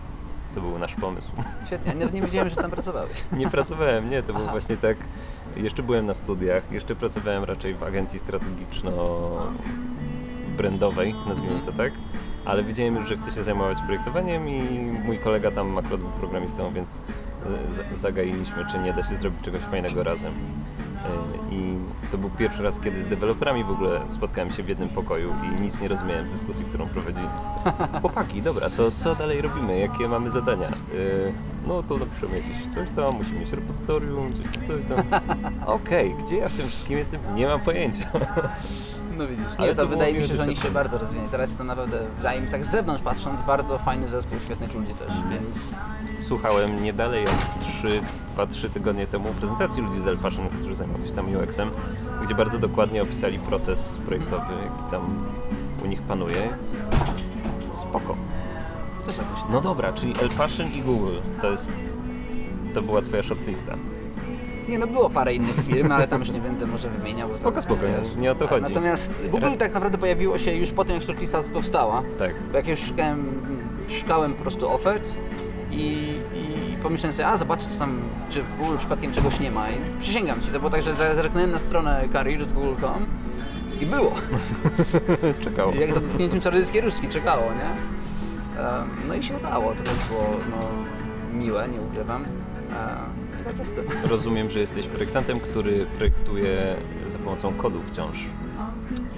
To 0.54 0.60
był 0.60 0.78
nasz 0.78 0.94
pomysł. 0.94 1.28
Świetnie, 1.66 1.94
nawet 1.94 2.14
nie 2.14 2.22
wiedziałem, 2.22 2.48
że 2.48 2.56
tam 2.56 2.70
pracowałeś. 2.70 3.24
Nie 3.38 3.50
pracowałem, 3.50 4.10
nie, 4.10 4.22
to 4.22 4.32
było 4.32 4.44
Aha. 4.44 4.52
właśnie 4.52 4.76
tak. 4.76 4.96
jeszcze 5.56 5.82
byłem 5.82 6.06
na 6.06 6.14
studiach, 6.14 6.72
jeszcze 6.72 6.96
pracowałem 6.96 7.44
raczej 7.44 7.74
w 7.74 7.82
agencji 7.82 8.18
strategiczno-brandowej, 8.18 11.14
nazwijmy 11.28 11.60
to 11.60 11.72
tak, 11.72 11.92
ale 12.44 12.64
wiedziałem 12.64 12.96
już, 12.96 13.08
że 13.08 13.16
chcę 13.16 13.32
się 13.32 13.42
zajmować 13.42 13.78
projektowaniem 13.86 14.48
i 14.48 14.60
mój 15.04 15.18
kolega 15.18 15.50
tam 15.50 15.78
akurat 15.78 16.00
był 16.00 16.10
programistą, 16.10 16.72
więc 16.72 17.00
e, 17.68 17.72
za- 17.72 17.82
zagailiśmy, 17.94 18.66
czy 18.70 18.78
nie 18.78 18.92
da 18.92 19.02
się 19.04 19.16
zrobić 19.16 19.40
czegoś 19.42 19.60
fajnego 19.60 20.02
razem. 20.02 20.34
E, 21.04 21.54
I 21.54 21.76
to 22.12 22.18
był 22.18 22.30
pierwszy 22.30 22.62
raz, 22.62 22.80
kiedy 22.80 23.02
z 23.02 23.06
deweloperami 23.08 23.64
w 23.64 23.70
ogóle 23.70 24.00
spotkałem 24.10 24.50
się 24.50 24.62
w 24.62 24.68
jednym 24.68 24.88
pokoju 24.88 25.34
i 25.44 25.60
nic 25.60 25.80
nie 25.80 25.88
rozumiałem 25.88 26.26
z 26.26 26.30
dyskusji, 26.30 26.64
którą 26.64 26.88
prowadzili. 26.88 27.28
Chłopaki, 28.00 28.42
dobra, 28.42 28.70
to 28.70 28.90
co 28.96 29.14
dalej 29.14 29.40
robimy? 29.40 29.78
Jakie 29.78 30.08
mamy 30.08 30.30
zadania? 30.30 30.68
E, 30.68 30.72
No 31.66 31.82
to 31.82 31.96
napiszemy 31.96 32.36
jakieś 32.36 32.68
coś 32.74 32.90
tam, 32.90 33.14
musimy 33.16 33.40
mieć 33.40 33.52
repozytorium, 33.52 34.32
coś 34.32 34.66
coś 34.66 34.86
tam. 34.86 35.20
Okej, 35.76 36.14
gdzie 36.24 36.36
ja 36.36 36.48
w 36.48 36.56
tym 36.56 36.66
wszystkim 36.68 36.98
jestem? 36.98 37.20
Nie 37.34 37.46
mam 37.46 37.60
pojęcia. 37.60 38.04
No 39.18 39.26
widzisz, 39.26 39.46
Ale 39.58 39.68
nie, 39.68 39.74
to 39.74 39.82
to, 39.82 39.88
było 39.88 39.98
wydaje 39.98 40.14
mi 40.14 40.28
się, 40.28 40.36
że 40.36 40.42
oni 40.42 40.56
się 40.56 40.70
bardzo 40.70 40.98
rozwinęli. 40.98 41.28
Teraz 41.28 41.48
jest 41.48 41.58
to 41.58 41.64
naprawdę, 41.64 41.98
wydaje 42.16 42.40
mi 42.40 42.48
tak 42.48 42.64
z 42.64 42.70
zewnątrz 42.70 43.02
patrząc, 43.02 43.42
bardzo 43.42 43.78
fajny 43.78 44.08
zespół 44.08 44.38
świetnych 44.40 44.74
ludzi 44.74 44.94
też, 44.94 45.12
więc 45.30 45.74
Słuchałem 46.20 46.82
nie 46.82 46.92
dalej 46.92 47.24
jak 47.24 47.34
2-3 48.36 48.70
tygodnie 48.70 49.06
temu 49.06 49.28
prezentacji 49.28 49.82
ludzi 49.82 50.00
z 50.00 50.06
El 50.06 50.18
Passion, 50.18 50.48
którzy 50.48 50.74
zajmują 50.74 51.06
się 51.06 51.12
tam 51.12 51.26
UX-em, 51.36 51.70
gdzie 52.24 52.34
bardzo 52.34 52.58
dokładnie 52.58 53.02
opisali 53.02 53.38
proces 53.38 53.98
projektowy, 54.06 54.52
jaki 54.52 54.90
tam 54.90 55.26
u 55.84 55.86
nich 55.86 56.02
panuje. 56.02 56.48
Spoko. 57.74 58.16
No 59.50 59.60
dobra, 59.60 59.92
czyli 59.92 60.14
El 60.22 60.28
Passion 60.28 60.72
i 60.72 60.82
Google 60.82 61.16
to 61.40 61.50
jest. 61.50 61.72
To 62.74 62.82
była 62.82 63.02
twoja 63.02 63.22
shortlista. 63.22 63.76
Nie, 64.68 64.78
no 64.78 64.86
było 64.86 65.10
parę 65.10 65.34
innych 65.34 65.56
firm, 65.66 65.92
ale 65.92 66.08
tam 66.08 66.20
już 66.20 66.30
nie 66.30 66.40
będę 66.40 66.66
może 66.66 66.88
wymieniał. 66.90 67.34
Spoko, 67.34 67.62
spoko, 67.62 67.80
wiesz. 67.80 68.16
nie 68.16 68.32
o 68.32 68.34
to 68.34 68.46
chodzi. 68.46 68.62
Natomiast 68.62 69.12
Google 69.30 69.56
tak 69.58 69.74
naprawdę 69.74 69.98
pojawiło 69.98 70.38
się 70.38 70.54
już 70.54 70.70
po 70.70 70.84
tym, 70.84 70.94
jak 70.94 71.04
shortlista 71.04 71.42
powstała. 71.42 72.02
Tak. 72.18 72.34
Bo 72.50 72.56
jak 72.56 72.68
już 72.68 72.80
szukałem, 72.80 73.42
szukałem 73.88 74.34
po 74.34 74.42
prostu 74.42 74.70
ofert 74.70 75.16
i, 75.70 76.12
i 76.78 76.82
pomyślałem 76.82 77.12
sobie, 77.12 77.28
a 77.28 77.36
zobaczę 77.36 77.66
co 77.68 77.78
tam, 77.78 78.00
czy 78.28 78.42
w 78.42 78.56
Google 78.56 78.78
przypadkiem 78.78 79.12
czegoś 79.12 79.40
nie 79.40 79.50
ma. 79.50 79.70
I 79.70 79.74
przysięgam 80.00 80.40
Ci, 80.40 80.48
to 80.48 80.58
było 80.58 80.70
tak, 80.70 80.82
że 80.82 80.94
zerknąłem 80.94 81.50
na 81.50 81.58
stronę 81.58 82.08
career 82.12 82.46
z 82.46 82.52
google.com 82.52 83.06
i 83.80 83.86
było. 83.86 84.12
Czekał. 85.44 85.72
I 85.72 85.78
jak 85.78 85.94
za 85.94 86.00
dotknięciem 86.00 86.40
czarodziejskiej 86.40 86.80
różdżki 86.80 87.08
czekało, 87.08 87.42
nie? 87.42 87.76
No 89.08 89.14
i 89.14 89.22
się 89.22 89.36
udało, 89.36 89.72
to 89.72 89.82
też 89.82 90.04
było 90.08 90.36
no, 90.50 90.68
miłe, 91.38 91.68
nie 91.68 91.80
ukrywam. 91.80 92.24
I 93.40 93.44
tak 93.44 93.58
jestem. 93.58 93.84
Rozumiem, 94.10 94.50
że 94.50 94.58
jesteś 94.60 94.86
projektantem, 94.86 95.40
który 95.40 95.86
projektuje 95.86 96.76
za 97.06 97.18
pomocą 97.18 97.54
kodu 97.54 97.82
wciąż. 97.82 98.24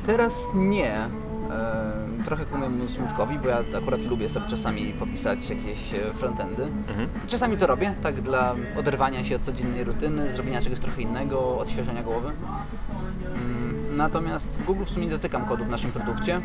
Teraz 0.07 0.35
nie. 0.55 0.97
E, 2.29 2.31
Trochę 2.31 2.45
ku 2.45 2.59
mojemu 2.59 2.89
smutkowi, 2.89 3.39
bo 3.39 3.49
ja 3.49 3.59
akurat 3.79 4.03
lubię 4.03 4.29
sobie 4.29 4.47
czasami 4.47 4.93
popisać 4.93 5.51
jakieś 5.51 5.95
e, 5.95 6.14
frontendy. 6.14 6.62
Mhm. 6.62 7.09
Czasami 7.26 7.57
to 7.57 7.66
robię, 7.66 7.95
tak 8.03 8.20
dla 8.20 8.55
oderwania 8.79 9.24
się 9.24 9.37
od 9.37 9.43
codziennej 9.43 9.85
rutyny, 9.85 10.33
zrobienia 10.33 10.62
czegoś 10.62 10.81
trochę 10.81 11.03
innego, 11.03 11.59
odświeżenia 11.59 12.03
głowy. 12.03 12.31
Mm, 13.35 13.97
Natomiast 13.97 14.59
w 14.59 14.64
Google 14.64 14.85
w 14.85 14.91
sumie 14.91 15.07
nie 15.07 15.12
dotykam 15.12 15.45
kodu 15.47 15.64
w 15.64 15.68
naszym 15.68 15.91
produkcie. 15.93 16.41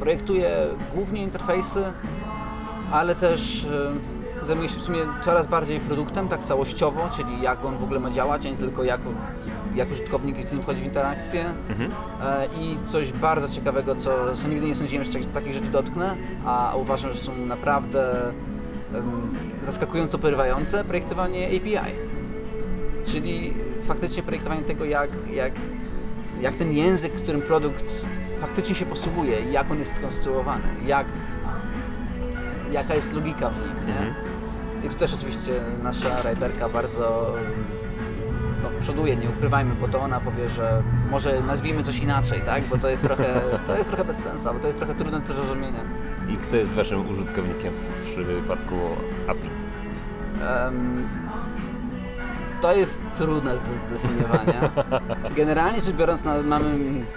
Projektuję 0.00 0.66
głównie 0.94 1.22
interfejsy, 1.22 1.84
ale 2.92 3.14
też 3.14 3.66
e, 4.42 4.46
zajmuję 4.46 4.68
się 4.68 4.78
w 4.78 4.82
sumie 4.82 4.98
coraz 5.24 5.46
bardziej 5.46 5.80
produktem, 5.80 6.28
tak 6.28 6.42
całościowo, 6.42 7.08
czyli 7.16 7.42
jak 7.42 7.64
on 7.64 7.76
w 7.78 7.82
ogóle 7.82 8.00
ma 8.00 8.10
działać, 8.10 8.46
a 8.46 8.48
nie 8.48 8.56
tylko 8.56 8.84
jak, 8.84 9.00
jak 9.74 9.90
użytkownik 9.90 10.50
z 10.50 10.52
nim 10.52 10.62
wchodzi 10.62 10.80
w 10.80 10.84
interakcję. 10.84 11.44
Mhm. 11.68 11.90
E, 12.22 12.46
I 12.60 12.78
coś 12.86 13.12
bardzo 13.12 13.48
ciekawego, 13.48 13.96
co, 13.96 14.36
co 14.36 14.48
nigdy 14.48 14.66
nie 14.66 14.74
sądziłem, 14.74 15.04
że 15.04 15.12
takich- 15.12 15.32
takich 15.32 15.52
rzeczy 15.52 15.66
dotknę, 15.66 16.16
a 16.46 16.74
uważam, 16.76 17.12
że 17.12 17.18
są 17.18 17.36
naprawdę 17.36 18.12
em, 18.94 19.32
zaskakująco 19.62 20.18
porywające, 20.18 20.84
projektowanie 20.84 21.46
API. 21.46 21.92
Czyli 23.06 23.54
faktycznie 23.84 24.22
projektowanie 24.22 24.62
tego, 24.62 24.84
jak, 24.84 25.10
jak, 25.32 25.52
jak 26.40 26.54
ten 26.54 26.72
język, 26.72 27.12
którym 27.12 27.40
produkt 27.42 28.06
faktycznie 28.40 28.74
się 28.74 28.86
posługuje, 28.86 29.40
jak 29.50 29.70
on 29.70 29.78
jest 29.78 29.94
skonstruowany, 29.94 30.62
jak, 30.86 31.06
jaka 32.72 32.94
jest 32.94 33.12
logika 33.12 33.50
w 33.50 33.58
nim. 33.58 33.86
Nie? 33.86 33.98
Mhm. 33.98 34.14
I 34.84 34.88
tu 34.88 34.94
też 34.94 35.14
oczywiście 35.14 35.52
nasza 35.82 36.16
writerka 36.16 36.68
bardzo 36.68 37.34
no, 38.62 38.68
przoduje, 38.80 39.16
nie 39.16 39.28
ukrywajmy, 39.28 39.74
bo 39.74 39.88
to 39.88 40.00
ona 40.00 40.20
powie, 40.20 40.48
że 40.48 40.82
może 41.10 41.40
nazwijmy 41.42 41.82
coś 41.82 41.98
inaczej, 41.98 42.40
tak? 42.40 42.64
Bo 42.64 42.78
to 42.78 42.88
jest 42.88 43.02
trochę, 43.02 43.40
to 43.66 43.76
jest 43.76 43.88
trochę 43.88 44.04
bez 44.04 44.16
sensu, 44.16 44.48
bo 44.52 44.60
to 44.60 44.66
jest 44.66 44.78
trochę 44.78 44.94
trudne 44.94 45.20
do 45.20 45.34
zrozumienia. 45.34 45.80
I 46.28 46.36
kto 46.36 46.56
jest 46.56 46.74
waszym 46.74 47.10
użytkownikiem 47.10 47.72
w 47.74 48.02
przypadku 48.02 48.74
API? 49.28 49.50
Em, 50.66 51.08
to 52.60 52.72
jest 52.76 53.02
trudne 53.16 53.54
do 53.54 53.60
zdefiniowania. 53.98 54.70
Generalnie 55.36 55.80
rzecz 55.80 55.96
biorąc, 55.96 56.24
no, 56.24 56.42
mamy... 56.44 56.64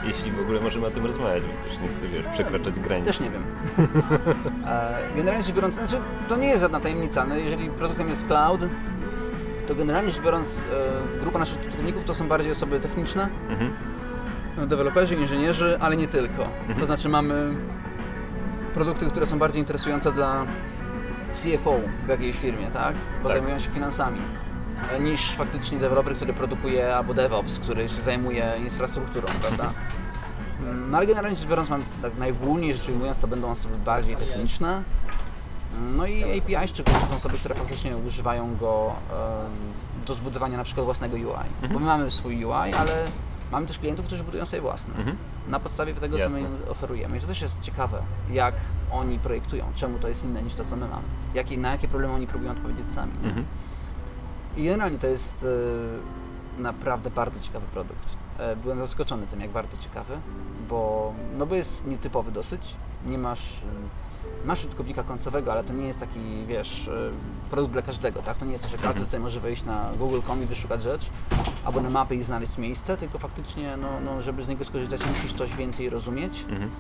Jeśli 0.04 0.32
w 0.32 0.40
ogóle 0.40 0.62
możemy 0.62 0.88
o 0.88 0.92
tym 0.92 1.06
rozmawiać, 1.06 1.44
bo 1.44 1.64
też 1.70 1.80
nie 1.80 1.88
chcę, 1.88 2.08
wiesz, 2.08 2.26
przekraczać 2.28 2.80
granic. 2.80 3.06
Też 3.06 3.20
nie 3.20 3.30
wiem. 3.30 3.44
E, 4.68 4.98
Generalnie 5.16 5.44
rzecz 5.44 5.56
biorąc, 5.56 5.76
znaczy, 5.76 5.98
to 6.30 6.36
nie 6.38 6.48
jest 6.48 6.62
żadna 6.62 6.80
tajemnica. 6.80 7.26
No, 7.26 7.36
jeżeli 7.36 7.70
produktem 7.70 8.10
jest 8.10 8.28
cloud, 8.28 8.62
to 9.68 9.76
generalnie 9.76 10.12
rzecz 10.12 10.22
biorąc, 10.24 10.48
e, 11.18 11.20
grupa 11.20 11.40
naszych 11.40 11.60
użytkowników 11.60 12.06
to 12.06 12.14
są 12.14 12.28
bardziej 12.28 12.52
osoby 12.52 12.80
techniczne, 12.80 13.28
Mhm. 13.50 13.72
No, 14.58 14.68
deweloperzy, 14.68 15.16
inżynierzy, 15.16 15.78
ale 15.80 15.98
nie 15.98 16.08
tylko. 16.08 16.44
Mhm. 16.44 16.80
To 16.80 16.86
znaczy 16.86 17.10
mamy 17.10 17.56
produkty, 18.74 19.06
które 19.06 19.26
są 19.28 19.40
bardziej 19.40 19.60
interesujące 19.60 20.12
dla 20.12 20.46
CFO 21.34 21.76
w 22.06 22.10
jakiejś 22.10 22.36
firmie, 22.38 22.68
tak? 22.68 22.96
Bo 23.24 23.30
Tak. 23.30 23.38
zajmują 23.38 23.60
się 23.60 23.70
finansami. 23.70 24.20
E, 24.92 25.00
Niż 25.00 25.36
faktycznie 25.36 25.80
deweloper, 25.80 26.16
który 26.16 26.34
produkuje, 26.34 26.96
albo 26.96 27.14
DevOps, 27.14 27.60
który 27.60 27.90
się 27.90 28.02
zajmuje 28.02 28.54
infrastrukturą, 28.60 29.28
prawda? 29.42 29.74
Mm, 30.62 30.92
No 30.92 30.98
ale 30.98 31.08
generalnie 31.08 31.38
rzecz 31.38 31.48
biorąc, 31.48 31.70
mam 31.70 31.84
tak 32.02 32.18
najogólniej 32.18 32.74
rzecz 32.74 32.90
ujmując, 32.90 33.18
to 33.18 33.28
będą 33.28 33.52
osoby 33.52 33.78
bardziej 33.86 34.16
techniczne. 34.18 34.84
No 35.96 36.06
i 36.06 36.40
API 36.40 36.68
szczególnie 36.68 37.00
to 37.00 37.06
są 37.06 37.16
osoby, 37.16 37.38
które 37.38 37.56
faktycznie 37.56 37.98
używają 37.98 38.56
go 38.58 38.94
em, 39.12 39.52
do 40.06 40.14
zbudowania 40.14 40.58
na 40.58 40.64
przykład 40.64 40.86
własnego 40.86 41.16
UI. 41.16 41.70
Bo 41.74 41.80
my 41.80 41.86
mamy 41.86 42.12
swój 42.12 42.46
UI, 42.46 42.54
ale 42.54 43.06
mamy 43.52 43.68
też 43.68 43.80
klientów, 43.80 44.06
którzy 44.06 44.24
budują 44.24 44.46
sobie 44.46 44.62
własne. 44.62 44.96
Mhm. 44.96 45.18
Na 45.50 45.60
podstawie 45.60 45.94
tego, 45.94 46.18
co 46.18 46.30
my 46.30 46.42
Jasne. 46.42 46.56
im 46.56 46.70
oferujemy. 46.70 47.18
I 47.18 47.22
to 47.22 47.28
też 47.28 47.42
jest 47.42 47.62
ciekawe, 47.62 47.98
jak 48.32 48.56
oni 48.92 49.20
projektują, 49.20 49.66
czemu 49.76 50.00
to 50.00 50.08
jest 50.08 50.24
inne 50.24 50.44
niż 50.44 50.54
to, 50.56 50.66
co 50.66 50.76
my 50.76 50.88
mamy. 50.88 51.04
Jakie, 51.34 51.58
na 51.58 51.72
jakie 51.72 51.88
problemy 51.88 52.14
oni 52.14 52.28
próbują 52.28 52.52
odpowiedzieć 52.52 52.92
sami. 52.92 53.12
Mhm. 53.24 53.46
I 54.58 54.64
generalnie 54.64 55.00
to 55.00 55.08
jest 55.08 55.48
e, 56.60 56.62
naprawdę 56.62 57.10
bardzo 57.10 57.40
ciekawy 57.40 57.66
produkt. 57.74 58.16
E, 58.38 58.56
byłem 58.56 58.80
zaskoczony 58.80 59.28
tym, 59.28 59.42
jak 59.42 59.50
bardzo 59.50 59.78
ciekawy, 59.78 60.18
bo, 60.70 61.14
no 61.38 61.46
bo 61.46 61.56
jest 61.56 61.88
nietypowy 61.88 62.32
dosyć. 62.32 62.76
Nie 63.06 63.18
masz, 63.18 63.64
e, 63.64 64.48
masz 64.48 64.60
użytkownika 64.60 65.04
końcowego, 65.04 65.52
ale 65.52 65.64
to 65.64 65.74
nie 65.74 65.88
jest 65.88 66.00
taki, 66.00 66.20
wiesz, 66.48 66.90
produkt 67.52 67.74
dla 67.74 67.82
każdego, 67.82 68.22
tak? 68.22 68.38
To 68.38 68.46
nie 68.46 68.52
jest 68.52 68.64
to, 68.64 68.70
że 68.70 68.78
każdy 68.78 69.06
sobie 69.06 69.24
może 69.24 69.40
wejść 69.40 69.64
na 69.64 69.90
google.com 70.00 70.44
i 70.44 70.46
wyszukać 70.46 70.82
rzecz, 70.82 71.10
albo 71.66 71.82
na 71.82 71.90
mapę 71.90 72.16
i 72.16 72.24
znaleźć 72.24 72.58
miejsce, 72.58 72.98
tylko 72.98 73.20
faktycznie, 73.20 73.78
no, 73.78 73.88
no, 74.06 74.22
żeby 74.22 74.44
z 74.44 74.48
niego 74.48 74.66
skorzystać, 74.66 75.02
musisz 75.10 75.34
coś 75.34 75.56
więcej 75.56 75.90
rozumieć. 75.90 76.46
Mhm. 76.50 76.72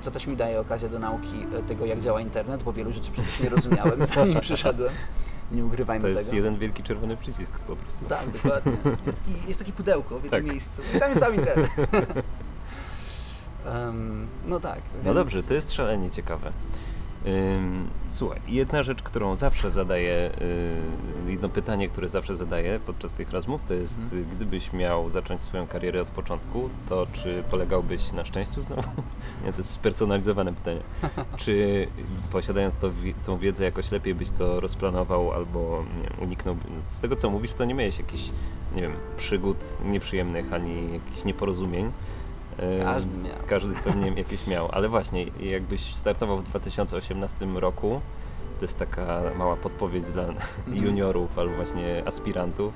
Co 0.00 0.10
też 0.10 0.26
mi 0.26 0.36
daje 0.36 0.60
okazję 0.60 0.88
do 0.88 0.98
nauki 0.98 1.46
tego, 1.68 1.86
jak 1.86 2.00
działa 2.00 2.20
internet, 2.20 2.62
bo 2.62 2.72
wielu 2.72 2.92
rzeczy 2.92 3.10
przecież 3.12 3.40
nie 3.40 3.48
rozumiałem, 3.48 4.06
zanim 4.14 4.40
przyszedłem. 4.40 4.92
Nie 5.52 5.64
ukrywajmy 5.64 6.02
To 6.02 6.08
tego. 6.08 6.18
jest 6.18 6.32
jeden 6.32 6.58
wielki 6.58 6.82
czerwony 6.82 7.16
przycisk 7.16 7.58
po 7.58 7.76
prostu. 7.76 8.04
Tak, 8.04 8.30
dokładnie. 8.30 8.72
Jest, 9.06 9.18
taki, 9.18 9.48
jest 9.48 9.58
takie 9.60 9.72
pudełko 9.72 10.18
w 10.20 10.22
jednym 10.24 10.42
Tak. 10.42 10.50
miejscu. 10.52 10.82
I 10.96 11.00
tam 11.00 11.08
jest 11.08 11.20
sam 11.20 11.34
internet. 11.34 11.70
Em, 13.66 14.26
no 14.46 14.60
tak. 14.60 14.80
No 14.94 15.02
więc- 15.04 15.14
dobrze, 15.14 15.42
to 15.42 15.54
jest 15.54 15.72
szalenie 15.72 16.10
ciekawe. 16.10 16.52
Słuchaj, 18.08 18.40
jedna 18.48 18.82
rzecz, 18.82 19.02
którą 19.02 19.34
zawsze 19.34 19.70
zadaję, 19.70 20.30
y, 21.26 21.30
jedno 21.30 21.48
pytanie, 21.48 21.88
które 21.88 22.08
zawsze 22.08 22.36
zadaję 22.36 22.80
podczas 22.86 23.12
tych 23.12 23.30
rozmów, 23.30 23.64
to 23.64 23.74
jest, 23.74 23.98
y, 24.12 24.24
gdybyś 24.24 24.72
miał 24.72 25.10
zacząć 25.10 25.42
swoją 25.42 25.66
karierę 25.66 26.02
od 26.02 26.10
początku, 26.10 26.70
to 26.88 27.06
czy 27.12 27.42
polegałbyś 27.50 28.12
na 28.12 28.24
szczęściu 28.24 28.60
znowu? 28.60 28.82
Nie, 29.44 29.52
to 29.52 29.58
jest 29.58 29.70
spersonalizowane 29.70 30.52
pytanie. 30.54 30.80
Czy 31.36 31.86
posiadając 32.32 32.74
to, 32.74 32.90
tą 33.26 33.38
wiedzę 33.38 33.64
jakoś 33.64 33.90
lepiej 33.90 34.14
byś 34.14 34.30
to 34.30 34.60
rozplanował 34.60 35.32
albo 35.32 35.84
nie, 36.02 36.24
uniknął? 36.24 36.56
Z 36.84 37.00
tego 37.00 37.16
co 37.16 37.30
mówisz, 37.30 37.54
to 37.54 37.64
nie 37.64 37.74
miałeś 37.74 37.98
jakichś, 37.98 38.30
nie 38.74 38.82
wiem, 38.82 38.92
przygód 39.16 39.56
nieprzyjemnych 39.84 40.52
ani 40.52 40.92
jakichś 40.92 41.24
nieporozumień. 41.24 41.92
Każdy 42.82 43.18
miał. 43.18 43.34
każdy 43.46 43.74
pewnie 43.74 44.08
jakieś 44.16 44.46
miał, 44.46 44.68
ale 44.72 44.88
właśnie, 44.88 45.24
jakbyś 45.40 45.94
startował 45.94 46.38
w 46.38 46.42
2018 46.42 47.46
roku, 47.46 48.00
to 48.58 48.64
jest 48.64 48.78
taka 48.78 49.22
mała 49.38 49.56
podpowiedź 49.56 50.04
dla 50.04 50.22
Mhm. 50.22 50.84
juniorów 50.86 51.38
albo 51.38 51.54
właśnie 51.54 52.02
aspirantów, 52.06 52.72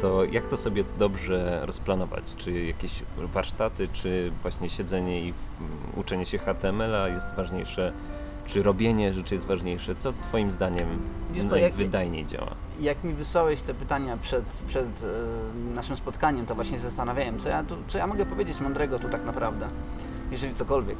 to 0.00 0.24
jak 0.24 0.46
to 0.46 0.56
sobie 0.56 0.84
dobrze 0.98 1.60
rozplanować? 1.66 2.36
Czy 2.36 2.52
jakieś 2.64 3.02
warsztaty, 3.18 3.88
czy 3.92 4.30
właśnie 4.42 4.70
siedzenie 4.70 5.20
i 5.20 5.34
uczenie 5.96 6.26
się 6.26 6.38
HTML-a 6.38 7.08
jest 7.08 7.34
ważniejsze? 7.34 7.92
Czy 8.46 8.62
robienie 8.62 9.12
rzeczy 9.14 9.34
jest 9.34 9.46
ważniejsze? 9.46 9.94
Co 9.94 10.12
Twoim 10.22 10.50
zdaniem 10.50 10.88
Wiesz 11.30 11.44
co, 11.44 11.56
jak- 11.56 11.72
najwydajniej 11.76 12.26
działa? 12.26 12.50
Jak 12.80 13.04
mi 13.04 13.12
wysłałeś 13.14 13.60
te 13.62 13.74
pytania 13.74 14.16
przed, 14.16 14.44
przed 14.44 14.86
e, 14.86 15.74
naszym 15.74 15.96
spotkaniem, 15.96 16.46
to 16.46 16.54
właśnie 16.54 16.78
zastanawiałem, 16.78 17.38
co 17.38 17.48
ja, 17.48 17.62
tu, 17.64 17.76
co 17.88 17.98
ja 17.98 18.06
mogę 18.06 18.26
powiedzieć 18.26 18.60
mądrego 18.60 18.98
tu 18.98 19.08
tak 19.08 19.24
naprawdę, 19.24 19.68
jeżeli 20.30 20.54
cokolwiek. 20.54 20.98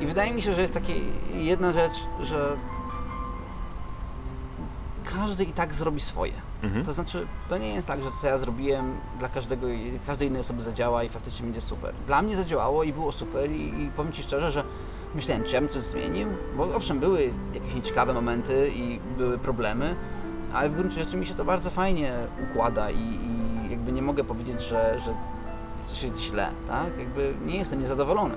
I 0.00 0.06
wydaje 0.06 0.32
mi 0.32 0.42
się, 0.42 0.52
że 0.52 0.60
jest 0.60 0.72
taka 0.74 0.86
jedna 1.34 1.72
rzecz, 1.72 1.92
że 2.20 2.56
każdy 5.14 5.44
i 5.44 5.52
tak 5.52 5.74
zrobi 5.74 6.00
swoje. 6.00 6.32
Mhm. 6.62 6.84
To 6.84 6.92
znaczy, 6.92 7.26
to 7.48 7.58
nie 7.58 7.74
jest 7.74 7.88
tak, 7.88 8.02
że 8.02 8.10
to 8.10 8.16
co 8.20 8.26
ja 8.26 8.38
zrobiłem 8.38 8.92
dla 9.18 9.28
każdego, 9.28 9.68
i- 9.68 9.98
każdej 10.06 10.28
innej 10.28 10.40
osoby 10.40 10.62
zadziała 10.62 11.04
i 11.04 11.08
faktycznie 11.08 11.44
będzie 11.46 11.60
super. 11.60 11.94
Dla 12.06 12.22
mnie 12.22 12.36
zadziałało 12.36 12.82
i 12.84 12.92
było 12.92 13.12
super 13.12 13.50
i, 13.50 13.82
i 13.82 13.90
powiem 13.96 14.12
Ci 14.12 14.22
szczerze, 14.22 14.50
że 14.50 14.64
myślałem, 15.14 15.44
czy 15.44 15.54
ja 15.54 15.60
bym 15.60 15.70
coś 15.70 15.82
zmienił, 15.82 16.28
bo 16.56 16.74
owszem, 16.76 16.98
były 16.98 17.32
jakieś 17.54 17.74
nieciekawe 17.74 18.14
momenty 18.14 18.70
i 18.74 19.00
były 19.18 19.38
problemy, 19.38 19.96
ale 20.52 20.68
w 20.68 20.74
gruncie 20.74 21.04
rzeczy 21.04 21.16
mi 21.16 21.26
się 21.26 21.34
to 21.34 21.44
bardzo 21.44 21.70
fajnie 21.70 22.12
układa 22.50 22.90
i, 22.90 22.96
i 23.02 23.70
jakby 23.70 23.92
nie 23.92 24.02
mogę 24.02 24.24
powiedzieć, 24.24 24.62
że, 24.62 25.00
że 25.04 25.14
coś 25.86 26.02
jest 26.02 26.20
źle, 26.20 26.48
tak? 26.68 26.98
Jakby 26.98 27.34
nie 27.46 27.56
jestem 27.58 27.80
niezadowolony. 27.80 28.34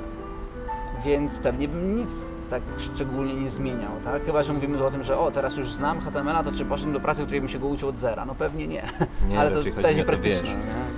Więc 1.06 1.40
pewnie 1.40 1.68
bym 1.68 1.96
nic 1.96 2.32
tak 2.50 2.62
szczególnie 2.78 3.34
nie 3.34 3.50
zmieniał, 3.50 3.92
tak? 4.04 4.26
Chyba, 4.26 4.44
że 4.44 4.54
mówimy 4.54 4.78
tu 4.78 4.86
o 4.86 4.92
tym, 4.92 5.04
że 5.04 5.18
o, 5.18 5.32
teraz 5.32 5.58
już 5.58 5.72
znam 5.72 6.02
HTML-a, 6.02 6.44
to 6.44 6.52
czy 6.52 6.66
poszedłem 6.66 6.94
do 6.94 7.00
pracy, 7.00 7.22
w 7.22 7.26
której 7.26 7.42
bym 7.42 7.50
się 7.50 7.60
go 7.60 7.68
uczył 7.68 7.90
od 7.90 7.98
zera? 7.98 8.26
No 8.26 8.36
pewnie 8.36 8.68
nie. 8.68 8.84
Nie, 9.30 9.40
Ale 9.40 9.52
to 9.52 9.56
będzie 9.56 9.94
wiesz, 9.94 10.06
praktyczne? 10.06 10.50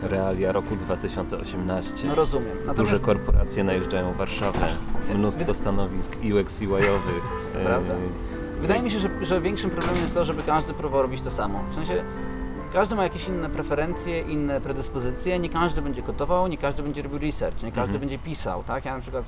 Realia 0.07 0.51
roku 0.51 0.75
2018. 0.75 2.07
No 2.07 2.15
rozumiem. 2.15 2.47
Duże 2.57 2.65
Natomiast 2.67 3.03
korporacje 3.05 3.63
najeżdżają 3.63 4.13
w 4.13 4.17
Warszawę, 4.17 4.67
mnóstwo 5.15 5.53
stanowisk 5.53 6.11
UX 6.15 6.61
i 6.61 6.65
Y-owych. 6.65 7.23
e, 7.55 7.65
Prawda. 7.65 7.93
wydaje 8.61 8.81
mi 8.81 8.89
się, 8.89 8.99
że, 8.99 9.09
że 9.21 9.41
większym 9.41 9.69
problemem 9.69 10.01
jest 10.01 10.13
to, 10.13 10.25
żeby 10.25 10.43
każdy 10.43 10.73
próbował 10.73 11.01
robić 11.01 11.21
to 11.21 11.31
samo. 11.31 11.63
W 11.71 11.75
sensie 11.75 12.03
każdy 12.73 12.95
ma 12.95 13.03
jakieś 13.03 13.27
inne 13.27 13.49
preferencje, 13.49 14.19
inne 14.19 14.61
predyspozycje, 14.61 15.39
nie 15.39 15.49
każdy 15.49 15.81
będzie 15.81 16.01
kodował, 16.01 16.47
nie 16.47 16.57
każdy 16.57 16.83
będzie 16.83 17.01
robił 17.01 17.19
research, 17.19 17.63
nie 17.63 17.71
każdy 17.71 17.81
Mhm. 17.95 17.99
będzie 17.99 18.17
pisał, 18.19 18.63
tak? 18.63 18.85
Ja 18.85 18.95
na 18.95 19.01
przykład 19.01 19.25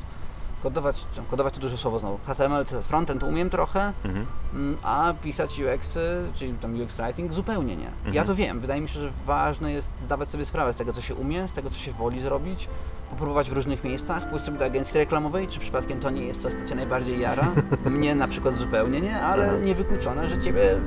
kodować, 0.63 1.05
kodować 1.31 1.53
to 1.53 1.59
duże 1.59 1.77
słowo 1.77 1.99
znowu, 1.99 2.19
HTML, 2.25 2.65
frontend 2.83 3.23
umiem 3.23 3.49
trochę, 3.49 3.93
Mhm. 4.05 4.25
Mm, 4.53 4.77
a 4.83 5.13
pisać 5.23 5.59
UX, 5.59 5.97
czyli 6.33 6.53
tam 6.53 6.81
UX 6.81 6.95
writing 6.97 7.33
zupełnie 7.33 7.75
nie. 7.77 7.83
Ja 7.83 8.07
Mhm. 8.07 8.27
to 8.27 8.35
wiem. 8.35 8.59
Wydaje 8.59 8.81
mi 8.81 8.89
się, 8.89 8.99
że 8.99 9.11
ważne 9.25 9.71
jest 9.71 9.99
zdawać 10.01 10.29
sobie 10.29 10.45
sprawę 10.45 10.73
z 10.73 10.77
tego, 10.77 10.93
co 10.93 11.01
się 11.01 11.15
umie, 11.15 11.47
z 11.47 11.53
tego, 11.53 11.69
co 11.69 11.77
się 11.77 11.91
woli 11.91 12.19
zrobić, 12.21 12.69
popróbować 13.09 13.49
w 13.49 13.53
różnych 13.53 13.83
miejscach, 13.83 14.29
pójść 14.29 14.45
sobie 14.45 14.57
do 14.57 14.65
agencji 14.65 14.99
reklamowej, 14.99 15.47
czy 15.47 15.59
przypadkiem 15.59 15.99
to 15.99 16.09
nie 16.09 16.25
jest 16.25 16.41
coś, 16.41 16.53
co 16.53 16.65
cię 16.65 16.75
najbardziej 16.75 17.19
jara. 17.19 17.47
Mnie 17.85 18.15
na 18.15 18.27
przykład 18.27 18.55
zupełnie 18.55 19.01
nie, 19.01 19.21
ale 19.21 19.45
Aha. 19.47 19.55
niewykluczone, 19.63 20.27
że 20.27 20.41
ciebie 20.41 20.77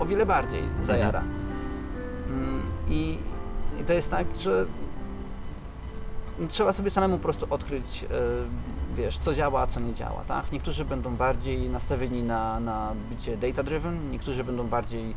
o 0.00 0.06
wiele 0.06 0.26
bardziej 0.26 0.62
zajara. 0.82 1.22
Mm, 2.28 2.62
I, 2.88 3.18
I 3.80 3.84
to 3.84 3.92
jest 3.92 4.10
tak, 4.10 4.26
że 4.40 4.66
trzeba 6.48 6.72
sobie 6.72 6.90
samemu 6.90 7.16
po 7.16 7.22
prostu 7.22 7.46
odkryć, 7.50 8.04
e, 8.04 8.06
wiesz, 8.96 9.18
co 9.18 9.34
działa, 9.34 9.60
a 9.60 9.66
co 9.66 9.80
nie 9.80 9.94
działa, 9.94 10.22
tak? 10.28 10.52
Niektórzy 10.52 10.84
będą 10.84 11.16
bardziej 11.16 11.68
nastawieni 11.68 12.22
na, 12.22 12.60
na 12.60 12.92
bycie 13.10 13.36
data-driven, 13.36 14.10
niektórzy 14.10 14.44
będą 14.44 14.66
bardziej 14.68 15.14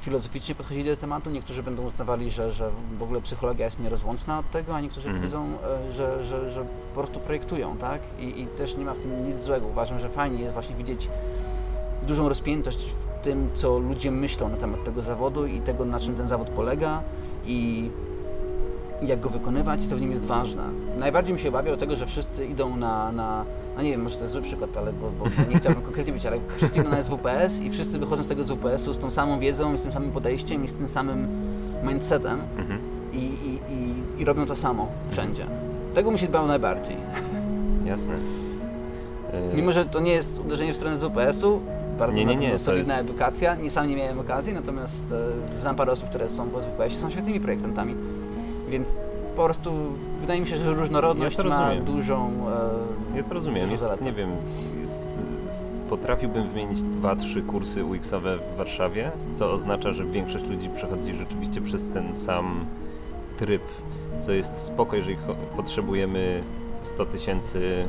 filozoficznie 0.00 0.54
podchodzili 0.54 0.90
do 0.90 0.96
tematu, 0.96 1.30
niektórzy 1.30 1.62
będą 1.62 1.82
uznawali, 1.84 2.30
że, 2.30 2.50
że 2.52 2.70
w 2.98 3.02
ogóle 3.02 3.20
psychologia 3.20 3.64
jest 3.64 3.80
nierozłączna 3.80 4.38
od 4.38 4.50
tego, 4.50 4.74
a 4.76 4.80
niektórzy 4.80 5.08
Mhm. 5.08 5.18
powiedzą, 5.20 5.46
e, 5.88 5.92
że, 5.92 6.24
że, 6.24 6.50
że 6.50 6.60
po 6.94 7.00
prostu 7.00 7.20
projektują, 7.20 7.76
tak? 7.76 8.00
I, 8.20 8.40
I 8.40 8.46
też 8.46 8.76
nie 8.76 8.84
ma 8.84 8.94
w 8.94 8.98
tym 8.98 9.26
nic 9.28 9.42
złego. 9.42 9.66
Uważam, 9.66 9.98
że 9.98 10.08
fajnie 10.08 10.40
jest 10.40 10.52
właśnie 10.54 10.76
widzieć 10.76 11.08
dużą 12.06 12.28
rozpiętość 12.28 12.78
w 12.78 13.24
tym, 13.24 13.48
co 13.54 13.78
ludzie 13.78 14.10
myślą 14.10 14.48
na 14.48 14.56
temat 14.56 14.84
tego 14.84 15.02
zawodu 15.02 15.46
i 15.46 15.60
tego, 15.60 15.84
na 15.84 16.00
czym 16.00 16.14
ten 16.14 16.26
zawód 16.26 16.48
polega 16.50 17.02
i 17.46 17.90
i 19.02 19.06
jak 19.06 19.20
go 19.20 19.28
wykonywać, 19.28 19.80
co 19.82 19.96
w 19.96 20.00
nim 20.00 20.10
jest 20.10 20.26
ważne. 20.26 20.64
Najbardziej 20.98 21.34
mi 21.34 21.40
się 21.40 21.48
obawia 21.48 21.72
o 21.72 21.76
tego, 21.76 21.96
że 21.96 22.06
wszyscy 22.06 22.46
idą 22.46 22.76
na, 22.76 23.12
na 23.12 23.44
no 23.76 23.82
nie 23.82 23.90
wiem, 23.90 24.02
może 24.02 24.16
to 24.16 24.22
jest 24.22 24.32
zły 24.32 24.42
przykład, 24.42 24.76
ale 24.76 24.92
bo, 24.92 25.10
bo 25.10 25.24
nie 25.50 25.56
chciałbym 25.56 25.82
konkretnie 25.82 26.12
być, 26.12 26.26
ale 26.26 26.36
wszyscy 26.56 26.80
idą 26.80 26.88
na 26.90 27.02
SWPS 27.02 27.60
i 27.62 27.70
wszyscy 27.70 27.98
wychodzą 27.98 28.22
z 28.22 28.26
tego 28.26 28.44
SWPS-u 28.44 28.92
z 28.94 28.98
tą 28.98 29.10
samą 29.10 29.38
wiedzą 29.40 29.74
i 29.74 29.78
z 29.78 29.82
tym 29.82 29.92
samym 29.92 30.10
podejściem 30.12 30.64
i 30.64 30.68
z 30.68 30.72
tym 30.72 30.88
samym 30.88 31.28
mindsetem 31.84 32.40
Mhm. 32.58 32.80
i, 33.12 33.16
i, 33.18 33.72
i, 33.72 33.94
i 34.22 34.24
robią 34.24 34.46
to 34.46 34.56
samo 34.56 34.88
wszędzie. 35.10 35.46
Tego 35.94 36.10
mi 36.10 36.18
się 36.18 36.26
dbało 36.26 36.46
najbardziej. 36.46 36.96
Jasne. 37.84 38.14
E, 39.32 39.54
Mimo, 39.56 39.72
że 39.72 39.84
to 39.84 40.00
nie 40.00 40.12
jest 40.12 40.38
uderzenie 40.40 40.72
w 40.72 40.76
stronę 40.76 40.96
ZUPS-u, 40.96 41.60
bardzo 41.98 42.16
Nie, 42.16 42.24
nie, 42.24 42.36
nie, 42.36 42.58
solidna 42.58 42.96
jest- 42.98 43.08
edukacja. 43.10 43.54
Nie 43.54 43.70
sam 43.70 43.88
nie 43.88 43.96
miałem 43.96 44.18
okazji, 44.20 44.52
natomiast 44.52 45.04
e, 45.58 45.60
znam 45.60 45.76
parę 45.76 45.92
osób, 45.92 46.08
które 46.08 46.28
są 46.28 46.48
po 46.50 46.62
ZUPS-ie, 46.62 46.90
są 46.90 47.10
świetnymi 47.10 47.40
projektantami. 47.40 47.94
Więc 48.70 49.02
po 49.36 49.44
prostu 49.44 49.72
wydaje 50.20 50.40
mi 50.40 50.46
się, 50.46 50.56
że 50.56 50.72
różnorodność 50.72 51.38
Ja 51.38 51.44
ma 51.44 51.74
dużą. 51.74 52.30
E, 53.14 53.16
Ja 53.16 53.22
to 53.24 53.34
rozumiem. 53.34 53.70
Jest, 53.70 54.02
nie 54.02 54.12
wiem, 54.12 54.30
jest, 54.80 55.20
potrafiłbym 55.90 56.48
wymienić 56.48 56.82
dwa, 56.82 57.16
trzy 57.16 57.42
kursy 57.42 57.84
UX-owe 57.84 58.38
w 58.38 58.56
Warszawie, 58.56 59.10
co 59.32 59.52
oznacza, 59.52 59.92
że 59.92 60.04
większość 60.04 60.46
ludzi 60.46 60.68
przechodzi 60.74 61.14
rzeczywiście 61.14 61.60
przez 61.60 61.90
ten 61.90 62.14
sam 62.14 62.64
tryb, 63.38 63.62
co 64.20 64.32
jest 64.32 64.56
spoko, 64.58 64.96
jeżeli 64.96 65.16
potrzebujemy 65.56 66.42
100 66.82 67.06
tysięcy 67.06 67.58
y, 67.58 67.86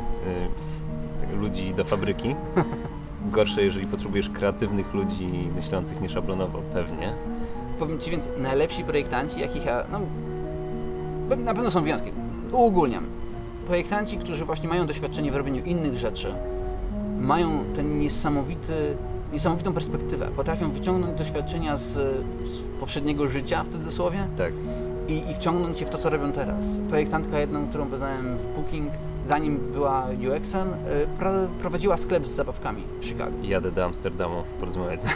tak, 1.21 1.39
ludzi 1.41 1.73
do 1.73 1.83
fabryki. 1.85 2.35
Gorsze, 3.31 3.63
jeżeli 3.63 3.87
potrzebujesz 3.87 4.29
kreatywnych 4.29 4.93
ludzi 4.93 5.49
myślących 5.55 6.01
nieszablonowo, 6.01 6.59
pewnie. 6.73 7.13
powiem 7.79 7.99
Ci 7.99 8.11
więcej, 8.11 8.31
najlepsi 8.37 8.83
projektanci, 8.83 9.39
jakich 9.39 9.65
ja. 9.65 9.83
No, 9.91 9.99
na 11.37 11.53
pewno 11.53 11.71
są 11.71 11.83
wyjątki. 11.83 12.11
Uogólniam. 12.51 13.05
Projektanci, 13.65 14.17
którzy 14.17 14.45
właśnie 14.45 14.69
mają 14.69 14.87
doświadczenie 14.87 15.31
w 15.31 15.35
robieniu 15.35 15.65
innych 15.65 15.97
rzeczy, 15.97 16.33
mają 17.19 17.63
ten 17.75 17.99
niesamowity, 17.99 18.73
niesamowitą 19.33 19.73
perspektywę. 19.73 20.29
Potrafią 20.35 20.71
wyciągnąć 20.71 21.17
doświadczenia 21.17 21.77
z, 21.77 21.91
z 22.43 22.59
poprzedniego 22.79 23.27
życia, 23.27 23.63
w 23.63 23.69
cudzysłowie, 23.69 24.19
Tak. 24.37 24.53
i, 25.07 25.31
i 25.31 25.35
wciągnąć 25.35 25.81
je 25.81 25.87
w 25.87 25.89
to, 25.89 25.97
co 25.97 26.09
robią 26.09 26.31
teraz. 26.31 26.65
Projektantka 26.89 27.39
jedną, 27.39 27.67
którą 27.67 27.85
poznałem 27.85 28.37
w 28.37 28.55
Booking, 28.55 28.91
zanim 29.25 29.57
była 29.73 30.05
UX-em, 30.29 30.67
y, 30.67 30.73
pro, 31.19 31.31
prowadziła 31.59 31.97
sklep 31.97 32.25
z 32.25 32.31
zabawkami 32.31 32.83
w 32.99 33.05
Chicago. 33.05 33.31
Jadę 33.43 33.71
do 33.71 33.85
Amsterdamu 33.85 34.43
porozmawiać. 34.59 34.99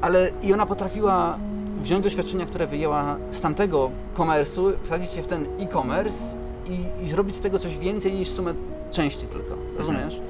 Ale 0.00 0.30
i 0.42 0.52
ona 0.52 0.66
potrafiła 0.66 1.38
wziąć 1.82 2.04
doświadczenia, 2.04 2.46
które 2.46 2.66
wyjęła 2.66 3.16
z 3.30 3.40
tamtego 3.40 3.90
komersu, 4.14 4.66
wsadzić 4.82 5.16
je 5.16 5.22
w 5.22 5.26
ten 5.26 5.46
e-commerce 5.60 6.36
i, 6.68 7.04
i 7.04 7.08
zrobić 7.10 7.36
z 7.36 7.40
tego 7.40 7.58
coś 7.58 7.78
więcej 7.78 8.12
niż 8.14 8.28
sumę 8.28 8.54
części 8.90 9.26
tylko. 9.26 9.54
Rozumiesz? 9.78 10.20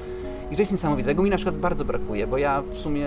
I 0.51 0.57
to 0.57 0.63
jest 0.63 0.73
niesamowite. 0.73 1.09
Tego 1.09 1.23
mi 1.23 1.31
na 1.31 1.37
przykład 1.37 1.57
bardzo 1.57 1.85
brakuje, 1.85 2.27
bo 2.27 2.39
ja 2.39 2.63
w 2.71 2.79
sumie, 2.79 3.07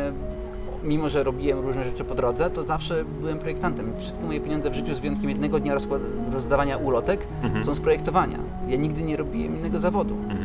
mimo 0.83 1.09
że 1.09 1.23
robiłem 1.23 1.59
różne 1.59 1.83
rzeczy 1.85 2.03
po 2.03 2.15
drodze, 2.15 2.49
to 2.49 2.63
zawsze 2.63 3.05
byłem 3.21 3.39
projektantem. 3.39 3.93
Wszystkie 3.99 4.25
moje 4.25 4.41
pieniądze 4.41 4.69
w 4.69 4.73
życiu, 4.73 4.93
z 4.93 4.99
wyjątkiem 4.99 5.29
jednego 5.29 5.59
dnia 5.59 5.75
rozdawania 6.33 6.77
ulotek, 6.77 7.27
Mhm. 7.43 7.63
są 7.63 7.73
z 7.73 7.79
projektowania. 7.79 8.39
Ja 8.67 8.77
nigdy 8.77 9.01
nie 9.03 9.17
robiłem 9.17 9.55
innego 9.55 9.79
zawodu. 9.79 10.13
Mhm. 10.29 10.44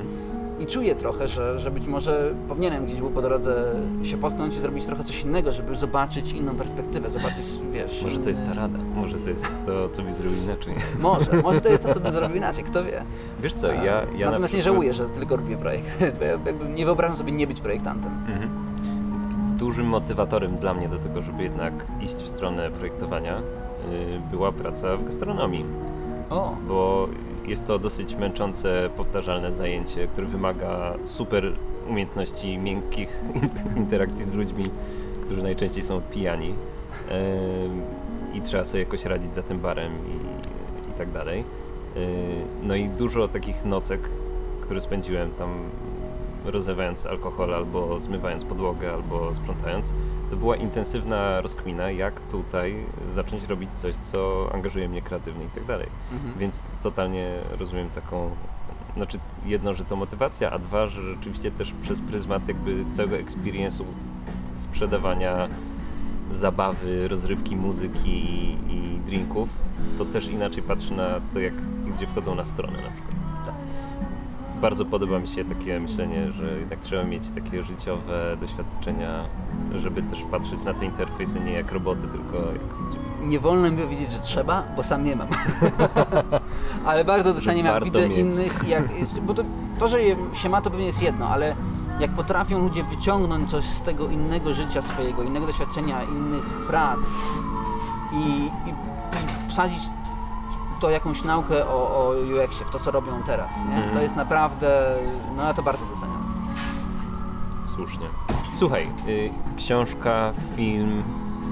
I 0.61 0.67
czuję 0.67 0.95
trochę, 0.95 1.29
że, 1.29 1.59
że 1.59 1.71
być 1.71 1.87
może 1.87 2.35
powinienem 2.49 2.87
gdzieś 2.87 3.01
był 3.01 3.11
po 3.11 3.23
drodze 3.23 3.73
się 4.03 4.17
potknąć 4.17 4.55
i 4.55 4.59
zrobić 4.61 4.87
trochę 4.87 5.05
coś 5.05 5.23
innego, 5.25 5.53
żeby 5.53 5.75
zobaczyć 5.75 6.33
inną 6.33 6.55
perspektywę, 6.55 7.11
zobaczyć, 7.11 7.45
wiesz... 7.73 8.03
Może 8.03 8.19
to 8.19 8.29
jest 8.29 8.45
ta 8.47 8.55
rada, 8.55 8.79
może 8.95 9.19
to 9.19 9.31
jest 9.31 9.49
to, 9.67 9.89
co 9.91 10.03
byś 10.03 10.15
zrobił 10.15 10.39
inaczej. 10.45 10.75
Może, 11.01 11.43
może 11.43 11.61
to 11.61 11.69
jest 11.69 11.83
to, 11.83 11.95
co 11.95 12.01
bym 12.01 12.13
zrobił 12.19 12.37
inaczej, 12.37 12.65
kto 12.65 12.85
wie. 12.85 13.03
Wiesz 13.43 13.55
co, 13.55 13.67
ja, 13.67 13.83
ja 13.83 14.03
na 14.27 14.31
Natomiast 14.31 14.55
nie 14.55 14.61
przykład- 14.61 14.65
żałuję, 14.65 14.95
że 14.95 15.09
tylko 15.09 15.37
robię 15.37 15.57
projekt. 15.57 16.05
Bo 16.19 16.25
ja 16.25 16.31
jakby 16.47 16.69
nie 16.75 16.85
wyobrażam 16.85 17.17
sobie 17.17 17.33
nie 17.33 17.47
być 17.47 17.61
projektantem. 17.61 18.13
Mhm. 18.13 18.51
Dużym 19.59 19.87
motywatorem 19.87 20.57
dla 20.57 20.75
mnie 20.75 20.89
do 20.89 20.99
tego, 20.99 21.23
żeby 21.23 21.43
jednak 21.43 21.87
iść 22.01 22.15
w 22.15 22.29
stronę 22.29 22.71
projektowania, 22.71 23.39
y, 23.39 23.43
była 24.31 24.53
praca 24.53 24.97
w 24.97 25.05
gastronomii, 25.05 25.65
O, 26.31 26.57
bo 26.69 27.09
jest 27.47 27.67
to 27.67 27.79
dosyć 27.79 28.15
męczące, 28.15 28.91
powtarzalne 28.97 29.53
zajęcie, 29.53 30.07
które 30.07 30.27
wymaga 30.27 30.95
super 31.05 31.53
umiejętności 31.89 32.59
miękkich 32.59 33.25
interakcji 33.77 34.25
z 34.25 34.35
ludźmi, 34.35 34.65
którzy 35.23 35.43
najczęściej 35.43 35.83
są 35.83 36.01
pijani 36.01 36.55
i 38.35 38.41
trzeba 38.41 38.65
sobie 38.65 38.83
jakoś 38.83 39.05
radzić 39.05 39.35
za 39.35 39.43
tym 39.43 39.59
barem 39.61 39.93
i, 39.93 40.91
i 40.91 40.93
tak 40.99 41.13
dalej. 41.13 41.45
No 42.63 42.75
i 42.75 42.89
dużo 42.89 43.29
takich 43.29 43.65
nocek, 43.65 44.11
które 44.61 44.81
spędziłem 44.81 45.31
tam 45.31 45.49
rozlewając 46.45 47.07
alkohol 47.07 47.55
albo 47.55 47.99
zmywając 47.99 48.45
podłogę 48.45 48.93
albo 48.93 49.35
sprzątając, 49.35 49.93
to 50.31 50.37
była 50.37 50.57
intensywna 50.57 51.41
rozkmina, 51.41 51.91
jak 51.91 52.21
tutaj 52.21 52.87
zacząć 53.11 53.45
robić 53.45 53.71
coś, 53.75 53.97
co 53.97 54.51
angażuje 54.55 54.89
mnie 54.89 55.03
kreatywnie 55.03 55.45
i 55.45 55.49
tak 55.49 55.65
dalej. 55.65 55.87
Mhm. 56.13 56.39
Więc 56.39 56.63
totalnie 56.83 57.31
rozumiem 57.59 57.91
taką, 57.91 58.31
znaczy 58.97 59.19
jedno, 59.45 59.75
że 59.75 59.85
to 59.85 59.97
motywacja, 59.97 60.51
a 60.51 60.59
dwa, 60.59 60.87
że 60.87 61.03
rzeczywiście 61.03 61.51
też 61.51 61.73
przez 61.83 62.01
pryzmat 62.01 62.49
jakby 62.49 62.85
całego 62.91 63.17
experience'u 63.17 63.85
sprzedawania 64.57 65.49
zabawy, 66.33 67.09
rozrywki, 67.09 67.57
muzyki 67.57 68.25
i, 68.69 69.01
drinków, 69.07 69.49
to 69.99 70.05
też 70.05 70.29
inaczej 70.29 70.63
patrzę 70.63 70.95
na 70.95 71.21
to, 71.33 71.41
jak 71.41 71.55
ludzie 71.87 72.07
wchodzą 72.07 72.35
na 72.35 72.45
stronę 72.45 72.79
na 72.83 72.91
przykład. 72.91 73.20
Bardzo 74.61 74.85
podoba 74.85 75.19
mi 75.19 75.29
się 75.29 75.45
takie 75.45 75.81
myślenie, 75.81 76.33
że 76.33 76.59
jednak 76.59 76.79
trzeba 76.79 77.05
mieć 77.05 77.31
takie 77.31 77.63
życiowe 77.63 78.37
doświadczenia, 78.41 79.25
żeby 79.75 80.03
też 80.03 80.23
patrzeć 80.31 80.63
na 80.65 80.75
te 80.75 80.85
interfejsy 80.85 81.41
nie 81.41 81.53
jak 81.53 81.73
roboty, 81.73 82.09
tylko 82.13 82.37
jak 82.37 82.79
ludzie. 82.81 82.99
Nie 83.23 83.41
wolno 83.41 83.71
mi 83.71 83.83
powiedzieć, 83.83 84.13
że 84.13 84.19
trzeba, 84.19 84.63
bo 84.77 84.83
sam 84.83 85.05
nie 85.05 85.17
mam. 85.17 85.29
ale 86.87 87.05
bardzo 87.05 87.35
doceniam, 87.35 87.67
jak 87.67 87.85
widzę 87.85 88.09
mieć. 88.09 88.19
innych, 88.19 88.69
jak, 88.69 88.83
bo 89.23 89.35
to, 89.35 89.45
to, 89.79 89.89
że 89.89 89.99
się 90.33 90.49
ma, 90.49 90.61
to 90.61 90.71
pewnie 90.71 90.87
jest 90.87 91.03
jedno, 91.03 91.29
ale 91.29 91.55
jak 92.01 92.11
potrafią 92.11 92.59
ludzie 92.59 92.85
wyciągnąć 92.85 93.51
coś 93.51 93.65
z 93.65 93.83
tego 93.83 94.09
innego 94.09 94.53
życia 94.53 94.83
swojego, 94.83 95.23
innego 95.23 95.47
doświadczenia, 95.47 96.03
innych 96.03 96.45
prac 96.67 97.01
i, 98.13 98.17
i, 98.17 98.71
i 98.71 98.75
wsadzić 99.49 99.81
to 100.81 100.91
jakąś 100.91 101.25
naukę 101.25 101.69
o, 101.69 101.73
o 101.73 102.11
UX-ie, 102.11 102.65
w 102.67 102.71
to, 102.71 102.79
co 102.79 102.91
robią 102.91 103.23
teraz, 103.27 103.65
nie? 103.69 103.75
Mhm. 103.75 103.95
To 103.95 104.03
jest 104.03 104.17
naprawdę, 104.17 104.97
no 105.37 105.43
ja 105.43 105.55
to 105.55 105.63
bardzo 105.63 105.87
doceniam. 105.95 106.35
Słusznie. 107.67 108.07
Słuchaj, 108.55 108.87
y, 109.09 109.31
książka, 109.57 110.33
film, 110.57 111.03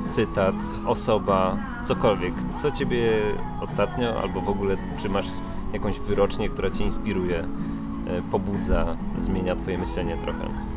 cytat, 0.09 0.55
osoba, 0.87 1.57
cokolwiek. 1.85 2.35
Co 2.55 2.71
ciebie 2.71 3.13
ostatnio, 3.61 4.21
albo 4.21 4.41
w 4.41 4.49
ogóle, 4.49 4.77
czy 4.99 5.09
masz 5.09 5.27
jakąś 5.73 6.01
wyrocznię, 6.01 6.49
która 6.49 6.71
cię 6.71 6.85
inspiruje, 6.85 7.39
y, 7.39 8.23
pobudza, 8.31 8.97
zmienia 9.19 9.57
twoje 9.57 9.79
myślenie 9.79 10.17
trochę? 10.17 10.68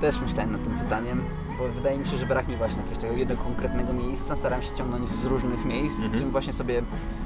Też 0.00 0.20
myślałem 0.20 0.52
nad 0.52 0.62
tym 0.64 0.72
pytaniem, 0.72 1.20
bo 1.58 1.68
wydaje 1.68 1.98
mi 1.98 2.06
się, 2.06 2.16
że 2.16 2.26
brak 2.26 2.48
mi 2.48 2.56
właśnie 2.56 2.76
jakiegoś 2.78 2.98
takiego 2.98 3.18
jednego 3.18 3.42
konkretnego 3.42 3.92
miejsca. 3.92 4.36
Staram 4.36 4.62
się 4.62 4.74
ciągnąć 4.74 5.10
z 5.10 5.24
różnych 5.24 5.64
miejsc, 5.64 5.98
Mhm. 6.00 6.20
czym 6.20 6.30
właśnie 6.30 6.52
sobie 6.52 6.82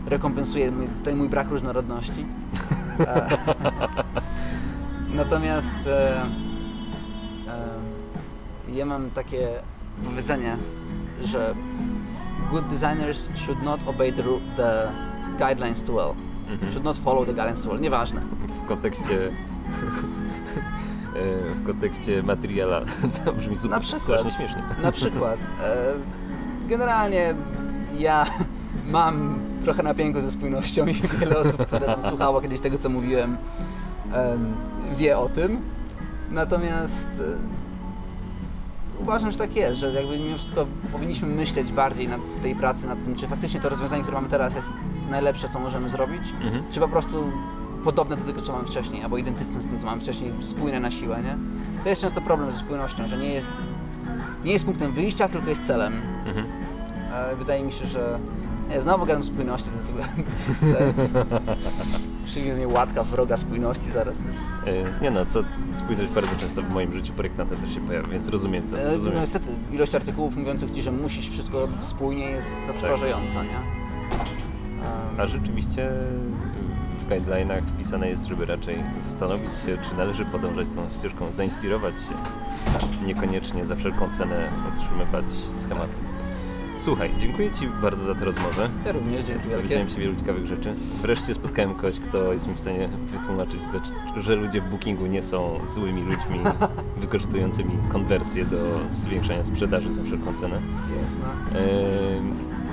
rekompensuję 0.06 0.70
mój, 0.70 0.88
ten 1.04 1.16
mój 1.18 1.28
brak 1.28 1.48
różnorodności. 1.48 2.26
Natomiast 5.14 5.76
e, 5.86 6.22
e, 6.22 6.24
ja 8.72 8.86
mam 8.86 9.10
takie 9.10 9.48
powiedzenie, 10.04 10.56
że 11.24 11.54
good 12.50 12.68
designers 12.68 13.30
should 13.34 13.62
not 13.62 13.80
obey 13.88 14.12
the, 14.12 14.22
the 14.56 14.88
guidelines 15.38 15.82
too 15.84 15.94
well. 15.96 16.14
Mhm. 16.52 16.70
Should 16.72 16.84
not 16.84 16.98
follow 16.98 17.26
the 17.26 17.32
guidelines 17.34 17.62
too 17.62 17.70
well. 17.72 17.80
Nieważne. 17.80 18.20
W 18.64 18.68
kontekście... 18.68 19.30
y, 21.16 21.54
w 21.54 21.66
kontekście 21.66 22.22
materiala 22.22 22.80
to 23.24 23.32
brzmi 23.32 23.54
Na 23.54 23.60
super, 23.60 23.80
przykład. 23.80 24.02
strasznie 24.02 24.30
śmiesznie. 24.30 24.62
Na 24.82 24.92
przykład, 24.92 25.38
e, 25.62 25.92
generalnie 26.68 27.34
ja 27.98 28.26
mam 28.92 29.38
trochę 29.62 29.82
napięku 29.82 30.20
ze 30.20 30.30
spójnością 30.30 30.86
i 30.86 30.94
wiele 30.94 31.38
osób, 31.38 31.66
które 31.66 31.86
tam 31.86 32.02
słuchało 32.02 32.40
kiedyś 32.40 32.60
tego, 32.60 32.78
co 32.78 32.88
mówiłem, 32.88 33.36
em, 34.12 34.54
wie 34.96 35.18
o 35.18 35.28
tym. 35.28 35.60
Natomiast 36.30 37.08
e, 37.20 37.22
uważam, 39.02 39.30
że 39.30 39.38
tak 39.38 39.56
jest, 39.56 39.80
że 39.80 39.92
jakby 39.92 40.18
mimo 40.18 40.36
wszystko 40.38 40.66
powinniśmy 40.92 41.28
myśleć 41.28 41.72
bardziej 41.72 42.08
nad, 42.08 42.20
w 42.20 42.40
tej 42.40 42.54
pracy 42.54 42.86
nad 42.86 43.04
tym, 43.04 43.14
czy 43.14 43.26
faktycznie 43.28 43.60
to 43.60 43.68
rozwiązanie, 43.68 44.02
które 44.02 44.16
mamy 44.16 44.28
teraz 44.28 44.54
jest 44.54 44.68
najlepsze, 45.10 45.48
co 45.48 45.58
możemy 45.60 45.88
zrobić, 45.88 46.22
Mhm. 46.44 46.62
czy 46.70 46.80
po 46.80 46.88
prostu 46.88 47.24
podobne 47.84 48.16
do 48.16 48.22
tego, 48.24 48.40
co 48.40 48.52
mamy 48.52 48.64
wcześniej, 48.66 49.02
albo 49.02 49.18
identyczne 49.18 49.62
z 49.62 49.66
tym, 49.66 49.78
co 49.80 49.86
mamy 49.86 50.00
wcześniej, 50.00 50.32
spójne 50.40 50.80
na 50.80 50.90
siłę, 50.90 51.22
nie? 51.22 51.36
To 51.82 51.88
jest 51.88 52.02
często 52.02 52.20
problem 52.20 52.50
ze 52.50 52.56
spójnością, 52.58 53.08
że 53.08 53.16
nie 53.18 53.32
jest, 53.32 53.52
nie 54.44 54.52
jest 54.52 54.64
punktem 54.64 54.92
wyjścia, 54.92 55.28
tylko 55.28 55.48
jest 55.48 55.62
celem. 55.66 55.92
Mhm. 56.26 56.46
E, 57.12 57.36
Wydaje 57.36 57.62
mi 57.64 57.72
się, 57.72 57.86
że 57.86 58.18
nie, 58.70 58.82
znowu 58.82 59.06
gadam 59.06 59.24
spójności, 59.24 59.70
to 59.70 59.84
w 59.86 59.90
ogóle 59.90 60.04
bez 60.46 60.56
sensu. 60.58 61.14
Przyjdzie 62.26 62.54
mnie 62.54 62.68
łatka 62.68 63.02
wroga 63.04 63.36
spójności 63.36 63.90
zaraz. 63.90 64.16
Y, 64.20 64.24
Nie 65.02 65.10
no, 65.10 65.26
to 65.32 65.44
spójność 65.72 66.10
bardzo 66.10 66.36
często 66.38 66.62
w 66.62 66.70
moim 66.74 66.92
życiu 66.92 67.12
projektanta 67.12 67.56
też 67.56 67.74
się 67.74 67.80
pojawia, 67.80 68.08
więc 68.08 68.28
rozumiem 68.28 68.62
to. 68.70 68.80
E, 68.80 68.84
No 68.84 68.90
Rozumiem. 68.90 69.20
niestety, 69.20 69.46
ilość 69.72 69.94
artykułów 69.94 70.36
mówiących 70.36 70.70
Ci, 70.70 70.82
że 70.82 70.92
musisz 70.92 71.28
wszystko 71.30 71.60
robić 71.60 71.84
spójnie 71.84 72.24
jest 72.30 72.66
zatrważająca, 72.66 73.42
nie? 73.42 73.58
A 75.18 75.26
rzeczywiście 75.26 75.90
w 77.10 77.12
guidelinach 77.12 77.64
wpisane 77.64 78.08
jest, 78.08 78.26
żeby 78.26 78.46
raczej 78.46 78.76
zastanowić 78.98 79.58
się, 79.58 79.78
czy 79.88 79.96
należy 79.96 80.24
podążać 80.24 80.68
tą 80.68 80.90
ścieżką, 80.98 81.32
zainspirować 81.32 81.94
się, 81.94 82.14
niekoniecznie 83.06 83.66
za 83.66 83.74
wszelką 83.74 84.12
cenę 84.12 84.48
otrzymywać 84.74 85.24
schematy. 85.54 85.94
Słuchaj, 86.78 87.10
dziękuję 87.18 87.50
Ci 87.50 87.68
bardzo 87.82 88.04
za 88.04 88.14
tę 88.14 88.24
rozmowę. 88.24 88.68
Ja 88.86 88.92
również, 88.92 89.24
dzięki 89.24 89.42
wielkie. 89.42 89.56
Dowiedziałem 89.56 89.88
się 89.88 90.00
wielu 90.00 90.16
ciekawych 90.16 90.46
rzeczy. 90.46 90.74
Wreszcie 91.02 91.34
spotkałem 91.34 91.74
kogoś, 91.74 92.00
kto 92.00 92.32
jest 92.32 92.46
mi 92.48 92.54
w 92.54 92.60
stanie 92.60 92.88
wytłumaczyć, 92.88 93.60
że 94.16 94.36
ludzie 94.36 94.60
w 94.60 94.70
bookingu 94.70 95.06
nie 95.06 95.22
są 95.22 95.60
złymi 95.64 96.02
ludźmi 96.02 96.38
wykorzystującymi 97.00 97.78
konwersję 97.88 98.44
do 98.44 98.56
zwiększania 98.88 99.44
sprzedaży 99.44 99.92
za 99.92 100.02
wszelką 100.02 100.34
cenę. 100.34 100.60
Jasne. 101.02 101.60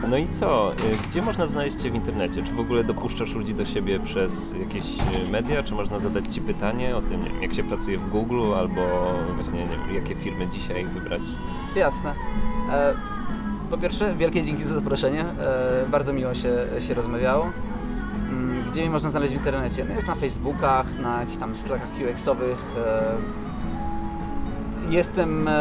No 0.10 0.18
i 0.18 0.30
co? 0.30 0.72
Y, 0.74 0.76
Gdzie 1.10 1.22
można 1.22 1.48
znaleźć 1.48 1.76
Cię 1.76 1.92
w 1.92 1.96
internecie? 1.96 2.44
Czy 2.44 2.54
w 2.54 2.60
ogóle 2.60 2.84
dopuszczasz 2.84 3.34
ludzi 3.36 3.54
do 3.54 3.66
siebie 3.66 4.00
przez 4.00 4.54
jakieś 4.60 4.86
y, 5.26 5.32
media? 5.32 5.64
Czy 5.64 5.74
można 5.74 6.00
zadać 6.00 6.28
Ci 6.36 6.42
pytanie 6.42 6.96
o 6.96 7.02
tym, 7.02 7.22
jak 7.42 7.54
się 7.54 7.64
pracuje 7.64 7.98
w 7.98 8.10
Google, 8.10 8.54
albo 8.60 8.82
właśnie 9.36 9.60
nie 9.60 9.68
wiem, 9.68 9.96
jakie 9.96 10.16
firmy 10.16 10.48
dzisiaj 10.48 10.86
wybrać? 10.86 11.22
Jasne. 11.76 12.14
E, 12.72 12.94
po 13.70 13.78
pierwsze, 13.78 14.16
wielkie 14.16 14.44
dzięki 14.44 14.64
za 14.64 14.76
zaproszenie. 14.76 15.22
E, 15.22 15.86
bardzo 15.92 16.14
miło 16.14 16.34
się, 16.34 16.50
się 16.88 16.94
rozmawiało. 16.94 17.50
Mm, 18.30 18.64
Gdzie 18.72 18.82
mnie 18.82 18.90
można 18.90 19.10
znaleźć 19.10 19.34
w 19.34 19.38
internecie? 19.38 19.86
No 19.90 19.96
jest 19.96 20.08
na 20.08 20.16
Facebookach, 20.16 21.00
na 21.00 21.20
jakichś 21.20 21.38
tam 21.38 21.56
slackach 21.56 21.90
UX-owych. 22.12 22.76
Jestem 24.90 25.48
e, 25.48 25.54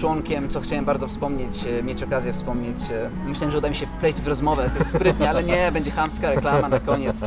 członkiem, 0.00 0.48
co 0.48 0.60
chciałem 0.60 0.84
bardzo 0.84 1.08
wspomnieć, 1.08 1.66
e, 1.66 1.82
mieć 1.82 2.02
okazję 2.02 2.32
wspomnieć. 2.32 2.76
E, 2.90 3.10
myślałem, 3.26 3.52
że 3.52 3.58
uda 3.58 3.68
mi 3.68 3.74
się 3.74 3.86
wpleść 3.86 4.18
w 4.18 4.26
rozmowę 4.26 4.62
jakoś 4.62 4.82
sprytnie, 4.82 5.30
ale 5.30 5.44
nie, 5.44 5.72
będzie 5.72 5.90
chamska 5.90 6.30
reklama 6.30 6.68
na 6.68 6.80
koniec. 6.80 7.20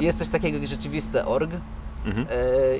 Jest 0.00 0.18
coś 0.18 0.28
takiego 0.28 0.58
jak 0.58 0.66
rzeczywiste 0.66 1.26
org. 1.26 1.50
Mhm. 2.06 2.26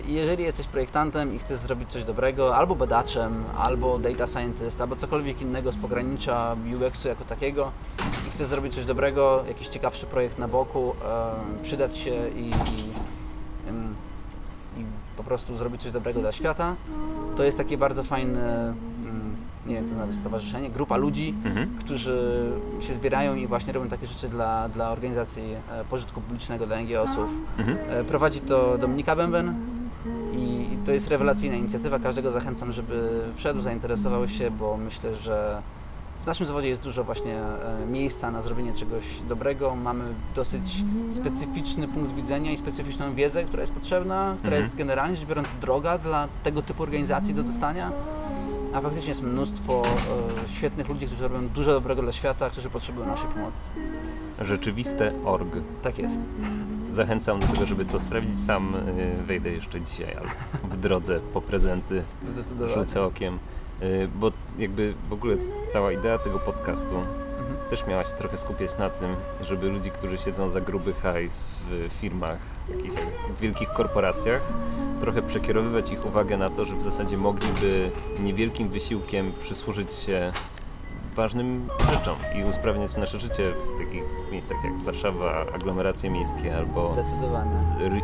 Jeżeli 0.07 0.45
jesteś 0.45 0.67
projektantem 0.67 1.35
i 1.35 1.39
chcesz 1.39 1.59
zrobić 1.59 1.93
coś 1.93 2.05
dobrego, 2.05 2.57
albo 2.57 2.75
badaczem, 2.75 3.45
albo 3.59 3.99
data 3.99 4.27
scientist, 4.27 4.81
albo 4.81 4.97
cokolwiek 4.97 5.43
innego 5.43 5.73
z 5.73 5.77
pogranicza 5.77 6.57
UX-u 6.75 7.09
jako 7.09 7.25
takiego 7.25 7.71
i 8.29 8.31
chcesz 8.31 8.47
zrobić 8.47 8.75
coś 8.75 8.85
dobrego, 8.85 9.45
jakiś 9.49 9.69
ciekawszy 9.69 10.07
projekt 10.07 10.39
na 10.39 10.49
boku, 10.49 10.95
przydać 11.63 11.97
się 11.97 12.29
i, 12.29 12.51
i 12.51 12.93
po 15.17 15.25
prostu 15.25 15.57
zrobić 15.57 15.83
coś 15.83 15.93
dobrego 15.93 16.21
dla 16.21 16.33
świata, 16.33 16.75
to 17.37 17.43
jest 17.45 17.59
takie 17.59 17.79
bardzo 17.79 18.03
fajne, 18.03 18.75
mm, 19.05 19.37
nie 19.67 19.75
wiem, 19.75 19.89
to 19.89 19.95
nawet 19.97 20.17
stowarzyszenie, 20.17 20.71
grupa 20.71 20.97
ludzi, 20.97 21.35
Mhm. 21.45 21.79
którzy 21.79 22.47
się 22.81 22.95
zbierają 22.95 23.35
i 23.35 23.47
właśnie 23.47 23.73
robią 23.73 23.89
takie 23.89 24.07
rzeczy 24.07 24.29
dla, 24.29 24.69
dla 24.69 24.91
organizacji 24.91 25.43
e, 25.71 25.85
pożytku 25.85 26.21
publicznego, 26.21 26.67
dla 26.67 26.77
NGO-sów. 26.81 27.31
Mhm. 27.59 27.79
E, 27.91 28.05
Prowadzi 28.05 28.41
to 28.41 28.79
Dominika 28.79 29.17
Bęben 29.17 29.55
i 30.33 30.53
i 30.73 30.77
to 30.85 30.93
jest 30.93 31.09
rewelacyjna 31.09 31.57
inicjatywa. 31.57 31.99
Każdego 31.99 32.31
zachęcam, 32.31 32.73
żeby 32.73 33.21
wszedł, 33.35 33.61
zainteresował 33.61 34.29
się, 34.29 34.51
bo 34.51 34.77
myślę, 34.77 35.15
że 35.15 35.63
w 36.23 36.27
naszym 36.27 36.47
zawodzie 36.47 36.69
jest 36.69 36.83
dużo 36.83 37.05
właśnie 37.05 37.39
e, 37.39 37.87
miejsca 37.87 38.31
na 38.31 38.43
zrobienie 38.43 38.75
czegoś 38.75 39.05
dobrego. 39.29 39.77
Mamy 39.77 40.05
dosyć 40.35 40.85
specyficzny 41.11 41.89
punkt 41.89 42.13
widzenia 42.13 42.53
i 42.53 42.57
specyficzną 42.57 43.15
wiedzę, 43.15 43.45
która 43.45 43.61
jest 43.61 43.73
potrzebna, 43.73 44.35
która 44.39 44.49
Mhm. 44.49 44.63
jest 44.63 44.77
generalnie 44.77 45.17
rzecz 45.17 45.29
biorąc 45.29 45.49
droga 45.61 45.99
dla 45.99 46.29
tego 46.43 46.63
typu 46.63 46.83
organizacji 46.83 47.35
do 47.35 47.43
dostania. 47.43 47.91
A 48.75 48.81
faktycznie 48.81 49.09
jest 49.09 49.23
mnóstwo 49.23 49.83
e, 50.47 50.49
świetnych 50.49 50.89
ludzi, 50.89 51.07
którzy 51.07 51.29
robią 51.29 51.49
dużo 51.49 51.73
dobrego 51.73 52.03
dla 52.03 52.13
świata, 52.13 52.51
którzy 52.51 52.71
potrzebują 52.71 53.07
naszej 53.07 53.29
pomocy. 53.29 53.65
Rzeczywiste 54.41 55.13
org. 55.25 55.57
Tak 55.83 55.99
jest. 55.99 56.21
Zachęcam 56.91 57.41
do 57.41 57.47
tego, 57.47 57.67
żeby 57.67 57.85
to 57.85 58.01
sprawdzić. 58.01 58.39
Sam 58.39 58.75
y, 58.75 59.23
wejdę 59.27 59.51
jeszcze 59.51 59.81
dzisiaj, 59.81 60.15
albo 60.15 60.75
w 60.75 60.77
drodze 60.77 61.21
po 61.33 61.41
prezenty 61.41 62.03
rzucę 62.75 63.03
okiem. 63.03 63.39
Y, 63.83 64.09
Bo 64.15 64.31
jakby 64.59 64.95
w 65.09 65.13
ogóle 65.13 65.37
cała 65.69 65.93
idea 65.93 66.19
tego 66.19 66.39
podcastu 66.39 66.95
Mhm. 67.39 67.71
też 67.71 67.87
miała 67.87 68.05
się 68.05 68.13
trochę 68.13 68.39
skupiać 68.39 68.79
na 68.79 68.91
tym, 68.91 69.09
żeby 69.43 69.69
ludzi, 69.69 69.91
którzy 69.91 70.19
siedzą 70.19 70.51
za 70.51 70.61
gruby 70.61 70.93
hajs 70.93 71.47
w 71.71 71.89
firmach, 72.01 72.39
takich 72.69 72.93
w 73.37 73.41
wielkich 73.41 73.69
korporacjach, 73.69 74.43
trochę 75.01 75.23
przekierowywać 75.23 75.91
ich 75.91 76.07
uwagę 76.07 76.37
na 76.39 76.51
to, 76.51 76.65
że 76.65 76.77
w 76.77 76.83
zasadzie 76.83 77.17
mogliby 77.19 77.91
niewielkim 78.21 78.69
wysiłkiem 78.69 79.33
przysłużyć 79.41 79.95
się 79.95 80.33
ważnym 81.15 81.69
rzeczom 81.93 82.17
i 82.41 82.45
usprawniać 82.45 82.97
nasze 82.97 83.21
życie 83.21 83.53
w 83.53 83.79
takich 83.79 84.03
miejscach 84.33 84.59
jak 84.65 84.79
Warszawa, 84.79 85.47
aglomeracje 85.55 86.11
miejskie 86.11 86.57
albo 86.57 86.93
Zdecydowanie. 86.93 87.57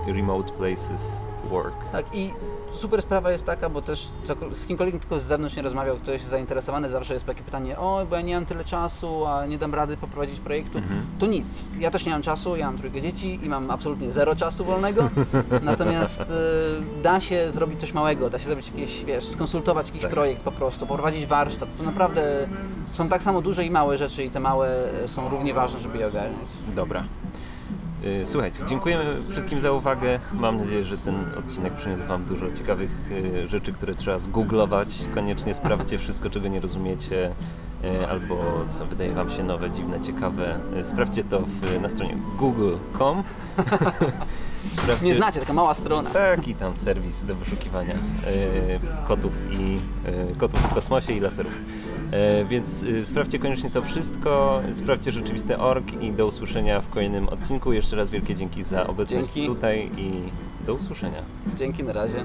remote 0.07 0.53
places 0.53 1.26
to 1.43 1.49
work. 1.49 1.91
Tak 1.93 2.07
i 2.12 2.33
super 2.75 3.03
sprawa 3.03 3.31
jest 3.31 3.47
taka, 3.47 3.69
bo 3.69 3.83
też 3.83 4.09
z 4.55 4.66
kimkolwiek 4.66 5.01
tylko 5.01 5.19
z 5.19 5.23
zewnątrz 5.23 5.57
nie 5.57 5.62
rozmawiał, 5.62 5.97
ktoś 5.97 6.09
jest 6.14 6.27
zainteresowany, 6.27 6.91
zawsze 6.91 7.14
jest 7.14 7.27
takie 7.27 7.43
pytanie, 7.43 7.79
o, 7.79 8.07
bo 8.11 8.16
ja 8.16 8.23
nie 8.23 8.35
mam 8.35 8.47
tyle 8.47 8.64
czasu, 8.64 9.27
a 9.27 9.47
nie 9.47 9.59
dam 9.59 9.75
rady 9.75 9.97
poprowadzić 9.97 10.41
projektu. 10.41 10.79
Mhm. 10.79 11.01
To 11.19 11.27
nic, 11.27 11.61
ja 11.79 11.91
też 11.91 12.07
nie 12.07 12.12
mam 12.12 12.23
czasu, 12.23 12.57
ja 12.57 12.66
mam 12.66 12.79
trójkę 12.79 13.01
dzieci 13.03 13.41
i 13.43 13.49
mam 13.49 13.71
absolutnie 13.71 14.12
zero 14.12 14.37
czasu 14.37 14.64
wolnego, 14.64 15.09
natomiast 15.62 16.21
y, 16.21 16.25
da 17.03 17.21
się 17.21 17.53
zrobić 17.53 17.81
coś 17.81 17.93
małego, 17.93 18.31
da 18.31 18.39
się 18.39 18.47
zrobić 18.47 18.69
jakieś, 18.69 19.05
wiesz, 19.05 19.25
skonsultować 19.29 19.87
jakiś 19.87 20.03
Tak. 20.03 20.11
projekt 20.11 20.43
po 20.43 20.53
prostu, 20.53 20.87
poprowadzić 20.87 21.27
warsztat, 21.27 21.77
to 21.79 21.83
naprawdę 21.83 22.49
są 22.93 23.09
tak 23.09 23.23
samo 23.23 23.43
duże 23.43 23.64
i 23.64 23.71
małe 23.71 23.97
rzeczy 23.97 24.25
i 24.25 24.31
te 24.31 24.41
małe 24.41 24.69
y, 25.05 25.09
są 25.09 25.29
równie 25.29 25.55
ważne, 25.55 25.81
żeby 25.81 25.99
je 25.99 26.07
ogarnąć. 26.07 26.49
Dobra. 26.75 27.05
Y, 28.05 28.26
Słuchajcie, 28.26 28.59
dziękujemy 28.68 29.05
wszystkim 29.30 29.61
za 29.61 29.72
uwagę. 29.72 30.20
Mam 30.32 30.57
nadzieję, 30.57 30.84
że 30.84 30.99
ten 30.99 31.14
odcinek 31.38 31.74
przyniósł 31.74 32.07
Wam 32.07 32.24
dużo 32.24 32.53
ciekawych 32.53 32.90
y, 33.11 33.49
rzeczy, 33.49 33.72
które 33.72 33.94
trzeba 33.94 34.18
zgooglować. 34.18 34.88
Koniecznie 35.14 35.55
sprawdźcie 35.55 35.99
wszystko, 35.99 36.30
czego 36.30 36.49
nie 36.49 36.61
rozumiecie, 36.61 37.30
y, 37.84 38.09
albo 38.09 38.64
co 38.68 38.86
wydaje 38.86 39.12
Wam 39.12 39.30
się 39.30 39.44
nowe, 39.44 39.70
dziwne, 39.70 40.01
ciekawe. 40.01 40.59
Sprawdźcie 40.82 41.24
to 41.24 41.40
w, 41.40 41.80
na 41.82 41.88
stronie 41.88 42.16
google.com. 42.38 43.22
Sprawdźcie, 44.72 45.06
Nie 45.06 45.14
znacie, 45.14 45.40
taka 45.40 45.52
mała 45.52 45.74
strona. 45.74 46.11
Tak, 46.11 46.48
i 46.48 46.54
tam 46.54 46.76
serwis 46.76 47.24
do 47.24 47.34
wyszukiwania 47.34 47.94
e, 47.94 49.06
kotów 49.06 49.32
i 49.50 49.78
e, 50.32 50.34
kotów 50.36 50.61
w 50.61 50.74
kosmosie 50.74 51.12
i 51.12 51.20
laserów. 51.20 51.52
E, 52.12 52.44
więc 52.44 52.82
e, 52.82 53.06
sprawdźcie 53.06 53.38
koniecznie 53.38 53.70
to 53.70 53.82
wszystko, 53.82 54.62
sprawdźcie 54.72 55.12
rzeczywiste 55.12 55.59
org 55.59 55.92
i 56.00 56.12
do 56.12 56.26
usłyszenia 56.26 56.80
w 56.80 56.88
kolejnym 56.88 57.28
odcinku. 57.28 57.72
Jeszcze 57.72 57.96
raz 57.96 58.11
wielkie 58.11 58.34
dzięki 58.34 58.62
za 58.62 58.86
obecność 58.86 59.32
Dzięki. 59.32 59.48
tutaj 59.48 59.90
i 59.96 60.12
do 60.66 60.74
usłyszenia. 60.74 61.22
Dzięki, 61.56 61.82
na 61.84 61.92
razie. 61.92 62.24